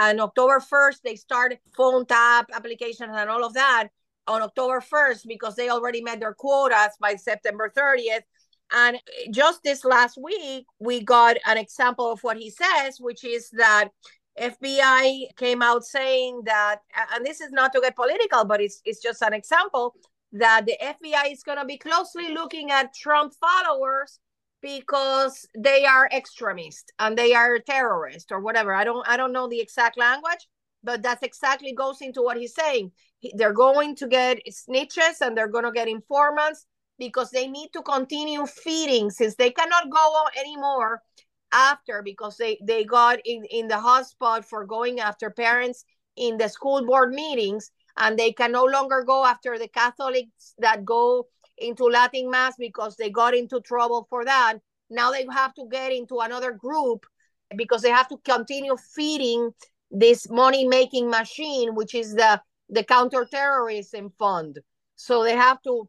And 0.00 0.20
October 0.20 0.60
1st, 0.60 1.00
they 1.04 1.16
start 1.16 1.58
phone 1.76 2.06
tap 2.06 2.48
applications 2.54 3.10
and 3.12 3.28
all 3.28 3.44
of 3.44 3.54
that 3.54 3.88
on 4.30 4.42
October 4.42 4.80
1st 4.80 5.26
because 5.26 5.56
they 5.56 5.68
already 5.68 6.00
met 6.02 6.20
their 6.20 6.34
quotas 6.34 6.94
by 7.00 7.16
September 7.16 7.72
30th. 7.76 8.22
And 8.72 8.98
just 9.32 9.62
this 9.64 9.84
last 9.84 10.16
week, 10.16 10.64
we 10.78 11.02
got 11.02 11.36
an 11.46 11.58
example 11.58 12.12
of 12.12 12.20
what 12.22 12.36
he 12.36 12.50
says, 12.50 12.98
which 13.00 13.24
is 13.24 13.50
that 13.50 13.88
FBI 14.40 15.36
came 15.36 15.60
out 15.60 15.84
saying 15.84 16.42
that, 16.44 16.78
and 17.12 17.26
this 17.26 17.40
is 17.40 17.50
not 17.50 17.72
to 17.72 17.80
get 17.80 17.96
political, 17.96 18.44
but 18.44 18.60
it's 18.60 18.80
it's 18.84 19.02
just 19.02 19.22
an 19.22 19.32
example 19.32 19.96
that 20.32 20.66
the 20.66 20.76
FBI 20.80 21.32
is 21.32 21.42
going 21.42 21.58
to 21.58 21.64
be 21.64 21.76
closely 21.76 22.32
looking 22.32 22.70
at 22.70 22.94
Trump 22.94 23.34
followers 23.34 24.20
because 24.62 25.46
they 25.58 25.84
are 25.84 26.08
extremists 26.12 26.92
and 27.00 27.18
they 27.18 27.34
are 27.34 27.58
terrorists 27.58 28.30
or 28.30 28.40
whatever. 28.40 28.72
I 28.72 28.84
don't 28.84 29.06
I 29.08 29.16
don't 29.16 29.32
know 29.32 29.48
the 29.48 29.60
exact 29.60 29.98
language, 29.98 30.46
but 30.82 31.02
that's 31.02 31.22
exactly 31.22 31.72
goes 31.72 32.00
into 32.00 32.22
what 32.22 32.36
he's 32.36 32.54
saying. 32.54 32.92
He, 33.18 33.32
they're 33.36 33.52
going 33.52 33.96
to 33.96 34.06
get 34.06 34.40
snitches 34.50 35.20
and 35.20 35.36
they're 35.36 35.48
going 35.48 35.64
to 35.64 35.72
get 35.72 35.88
informants 35.88 36.66
because 36.98 37.30
they 37.30 37.46
need 37.46 37.70
to 37.72 37.82
continue 37.82 38.46
feeding 38.46 39.10
since 39.10 39.34
they 39.34 39.50
cannot 39.50 39.90
go 39.90 40.24
anymore 40.38 41.02
after 41.52 42.02
because 42.02 42.36
they 42.36 42.58
they 42.62 42.84
got 42.84 43.18
in 43.24 43.44
in 43.50 43.68
the 43.68 43.74
hotspot 43.74 44.44
for 44.44 44.64
going 44.64 45.00
after 45.00 45.30
parents 45.30 45.84
in 46.16 46.38
the 46.38 46.48
school 46.48 46.86
board 46.86 47.12
meetings 47.12 47.70
and 47.96 48.16
they 48.16 48.32
can 48.32 48.52
no 48.52 48.64
longer 48.64 49.02
go 49.04 49.24
after 49.24 49.58
the 49.58 49.66
catholics 49.66 50.54
that 50.58 50.84
go 50.84 51.26
into 51.58 51.84
latin 51.84 52.30
mass 52.30 52.54
because 52.56 52.96
they 52.96 53.10
got 53.10 53.34
into 53.34 53.60
trouble 53.60 54.06
for 54.08 54.24
that 54.24 54.58
now 54.90 55.10
they 55.10 55.26
have 55.32 55.54
to 55.54 55.66
get 55.70 55.92
into 55.92 56.18
another 56.20 56.52
group 56.52 57.04
because 57.56 57.82
they 57.82 57.90
have 57.90 58.08
to 58.08 58.16
continue 58.18 58.76
feeding 58.94 59.50
this 59.90 60.30
money 60.30 60.66
making 60.66 61.10
machine 61.10 61.74
which 61.74 61.94
is 61.94 62.14
the 62.14 62.40
the 62.70 62.84
counterterrorism 62.84 64.12
fund. 64.18 64.58
So 64.96 65.24
they 65.24 65.34
have 65.34 65.60
to 65.62 65.88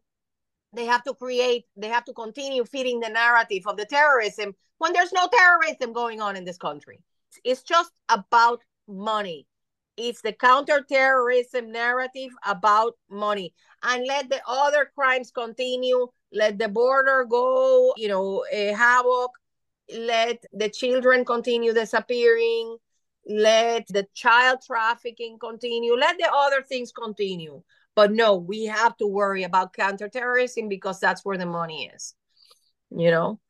they 0.74 0.86
have 0.86 1.04
to 1.04 1.14
create 1.14 1.64
they 1.76 1.88
have 1.88 2.04
to 2.06 2.12
continue 2.12 2.64
feeding 2.64 3.00
the 3.00 3.08
narrative 3.08 3.62
of 3.66 3.76
the 3.76 3.86
terrorism 3.86 4.54
when 4.78 4.92
there's 4.92 5.12
no 5.12 5.28
terrorism 5.32 5.92
going 5.92 6.20
on 6.20 6.36
in 6.36 6.44
this 6.44 6.58
country. 6.58 6.98
It's 7.44 7.62
just 7.62 7.92
about 8.08 8.60
money. 8.88 9.46
It's 9.96 10.22
the 10.22 10.32
counterterrorism 10.32 11.70
narrative 11.70 12.30
about 12.46 12.94
money. 13.10 13.54
And 13.82 14.06
let 14.06 14.28
the 14.30 14.40
other 14.46 14.90
crimes 14.94 15.30
continue. 15.30 16.08
Let 16.32 16.58
the 16.58 16.68
border 16.68 17.26
go 17.28 17.94
you 17.96 18.08
know 18.08 18.44
uh, 18.52 18.74
havoc. 18.74 19.30
Let 19.94 20.42
the 20.52 20.70
children 20.70 21.24
continue 21.24 21.74
disappearing 21.74 22.78
let 23.26 23.86
the 23.88 24.06
child 24.14 24.60
trafficking 24.66 25.38
continue, 25.38 25.94
let 25.96 26.18
the 26.18 26.30
other 26.32 26.62
things 26.62 26.92
continue. 26.92 27.62
But 27.94 28.12
no, 28.12 28.36
we 28.36 28.66
have 28.66 28.96
to 28.98 29.06
worry 29.06 29.42
about 29.44 29.74
counterterrorism 29.74 30.68
because 30.68 30.98
that's 31.00 31.24
where 31.24 31.38
the 31.38 31.46
money 31.46 31.90
is. 31.94 32.14
you 32.90 33.10
know 33.10 33.40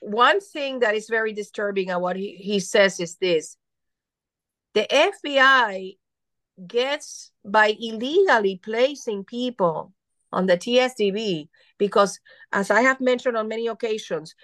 one 0.00 0.40
thing 0.40 0.80
that 0.80 0.94
is 0.94 1.08
very 1.08 1.32
disturbing 1.32 1.90
and 1.90 2.00
what 2.00 2.16
he, 2.16 2.36
he 2.36 2.60
says 2.60 3.00
is 3.00 3.16
this 3.16 3.56
the 4.74 4.86
fbi 4.90 5.96
gets 6.66 7.32
by 7.44 7.74
illegally 7.80 8.60
placing 8.62 9.24
people 9.24 9.92
on 10.32 10.46
the 10.46 10.56
TSDB 10.56 11.48
because 11.78 12.20
as 12.52 12.70
i 12.70 12.82
have 12.82 13.00
mentioned 13.00 13.36
on 13.36 13.48
many 13.48 13.66
occasions 13.68 14.34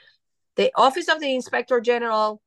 the 0.56 0.70
office 0.76 1.08
of 1.08 1.20
the 1.20 1.34
inspector 1.34 1.80
general 1.80 2.40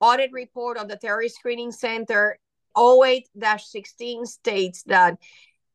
audit 0.00 0.32
report 0.32 0.76
of 0.76 0.88
the 0.88 0.96
terrorist 0.96 1.36
screening 1.36 1.72
center 1.72 2.38
08-16 2.76 4.26
states 4.26 4.82
that 4.84 5.18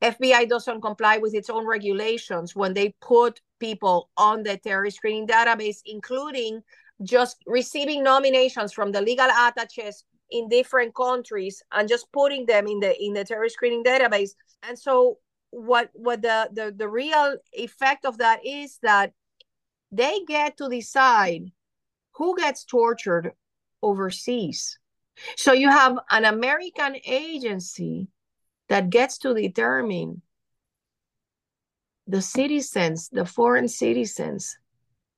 FBI 0.01 0.47
doesn't 0.49 0.81
comply 0.81 1.17
with 1.17 1.33
its 1.33 1.49
own 1.49 1.65
regulations 1.65 2.55
when 2.55 2.73
they 2.73 2.93
put 3.01 3.41
people 3.59 4.09
on 4.17 4.43
the 4.43 4.57
terrorist 4.57 4.97
screening 4.97 5.27
database, 5.27 5.77
including 5.85 6.61
just 7.03 7.37
receiving 7.45 8.03
nominations 8.03 8.71
from 8.73 8.91
the 8.91 9.01
legal 9.01 9.27
attaches 9.29 10.03
in 10.31 10.49
different 10.49 10.93
countries 10.95 11.61
and 11.71 11.87
just 11.87 12.11
putting 12.11 12.45
them 12.45 12.67
in 12.67 12.79
the 12.79 13.03
in 13.03 13.13
the 13.13 13.23
terrorist 13.23 13.55
screening 13.55 13.83
database. 13.83 14.31
And 14.63 14.77
so 14.77 15.17
what 15.51 15.89
what 15.93 16.21
the 16.21 16.49
the, 16.51 16.73
the 16.75 16.87
real 16.87 17.37
effect 17.53 18.05
of 18.05 18.17
that 18.17 18.45
is 18.45 18.79
that 18.81 19.13
they 19.91 20.21
get 20.27 20.57
to 20.57 20.69
decide 20.69 21.51
who 22.13 22.35
gets 22.35 22.65
tortured 22.65 23.31
overseas. 23.81 24.79
So 25.37 25.53
you 25.53 25.69
have 25.69 25.97
an 26.11 26.25
American 26.25 26.97
agency 27.05 28.07
that 28.69 28.89
gets 28.89 29.17
to 29.19 29.33
determine 29.33 30.21
the 32.07 32.21
citizens, 32.21 33.09
the 33.09 33.25
foreign 33.25 33.67
citizens 33.67 34.57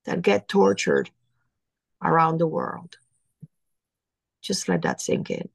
that 0.05 0.21
get 0.21 0.47
tortured 0.47 1.09
around 2.03 2.37
the 2.37 2.47
world. 2.47 2.97
Just 4.41 4.69
let 4.69 4.83
that 4.83 5.01
sink 5.01 5.29
in. 5.29 5.49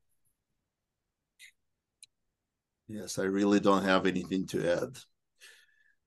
Yes, 2.89 3.19
I 3.19 3.23
really 3.23 3.61
don't 3.61 3.85
have 3.85 4.07
anything 4.07 4.47
to 4.49 4.71
add. 4.71 4.99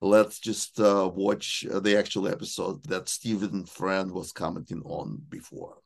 Let's 0.02 0.40
just 0.40 0.80
uh, 0.80 1.10
watch 1.12 1.66
the 1.68 1.98
actual 1.98 2.28
episode 2.28 2.84
that 2.84 3.10
Stephen 3.10 3.66
Friend 3.66 4.12
was 4.12 4.32
commenting 4.32 4.84
on 4.84 5.20
before. 5.30 5.78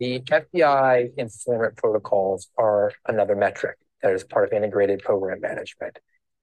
The 0.00 0.20
FBI 0.20 1.12
informant 1.16 1.76
protocols 1.76 2.48
are 2.56 2.92
another 3.06 3.34
metric 3.34 3.78
that 4.02 4.12
is 4.12 4.24
part 4.24 4.46
of 4.46 4.52
integrated 4.52 5.00
program 5.00 5.40
management. 5.40 5.98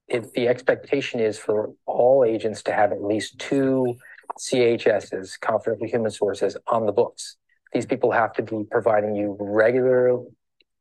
If 0.08 0.32
the 0.32 0.48
expectation 0.48 1.20
is 1.20 1.38
for 1.38 1.72
all 1.86 2.24
agents 2.24 2.62
to 2.64 2.72
have 2.72 2.92
at 2.92 3.02
least 3.02 3.38
two 3.38 3.96
CHSs, 4.38 5.40
confidential 5.40 5.88
human 5.88 6.10
sources, 6.10 6.56
on 6.66 6.86
the 6.86 6.92
books. 6.92 7.36
These 7.72 7.86
people 7.86 8.12
have 8.12 8.32
to 8.34 8.42
be 8.42 8.64
providing 8.70 9.14
you 9.14 9.36
regular, 9.38 10.18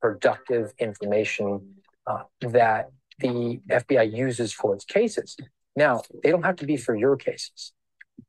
productive 0.02 0.74
information 0.80 1.76
uh, 2.08 2.24
that 2.42 2.90
the 3.20 3.60
FBI 3.70 4.16
uses 4.16 4.54
for 4.54 4.76
its 4.76 4.86
cases. 4.86 5.36
Now, 5.76 6.04
they 6.24 6.32
don't 6.32 6.44
have 6.44 6.58
to 6.58 6.66
be 6.66 6.78
for 6.78 6.96
your 6.96 7.18
cases. 7.18 7.74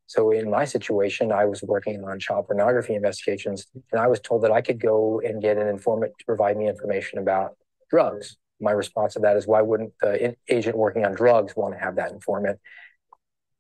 So 0.06 0.30
in 0.30 0.50
my 0.50 0.64
situation, 0.64 1.32
I 1.32 1.44
was 1.46 1.62
working 1.62 2.04
on 2.04 2.18
child 2.20 2.46
pornography 2.46 2.94
investigations, 2.94 3.66
and 3.90 4.00
I 4.00 4.06
was 4.06 4.20
told 4.20 4.42
that 4.44 4.52
I 4.52 4.60
could 4.60 4.80
go 4.80 5.20
and 5.20 5.42
get 5.42 5.58
an 5.58 5.66
informant 5.66 6.12
to 6.18 6.24
provide 6.24 6.56
me 6.56 6.68
information 6.68 7.18
about 7.18 7.56
drugs. 7.90 8.36
My 8.60 8.70
response 8.70 9.14
to 9.14 9.20
that 9.20 9.36
is, 9.36 9.46
why 9.46 9.62
wouldn't 9.62 9.92
the 10.00 10.36
agent 10.48 10.76
working 10.76 11.04
on 11.04 11.14
drugs 11.14 11.54
want 11.56 11.74
to 11.74 11.80
have 11.80 11.96
that 11.96 12.12
informant? 12.12 12.58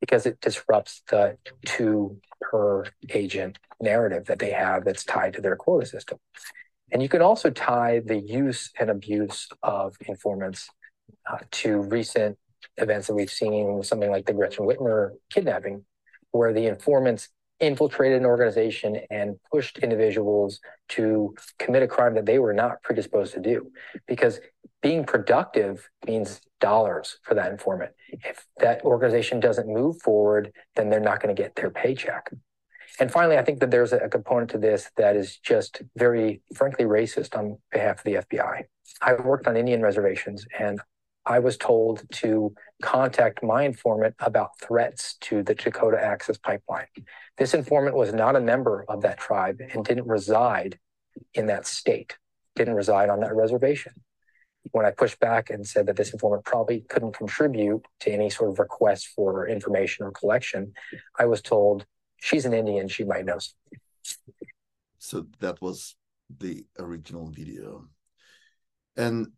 Because 0.00 0.24
it 0.24 0.40
disrupts 0.40 1.02
the 1.10 1.36
two 1.64 2.18
per 2.40 2.84
agent 3.10 3.58
narrative 3.80 4.26
that 4.26 4.38
they 4.38 4.52
have 4.52 4.84
that's 4.84 5.04
tied 5.04 5.34
to 5.34 5.40
their 5.40 5.56
quota 5.56 5.86
system. 5.86 6.18
And 6.92 7.02
you 7.02 7.08
can 7.08 7.22
also 7.22 7.50
tie 7.50 8.00
the 8.04 8.18
use 8.18 8.70
and 8.78 8.88
abuse 8.88 9.48
of 9.62 9.96
informants 10.06 10.70
uh, 11.30 11.38
to 11.50 11.82
recent 11.82 12.38
events 12.76 13.08
that 13.08 13.14
we've 13.14 13.30
seen, 13.30 13.82
something 13.82 14.10
like 14.10 14.26
the 14.26 14.32
Gretchen 14.32 14.64
Whitmer 14.64 15.10
kidnapping 15.30 15.84
where 16.36 16.52
the 16.52 16.66
informants 16.66 17.28
infiltrated 17.58 18.20
an 18.20 18.26
organization 18.26 19.00
and 19.10 19.36
pushed 19.50 19.78
individuals 19.78 20.60
to 20.90 21.34
commit 21.58 21.82
a 21.82 21.88
crime 21.88 22.14
that 22.14 22.26
they 22.26 22.38
were 22.38 22.52
not 22.52 22.82
predisposed 22.82 23.32
to 23.34 23.40
do. 23.40 23.70
Because 24.06 24.40
being 24.82 25.04
productive 25.04 25.88
means 26.06 26.40
dollars 26.60 27.18
for 27.22 27.34
that 27.34 27.50
informant. 27.50 27.92
If 28.08 28.46
that 28.58 28.82
organization 28.84 29.40
doesn't 29.40 29.68
move 29.68 30.00
forward, 30.02 30.52
then 30.74 30.90
they're 30.90 31.00
not 31.00 31.20
going 31.20 31.34
to 31.34 31.42
get 31.42 31.56
their 31.56 31.70
paycheck. 31.70 32.30
And 32.98 33.10
finally, 33.10 33.36
I 33.36 33.42
think 33.42 33.60
that 33.60 33.70
there's 33.70 33.92
a 33.92 34.08
component 34.08 34.50
to 34.50 34.58
this 34.58 34.90
that 34.96 35.16
is 35.16 35.38
just 35.38 35.82
very, 35.96 36.40
frankly, 36.54 36.84
racist 36.84 37.36
on 37.36 37.58
behalf 37.70 37.98
of 37.98 38.04
the 38.04 38.14
FBI. 38.14 38.64
I 39.02 39.14
worked 39.14 39.46
on 39.46 39.56
Indian 39.56 39.82
reservations 39.82 40.46
and 40.58 40.80
I 41.26 41.40
was 41.40 41.56
told 41.56 42.04
to 42.14 42.54
contact 42.82 43.42
my 43.42 43.64
informant 43.64 44.14
about 44.20 44.58
threats 44.60 45.16
to 45.22 45.42
the 45.42 45.56
Dakota 45.56 46.00
Access 46.00 46.38
Pipeline. 46.38 46.86
This 47.36 47.52
informant 47.52 47.96
was 47.96 48.14
not 48.14 48.36
a 48.36 48.40
member 48.40 48.84
of 48.88 49.02
that 49.02 49.18
tribe 49.18 49.60
and 49.72 49.84
didn't 49.84 50.06
reside 50.06 50.78
in 51.34 51.46
that 51.46 51.66
state, 51.66 52.16
didn't 52.54 52.74
reside 52.74 53.08
on 53.08 53.20
that 53.20 53.34
reservation. 53.34 53.92
When 54.70 54.86
I 54.86 54.92
pushed 54.92 55.18
back 55.18 55.50
and 55.50 55.66
said 55.66 55.86
that 55.86 55.96
this 55.96 56.12
informant 56.12 56.44
probably 56.44 56.80
couldn't 56.88 57.16
contribute 57.16 57.84
to 58.00 58.12
any 58.12 58.30
sort 58.30 58.50
of 58.50 58.58
request 58.58 59.08
for 59.08 59.48
information 59.48 60.04
or 60.04 60.12
collection, 60.12 60.74
I 61.18 61.26
was 61.26 61.42
told 61.42 61.86
she's 62.18 62.44
an 62.44 62.54
Indian, 62.54 62.88
she 62.88 63.04
might 63.04 63.24
know 63.24 63.38
something. 63.38 63.80
So 64.98 65.26
that 65.40 65.60
was 65.60 65.96
the 66.38 66.66
original 66.78 67.30
video. 67.30 67.88
And 68.96 69.28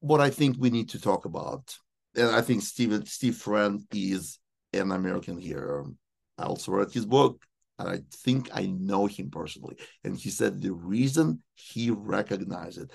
what 0.00 0.20
I 0.20 0.30
think 0.30 0.56
we 0.58 0.70
need 0.70 0.90
to 0.90 1.00
talk 1.00 1.24
about, 1.24 1.76
and 2.14 2.30
I 2.30 2.40
think 2.40 2.62
Steve 2.62 3.02
Steve 3.06 3.36
Friend 3.36 3.80
is 3.92 4.38
an 4.72 4.92
American 4.92 5.38
hero. 5.38 5.92
I 6.38 6.44
also 6.44 6.72
read 6.72 6.92
his 6.92 7.06
book, 7.06 7.44
and 7.78 7.88
I 7.88 8.00
think 8.12 8.50
I 8.52 8.66
know 8.66 9.06
him 9.06 9.30
personally. 9.30 9.76
And 10.04 10.16
he 10.16 10.30
said 10.30 10.60
the 10.60 10.72
reason 10.72 11.42
he 11.54 11.90
recognized 11.90 12.78
it, 12.78 12.90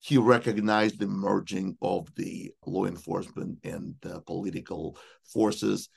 he 0.00 0.18
recognized 0.18 0.98
the 0.98 1.06
merging 1.06 1.76
of 1.82 2.12
the 2.14 2.52
law 2.66 2.86
enforcement 2.86 3.58
and 3.64 3.94
the 4.00 4.20
political 4.20 4.96
forces 5.24 5.88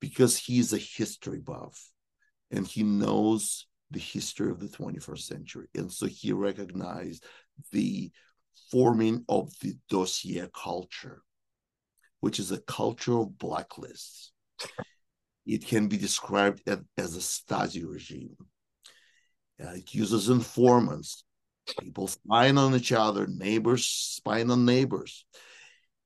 because 0.00 0.36
he's 0.36 0.72
a 0.72 0.78
history 0.78 1.38
buff 1.38 1.90
and 2.50 2.66
he 2.66 2.82
knows 2.82 3.66
the 3.92 4.00
history 4.00 4.50
of 4.50 4.58
the 4.58 4.66
21st 4.66 5.20
century. 5.20 5.66
And 5.74 5.92
so 5.92 6.06
he 6.06 6.32
recognized 6.32 7.24
the 7.70 8.10
forming 8.70 9.24
of 9.28 9.52
the 9.60 9.74
dossier 9.88 10.48
culture, 10.54 11.22
which 12.20 12.38
is 12.38 12.52
a 12.52 12.60
culture 12.60 13.18
of 13.18 13.28
blacklists. 13.30 14.28
It 15.44 15.66
can 15.66 15.88
be 15.88 15.96
described 15.96 16.62
as 16.66 17.16
a 17.16 17.20
Stasi 17.20 17.88
regime. 17.88 18.36
Uh, 19.62 19.70
it 19.70 19.94
uses 19.94 20.28
informants. 20.28 21.24
People 21.80 22.08
spying 22.08 22.58
on 22.58 22.74
each 22.74 22.92
other, 22.92 23.26
neighbors 23.26 23.86
spying 23.86 24.50
on 24.50 24.64
neighbors. 24.64 25.24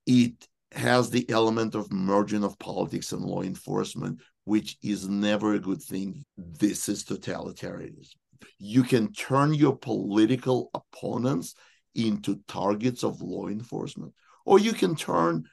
It 0.06 0.46
has 0.72 1.10
the 1.10 1.28
element 1.30 1.74
of 1.74 1.92
merging 1.92 2.44
of 2.44 2.58
politics 2.58 3.12
and 3.12 3.22
law 3.22 3.42
enforcement, 3.42 4.20
which 4.44 4.76
is 4.82 5.08
never 5.08 5.54
a 5.54 5.58
good 5.58 5.82
thing. 5.82 6.24
This 6.36 6.88
is 6.88 7.04
totalitarianism. 7.04 8.14
You 8.58 8.82
can 8.82 9.12
turn 9.12 9.54
your 9.54 9.76
political 9.76 10.70
opponents 10.74 11.54
into 11.96 12.40
targets 12.46 13.02
of 13.02 13.22
law 13.22 13.48
enforcement, 13.48 14.12
or 14.44 14.58
you 14.58 14.72
can 14.72 14.94
turn 14.94 15.44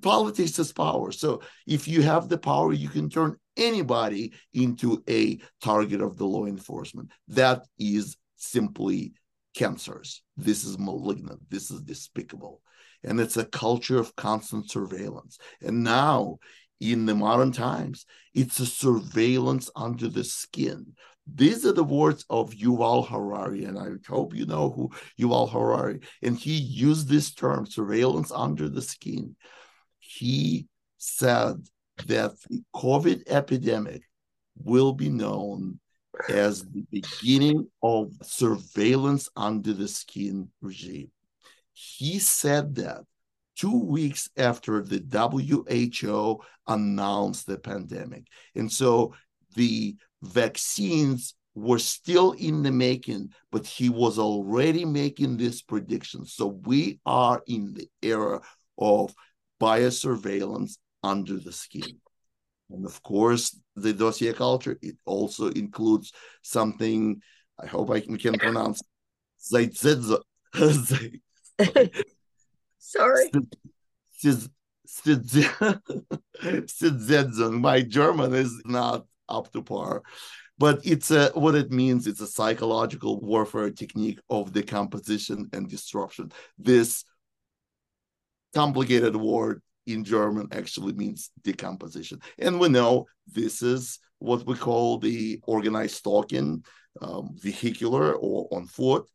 politics 0.00 0.58
as 0.58 0.72
power. 0.72 1.12
So 1.12 1.42
if 1.66 1.86
you 1.86 2.02
have 2.02 2.28
the 2.28 2.38
power, 2.38 2.72
you 2.72 2.88
can 2.88 3.10
turn 3.10 3.36
anybody 3.56 4.32
into 4.54 5.02
a 5.08 5.38
target 5.62 6.00
of 6.00 6.16
the 6.16 6.26
law 6.26 6.46
enforcement. 6.46 7.10
That 7.28 7.62
is 7.78 8.16
simply 8.36 9.14
cancerous. 9.54 10.22
This 10.36 10.64
is 10.64 10.78
malignant. 10.78 11.40
This 11.48 11.70
is 11.70 11.82
despicable. 11.82 12.62
And 13.04 13.20
it's 13.20 13.36
a 13.36 13.44
culture 13.44 13.98
of 13.98 14.16
constant 14.16 14.70
surveillance. 14.70 15.38
And 15.62 15.84
now, 15.84 16.38
in 16.80 17.06
the 17.06 17.14
modern 17.14 17.52
times, 17.52 18.04
it's 18.34 18.60
a 18.60 18.66
surveillance 18.66 19.70
under 19.76 20.08
the 20.08 20.24
skin. 20.24 20.94
These 21.32 21.66
are 21.66 21.72
the 21.72 21.84
words 21.84 22.24
of 22.30 22.52
Yuval 22.52 23.06
Harari, 23.08 23.64
and 23.64 23.78
I 23.78 23.88
hope 24.08 24.34
you 24.34 24.46
know 24.46 24.70
who 24.70 24.90
Yuval 25.18 25.50
Harari. 25.50 26.00
And 26.22 26.36
he 26.36 26.54
used 26.54 27.08
this 27.08 27.34
term, 27.34 27.66
surveillance 27.66 28.30
under 28.30 28.68
the 28.68 28.82
skin. 28.82 29.36
He 29.98 30.68
said 30.98 31.66
that 32.06 32.32
the 32.48 32.62
COVID 32.74 33.24
epidemic 33.28 34.02
will 34.56 34.92
be 34.92 35.08
known 35.08 35.80
as 36.28 36.64
the 36.64 36.84
beginning 36.90 37.68
of 37.82 38.12
surveillance 38.22 39.28
under 39.36 39.72
the 39.72 39.88
skin 39.88 40.48
regime. 40.62 41.10
He 41.72 42.18
said 42.18 42.76
that 42.76 43.02
two 43.56 43.84
weeks 43.84 44.30
after 44.36 44.82
the 44.82 45.02
WHO 45.10 46.40
announced 46.66 47.46
the 47.46 47.58
pandemic. 47.58 48.26
And 48.54 48.70
so 48.70 49.14
the 49.54 49.96
vaccines 50.26 51.34
were 51.54 51.78
still 51.78 52.32
in 52.32 52.62
the 52.62 52.70
making, 52.70 53.32
but 53.50 53.66
he 53.66 53.88
was 53.88 54.18
already 54.18 54.84
making 54.84 55.36
this 55.36 55.62
prediction. 55.62 56.26
So 56.26 56.46
we 56.46 57.00
are 57.06 57.42
in 57.46 57.72
the 57.72 57.88
era 58.02 58.40
of 58.78 59.14
biosurveillance 59.60 60.76
under 61.02 61.38
the 61.38 61.52
skin. 61.52 62.00
And 62.70 62.84
of 62.84 63.02
course, 63.02 63.58
the 63.74 63.92
dossier 63.92 64.34
culture, 64.34 64.78
it 64.82 64.96
also 65.06 65.48
includes 65.48 66.12
something, 66.42 67.22
I 67.58 67.66
hope 67.66 67.90
I 67.90 68.00
can, 68.00 68.18
can 68.18 68.38
pronounce, 68.38 68.82
Zaitzedzo. 69.40 70.20
Sorry. 72.78 73.30
My 77.60 77.82
German 77.82 78.34
is 78.34 78.62
not 78.64 79.06
up 79.28 79.52
to 79.52 79.62
par. 79.62 80.02
But 80.58 80.80
it's 80.84 81.10
a 81.10 81.28
what 81.34 81.54
it 81.54 81.70
means 81.70 82.06
it's 82.06 82.20
a 82.20 82.26
psychological 82.26 83.20
warfare 83.20 83.70
technique 83.70 84.18
of 84.30 84.52
decomposition 84.52 85.48
and 85.52 85.68
disruption. 85.68 86.32
This 86.58 87.04
complicated 88.54 89.14
word 89.14 89.60
in 89.86 90.02
german 90.02 90.48
actually 90.52 90.94
means 90.94 91.30
decomposition. 91.44 92.20
And 92.38 92.58
we 92.58 92.68
know 92.68 93.06
this 93.26 93.60
is 93.60 93.98
what 94.18 94.46
we 94.46 94.54
call 94.54 94.98
the 94.98 95.40
organized 95.46 95.96
stalking 95.96 96.64
um, 97.02 97.36
vehicular 97.38 98.14
or 98.14 98.48
on 98.50 98.66
foot. 98.66 99.06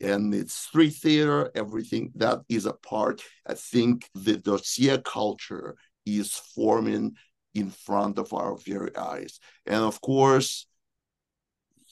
And 0.00 0.34
it's 0.34 0.54
street 0.54 0.94
theater 0.94 1.50
everything 1.54 2.12
that 2.16 2.40
is 2.48 2.66
a 2.66 2.72
part. 2.72 3.22
I 3.46 3.54
think 3.54 4.08
the 4.14 4.36
dossier 4.36 4.98
culture 5.04 5.76
is 6.06 6.34
forming 6.54 7.16
in 7.54 7.70
front 7.70 8.18
of 8.18 8.32
our 8.32 8.56
very 8.56 8.94
eyes 8.96 9.38
and 9.66 9.82
of 9.82 10.00
course 10.00 10.66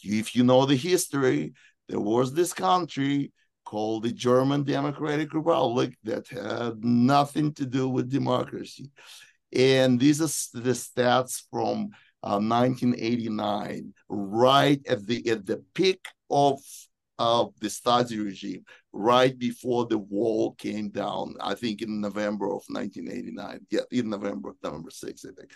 if 0.02 0.34
you 0.34 0.44
know 0.44 0.66
the 0.66 0.76
history, 0.76 1.54
there 1.88 2.00
was 2.00 2.32
this 2.32 2.52
country 2.52 3.32
called 3.64 4.04
the 4.04 4.12
German 4.12 4.64
Democratic 4.64 5.32
Republic 5.32 5.96
that 6.04 6.28
had 6.28 6.84
nothing 6.84 7.52
to 7.54 7.66
do 7.66 7.88
with 7.88 8.10
democracy. 8.10 8.90
And 9.54 10.00
these 10.00 10.20
are 10.20 10.60
the 10.60 10.70
stats 10.70 11.42
from 11.50 11.90
uh, 12.22 12.38
1989, 12.38 13.92
right 14.08 14.80
at 14.88 15.06
the 15.06 15.28
at 15.30 15.44
the 15.46 15.62
peak 15.74 16.06
of 16.30 16.60
of 17.18 17.52
the 17.60 17.68
Stasi 17.68 18.24
regime, 18.24 18.64
right 18.92 19.38
before 19.38 19.86
the 19.86 19.98
wall 19.98 20.54
came 20.54 20.88
down. 20.90 21.34
I 21.40 21.54
think 21.54 21.82
in 21.82 22.00
November 22.00 22.46
of 22.46 22.64
1989. 22.68 23.66
Yeah, 23.70 23.80
in 23.90 24.10
November, 24.10 24.54
November 24.62 24.90
6th, 24.90 25.26
I 25.26 25.32
think 25.38 25.52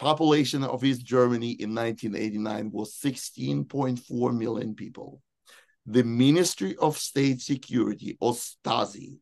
population 0.00 0.64
of 0.64 0.82
East 0.82 1.04
Germany 1.04 1.50
in 1.60 1.74
1989 1.74 2.70
was 2.72 2.94
16.4 2.94 4.36
million 4.36 4.74
people. 4.74 5.20
The 5.84 6.02
Ministry 6.02 6.74
of 6.80 6.96
State 6.96 7.42
Security, 7.42 8.16
or 8.18 8.32
Stasi, 8.32 9.18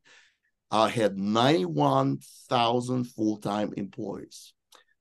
uh, 0.71 0.87
had 0.87 1.17
91,000 1.17 3.03
full-time 3.05 3.73
employees. 3.75 4.53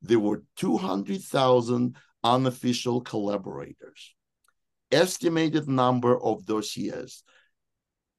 There 0.02 0.18
were 0.18 0.42
200,000 0.56 1.96
unofficial 2.24 3.00
collaborators. 3.00 4.14
Estimated 4.90 5.68
number 5.68 6.18
of 6.20 6.46
dossiers 6.46 7.22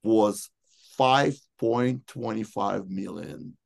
was 0.04 0.50
5.25 1.00 2.90
million 2.90 3.58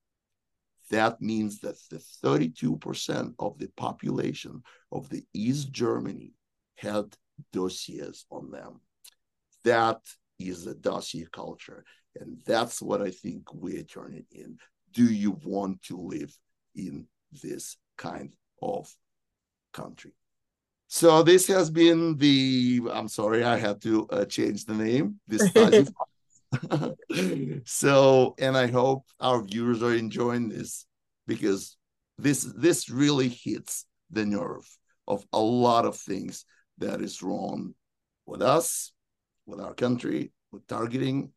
that 0.93 1.19
means 1.21 1.59
that 1.61 1.77
the 1.89 1.97
32% 1.97 3.33
of 3.39 3.57
the 3.57 3.67
population 3.75 4.61
of 4.91 5.09
the 5.09 5.23
East 5.33 5.71
Germany 5.71 6.33
had 6.75 7.05
dossiers 7.51 8.25
on 8.29 8.51
them. 8.51 8.79
That 9.63 10.01
is 10.37 10.67
a 10.67 10.75
dossier 10.75 11.25
culture. 11.31 11.83
And 12.19 12.37
that's 12.45 12.79
what 12.79 13.01
I 13.01 13.09
think 13.09 13.51
we're 13.55 13.81
turning 13.81 14.25
in. 14.31 14.57
Do 14.93 15.05
you 15.05 15.39
want 15.43 15.81
to 15.83 15.97
live 15.97 16.37
in 16.75 17.07
this 17.31 17.75
kind 17.97 18.31
of 18.61 18.93
country? 19.73 20.11
So 20.93 21.23
this 21.23 21.47
has 21.47 21.71
been 21.71 22.17
the, 22.17 22.81
I'm 22.93 23.07
sorry, 23.07 23.43
I 23.43 23.57
had 23.57 23.81
to 23.81 24.05
uh, 24.11 24.25
change 24.25 24.65
the 24.65 24.75
name. 24.75 25.19
This 25.27 25.51
so, 27.65 28.35
and 28.37 28.55
I 28.55 28.67
hope 28.67 29.07
our 29.19 29.41
viewers 29.41 29.81
are 29.81 29.95
enjoying 29.95 30.49
this 30.49 30.85
because 31.25 31.77
this 32.19 32.43
this 32.43 32.91
really 32.91 33.27
hits 33.27 33.87
the 34.11 34.23
nerve 34.23 34.69
of 35.07 35.25
a 35.33 35.39
lot 35.39 35.85
of 35.85 35.97
things 35.97 36.45
that 36.77 37.01
is 37.01 37.23
wrong 37.23 37.73
with 38.27 38.43
us, 38.43 38.91
with 39.47 39.59
our 39.59 39.73
country, 39.73 40.31
with 40.51 40.67
targeting. 40.67 41.31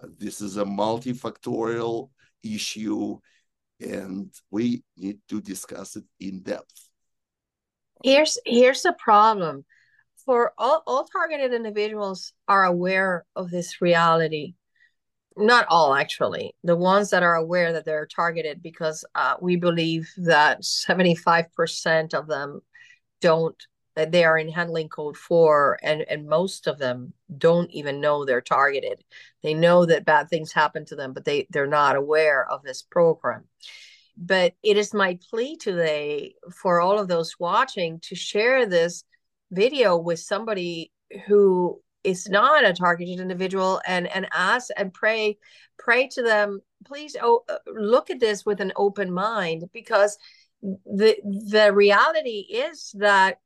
Uh, 0.00 0.10
this 0.16 0.40
is 0.40 0.58
a 0.58 0.64
multifactorial 0.64 2.10
issue, 2.44 3.18
and 3.80 4.32
we 4.52 4.84
need 4.96 5.18
to 5.28 5.40
discuss 5.40 5.96
it 5.96 6.04
in 6.20 6.42
depth. 6.42 6.91
Here's 8.02 8.38
here's 8.44 8.82
the 8.82 8.92
problem. 8.92 9.64
For 10.24 10.52
all, 10.56 10.82
all 10.86 11.04
targeted 11.04 11.52
individuals 11.52 12.32
are 12.46 12.64
aware 12.64 13.24
of 13.34 13.50
this 13.50 13.80
reality. 13.80 14.54
Not 15.36 15.66
all 15.68 15.94
actually. 15.94 16.54
The 16.62 16.76
ones 16.76 17.10
that 17.10 17.22
are 17.22 17.34
aware 17.34 17.72
that 17.72 17.84
they're 17.84 18.06
targeted 18.06 18.62
because 18.62 19.04
uh, 19.14 19.36
we 19.40 19.56
believe 19.56 20.10
that 20.18 20.62
75% 20.62 22.14
of 22.14 22.26
them 22.26 22.60
don't 23.20 23.56
they 23.94 24.24
are 24.24 24.38
in 24.38 24.48
handling 24.48 24.88
code 24.88 25.18
4 25.18 25.78
and 25.82 26.02
and 26.02 26.26
most 26.26 26.66
of 26.66 26.78
them 26.78 27.12
don't 27.36 27.70
even 27.72 28.00
know 28.00 28.24
they're 28.24 28.40
targeted. 28.40 29.04
They 29.42 29.54
know 29.54 29.84
that 29.86 30.04
bad 30.06 30.28
things 30.28 30.52
happen 30.52 30.84
to 30.86 30.96
them 30.96 31.12
but 31.12 31.24
they 31.24 31.46
they're 31.50 31.66
not 31.66 31.96
aware 31.96 32.48
of 32.48 32.62
this 32.62 32.82
program 32.82 33.44
but 34.16 34.54
it 34.62 34.76
is 34.76 34.92
my 34.94 35.18
plea 35.30 35.56
today 35.56 36.34
for 36.54 36.80
all 36.80 36.98
of 36.98 37.08
those 37.08 37.38
watching 37.38 37.98
to 38.00 38.14
share 38.14 38.66
this 38.66 39.04
video 39.50 39.96
with 39.96 40.18
somebody 40.18 40.92
who 41.26 41.80
is 42.04 42.28
not 42.28 42.64
a 42.64 42.72
targeted 42.72 43.20
individual 43.20 43.80
and 43.86 44.06
and 44.08 44.26
ask 44.32 44.70
and 44.76 44.92
pray 44.92 45.38
pray 45.78 46.08
to 46.08 46.22
them 46.22 46.60
please 46.84 47.16
oh, 47.22 47.44
uh, 47.48 47.58
look 47.66 48.10
at 48.10 48.20
this 48.20 48.44
with 48.44 48.60
an 48.60 48.72
open 48.76 49.12
mind 49.12 49.64
because 49.72 50.18
the 50.62 51.16
the 51.50 51.72
reality 51.72 52.46
is 52.50 52.94
that 52.98 53.38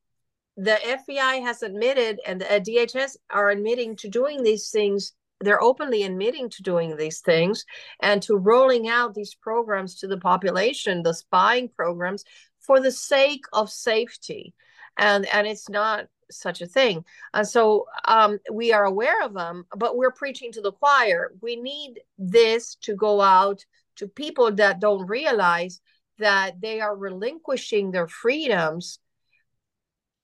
the 0.56 0.78
FBI 0.84 1.42
has 1.42 1.62
admitted 1.62 2.18
and 2.26 2.40
the 2.40 2.46
DHS 2.46 3.16
are 3.30 3.50
admitting 3.50 3.94
to 3.96 4.08
doing 4.08 4.42
these 4.42 4.70
things 4.70 5.12
they're 5.40 5.62
openly 5.62 6.02
admitting 6.02 6.48
to 6.48 6.62
doing 6.62 6.96
these 6.96 7.20
things 7.20 7.64
and 8.00 8.22
to 8.22 8.36
rolling 8.36 8.88
out 8.88 9.14
these 9.14 9.34
programs 9.34 9.96
to 9.96 10.06
the 10.06 10.18
population 10.18 11.02
the 11.02 11.14
spying 11.14 11.68
programs 11.68 12.24
for 12.60 12.80
the 12.80 12.92
sake 12.92 13.44
of 13.52 13.70
safety 13.70 14.54
and 14.96 15.26
and 15.26 15.46
it's 15.46 15.68
not 15.68 16.06
such 16.30 16.60
a 16.60 16.66
thing. 16.66 17.04
And 17.34 17.46
so 17.46 17.86
um, 18.04 18.38
we 18.52 18.72
are 18.72 18.84
aware 18.84 19.22
of 19.22 19.34
them, 19.34 19.66
but 19.76 19.96
we're 19.96 20.12
preaching 20.12 20.52
to 20.52 20.60
the 20.60 20.72
choir. 20.72 21.32
We 21.40 21.56
need 21.56 22.00
this 22.18 22.76
to 22.82 22.94
go 22.94 23.20
out 23.20 23.64
to 23.96 24.08
people 24.08 24.52
that 24.52 24.80
don't 24.80 25.06
realize 25.06 25.80
that 26.18 26.60
they 26.60 26.80
are 26.80 26.96
relinquishing 26.96 27.90
their 27.90 28.08
freedoms 28.08 28.98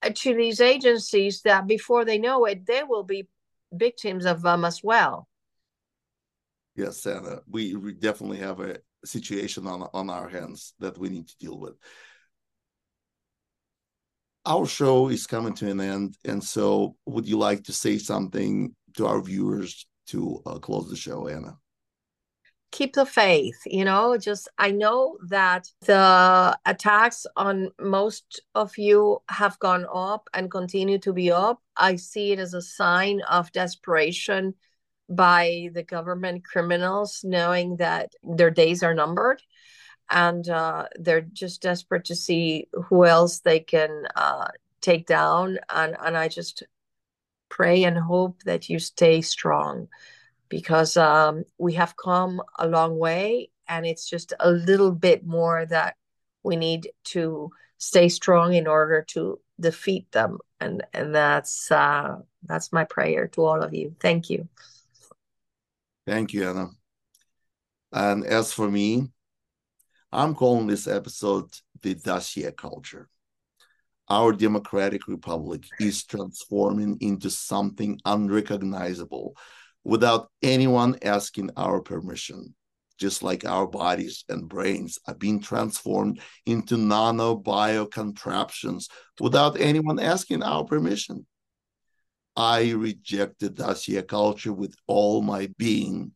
uh, 0.01 0.09
to 0.13 0.33
these 0.35 0.59
agencies 0.59 1.41
that 1.43 1.67
before 1.67 2.05
they 2.05 2.17
know 2.17 2.45
it, 2.45 2.65
they 2.65 2.83
will 2.83 3.03
be 3.03 3.27
victims 3.73 4.25
of 4.25 4.41
them 4.41 4.65
as 4.65 4.81
well. 4.83 5.27
Yes, 6.75 7.01
Santa, 7.01 7.41
we, 7.49 7.75
we 7.75 7.93
definitely 7.93 8.37
have 8.37 8.59
a 8.59 8.77
situation 9.05 9.67
on, 9.67 9.87
on 9.93 10.09
our 10.09 10.27
hands 10.27 10.73
that 10.79 10.97
we 10.97 11.09
need 11.09 11.27
to 11.27 11.37
deal 11.37 11.59
with 11.59 11.75
our 14.45 14.65
show 14.65 15.09
is 15.09 15.25
coming 15.25 15.53
to 15.53 15.69
an 15.69 15.79
end. 15.79 16.17
And 16.25 16.43
so, 16.43 16.95
would 17.05 17.27
you 17.27 17.37
like 17.37 17.63
to 17.65 17.73
say 17.73 17.97
something 17.97 18.75
to 18.97 19.07
our 19.07 19.21
viewers 19.21 19.87
to 20.07 20.41
uh, 20.45 20.59
close 20.59 20.89
the 20.89 20.95
show, 20.95 21.27
Ana? 21.27 21.57
Keep 22.73 22.95
the 22.95 23.05
faith, 23.05 23.61
you 23.67 23.85
know, 23.85 24.17
just 24.17 24.47
I 24.57 24.71
know 24.71 25.19
that 25.27 25.69
the 25.81 26.57
attacks 26.65 27.27
on 27.37 27.69
most 27.79 28.41
of 28.55 28.75
you 28.79 29.21
have 29.29 29.59
gone 29.59 29.85
up 29.93 30.27
and 30.33 30.49
continue 30.49 30.97
to 30.97 31.13
be 31.13 31.31
up. 31.31 31.61
I 31.77 31.97
see 31.97 32.31
it 32.31 32.39
as 32.39 32.55
a 32.55 32.63
sign 32.63 33.21
of 33.29 33.51
desperation 33.51 34.55
by 35.07 35.69
the 35.75 35.83
government 35.83 36.45
criminals, 36.45 37.21
knowing 37.23 37.77
that 37.77 38.13
their 38.23 38.49
days 38.49 38.81
are 38.81 38.95
numbered 38.95 39.43
and 40.09 40.49
uh, 40.49 40.87
they're 40.95 41.21
just 41.21 41.61
desperate 41.61 42.05
to 42.05 42.15
see 42.15 42.69
who 42.73 43.05
else 43.05 43.41
they 43.41 43.59
can 43.59 44.07
uh, 44.15 44.47
take 44.81 45.05
down. 45.05 45.59
And, 45.69 45.95
and 46.03 46.17
I 46.17 46.27
just 46.27 46.63
pray 47.49 47.83
and 47.83 47.99
hope 47.99 48.41
that 48.45 48.67
you 48.67 48.79
stay 48.79 49.21
strong 49.21 49.89
because 50.49 50.97
um, 50.97 51.43
we 51.57 51.73
have 51.73 51.95
come 51.95 52.41
a 52.59 52.67
long 52.67 52.97
way 52.97 53.49
and 53.67 53.85
it's 53.85 54.09
just 54.09 54.33
a 54.39 54.51
little 54.51 54.91
bit 54.91 55.25
more 55.25 55.65
that 55.65 55.95
we 56.43 56.55
need 56.55 56.89
to 57.05 57.49
stay 57.77 58.09
strong 58.09 58.53
in 58.53 58.67
order 58.67 59.01
to 59.09 59.39
defeat 59.59 60.11
them. 60.11 60.37
And 60.59 60.83
and 60.93 61.13
that's 61.13 61.71
uh 61.71 62.17
that's 62.43 62.71
my 62.71 62.85
prayer 62.85 63.27
to 63.29 63.43
all 63.43 63.61
of 63.61 63.73
you. 63.73 63.95
Thank 63.99 64.29
you. 64.29 64.47
Thank 66.05 66.33
you 66.33 66.49
anna. 66.49 66.67
And 67.91 68.25
as 68.25 68.51
for 68.51 68.69
me 68.69 69.09
i'm 70.11 70.35
calling 70.35 70.67
this 70.67 70.87
episode 70.87 71.49
the 71.81 71.95
dossier 71.95 72.51
culture. 72.51 73.09
Our 74.09 74.33
democratic 74.33 75.07
republic 75.07 75.63
is 75.79 76.03
transforming 76.03 76.97
into 77.01 77.29
something 77.29 77.99
unrecognizable 78.05 79.35
without 79.83 80.29
anyone 80.41 80.97
asking 81.01 81.49
our 81.57 81.81
permission 81.81 82.53
just 82.99 83.23
like 83.23 83.43
our 83.45 83.67
bodies 83.67 84.23
and 84.29 84.47
brains 84.47 84.99
are 85.07 85.15
being 85.15 85.39
transformed 85.41 86.21
into 86.45 86.75
nanobio 86.75 87.89
contraptions 87.89 88.87
without 89.19 89.59
anyone 89.59 89.99
asking 89.99 90.43
our 90.43 90.63
permission. 90.63 91.25
I 92.35 92.71
reject 92.71 93.39
the 93.39 93.49
dossier 93.49 94.01
culture 94.03 94.53
with 94.53 94.73
all 94.87 95.21
my 95.21 95.49
being. 95.57 96.13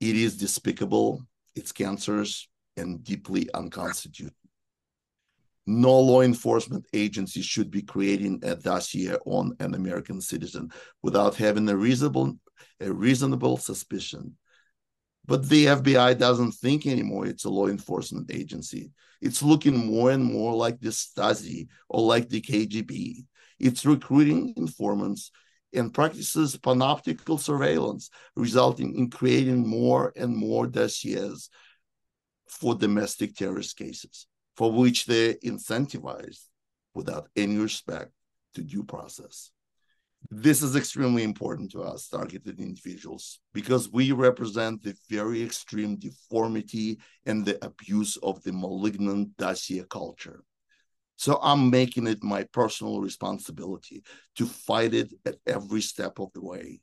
It 0.00 0.16
is 0.16 0.36
despicable, 0.36 1.22
it's 1.54 1.70
cancerous, 1.72 2.48
and 2.76 3.04
deeply 3.04 3.48
unconstitutional. 3.54 4.34
No 5.66 6.00
law 6.00 6.22
enforcement 6.22 6.86
agency 6.92 7.42
should 7.42 7.70
be 7.70 7.82
creating 7.82 8.40
a 8.42 8.56
dossier 8.56 9.16
on 9.26 9.54
an 9.60 9.74
American 9.74 10.20
citizen 10.20 10.72
without 11.02 11.36
having 11.36 11.68
a 11.68 11.76
reasonable, 11.76 12.36
a 12.80 12.92
reasonable 12.92 13.56
suspicion 13.56 14.36
but 15.24 15.48
the 15.48 15.66
FBI 15.66 16.18
doesn't 16.18 16.52
think 16.52 16.86
anymore 16.86 17.26
it's 17.26 17.44
a 17.44 17.50
law 17.50 17.68
enforcement 17.68 18.30
agency. 18.32 18.90
It's 19.20 19.42
looking 19.42 19.86
more 19.86 20.10
and 20.10 20.24
more 20.24 20.54
like 20.54 20.80
the 20.80 20.88
Stasi 20.88 21.68
or 21.88 22.00
like 22.00 22.28
the 22.28 22.40
KGB. 22.40 23.24
It's 23.60 23.86
recruiting 23.86 24.54
informants 24.56 25.30
and 25.72 25.94
practices 25.94 26.56
panoptical 26.56 27.38
surveillance, 27.38 28.10
resulting 28.34 28.96
in 28.96 29.10
creating 29.10 29.66
more 29.66 30.12
and 30.16 30.36
more 30.36 30.66
dossiers 30.66 31.48
for 32.48 32.74
domestic 32.74 33.36
terrorist 33.36 33.76
cases, 33.76 34.26
for 34.56 34.72
which 34.72 35.06
they're 35.06 35.34
incentivized 35.34 36.42
without 36.94 37.28
any 37.36 37.56
respect 37.56 38.10
to 38.54 38.62
due 38.62 38.82
process. 38.82 39.50
This 40.30 40.62
is 40.62 40.76
extremely 40.76 41.24
important 41.24 41.70
to 41.72 41.82
us, 41.82 42.08
targeted 42.08 42.58
individuals, 42.58 43.40
because 43.52 43.90
we 43.90 44.12
represent 44.12 44.82
the 44.82 44.94
very 45.10 45.42
extreme 45.42 45.96
deformity 45.96 46.98
and 47.26 47.44
the 47.44 47.62
abuse 47.64 48.16
of 48.18 48.42
the 48.42 48.52
malignant 48.52 49.36
dossier 49.36 49.84
culture. 49.88 50.44
So 51.16 51.38
I'm 51.42 51.70
making 51.70 52.06
it 52.06 52.22
my 52.22 52.44
personal 52.44 53.00
responsibility 53.00 54.02
to 54.36 54.46
fight 54.46 54.94
it 54.94 55.12
at 55.26 55.36
every 55.46 55.82
step 55.82 56.18
of 56.18 56.32
the 56.32 56.42
way 56.42 56.80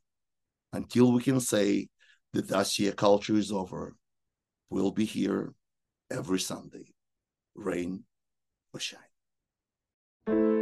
until 0.72 1.12
we 1.12 1.22
can 1.22 1.40
say 1.40 1.88
the 2.32 2.42
dossier 2.42 2.92
culture 2.92 3.36
is 3.36 3.50
over. 3.50 3.96
We'll 4.70 4.92
be 4.92 5.04
here 5.04 5.52
every 6.10 6.40
Sunday, 6.40 6.94
rain 7.54 8.04
or 8.72 8.80
shine. 8.80 10.59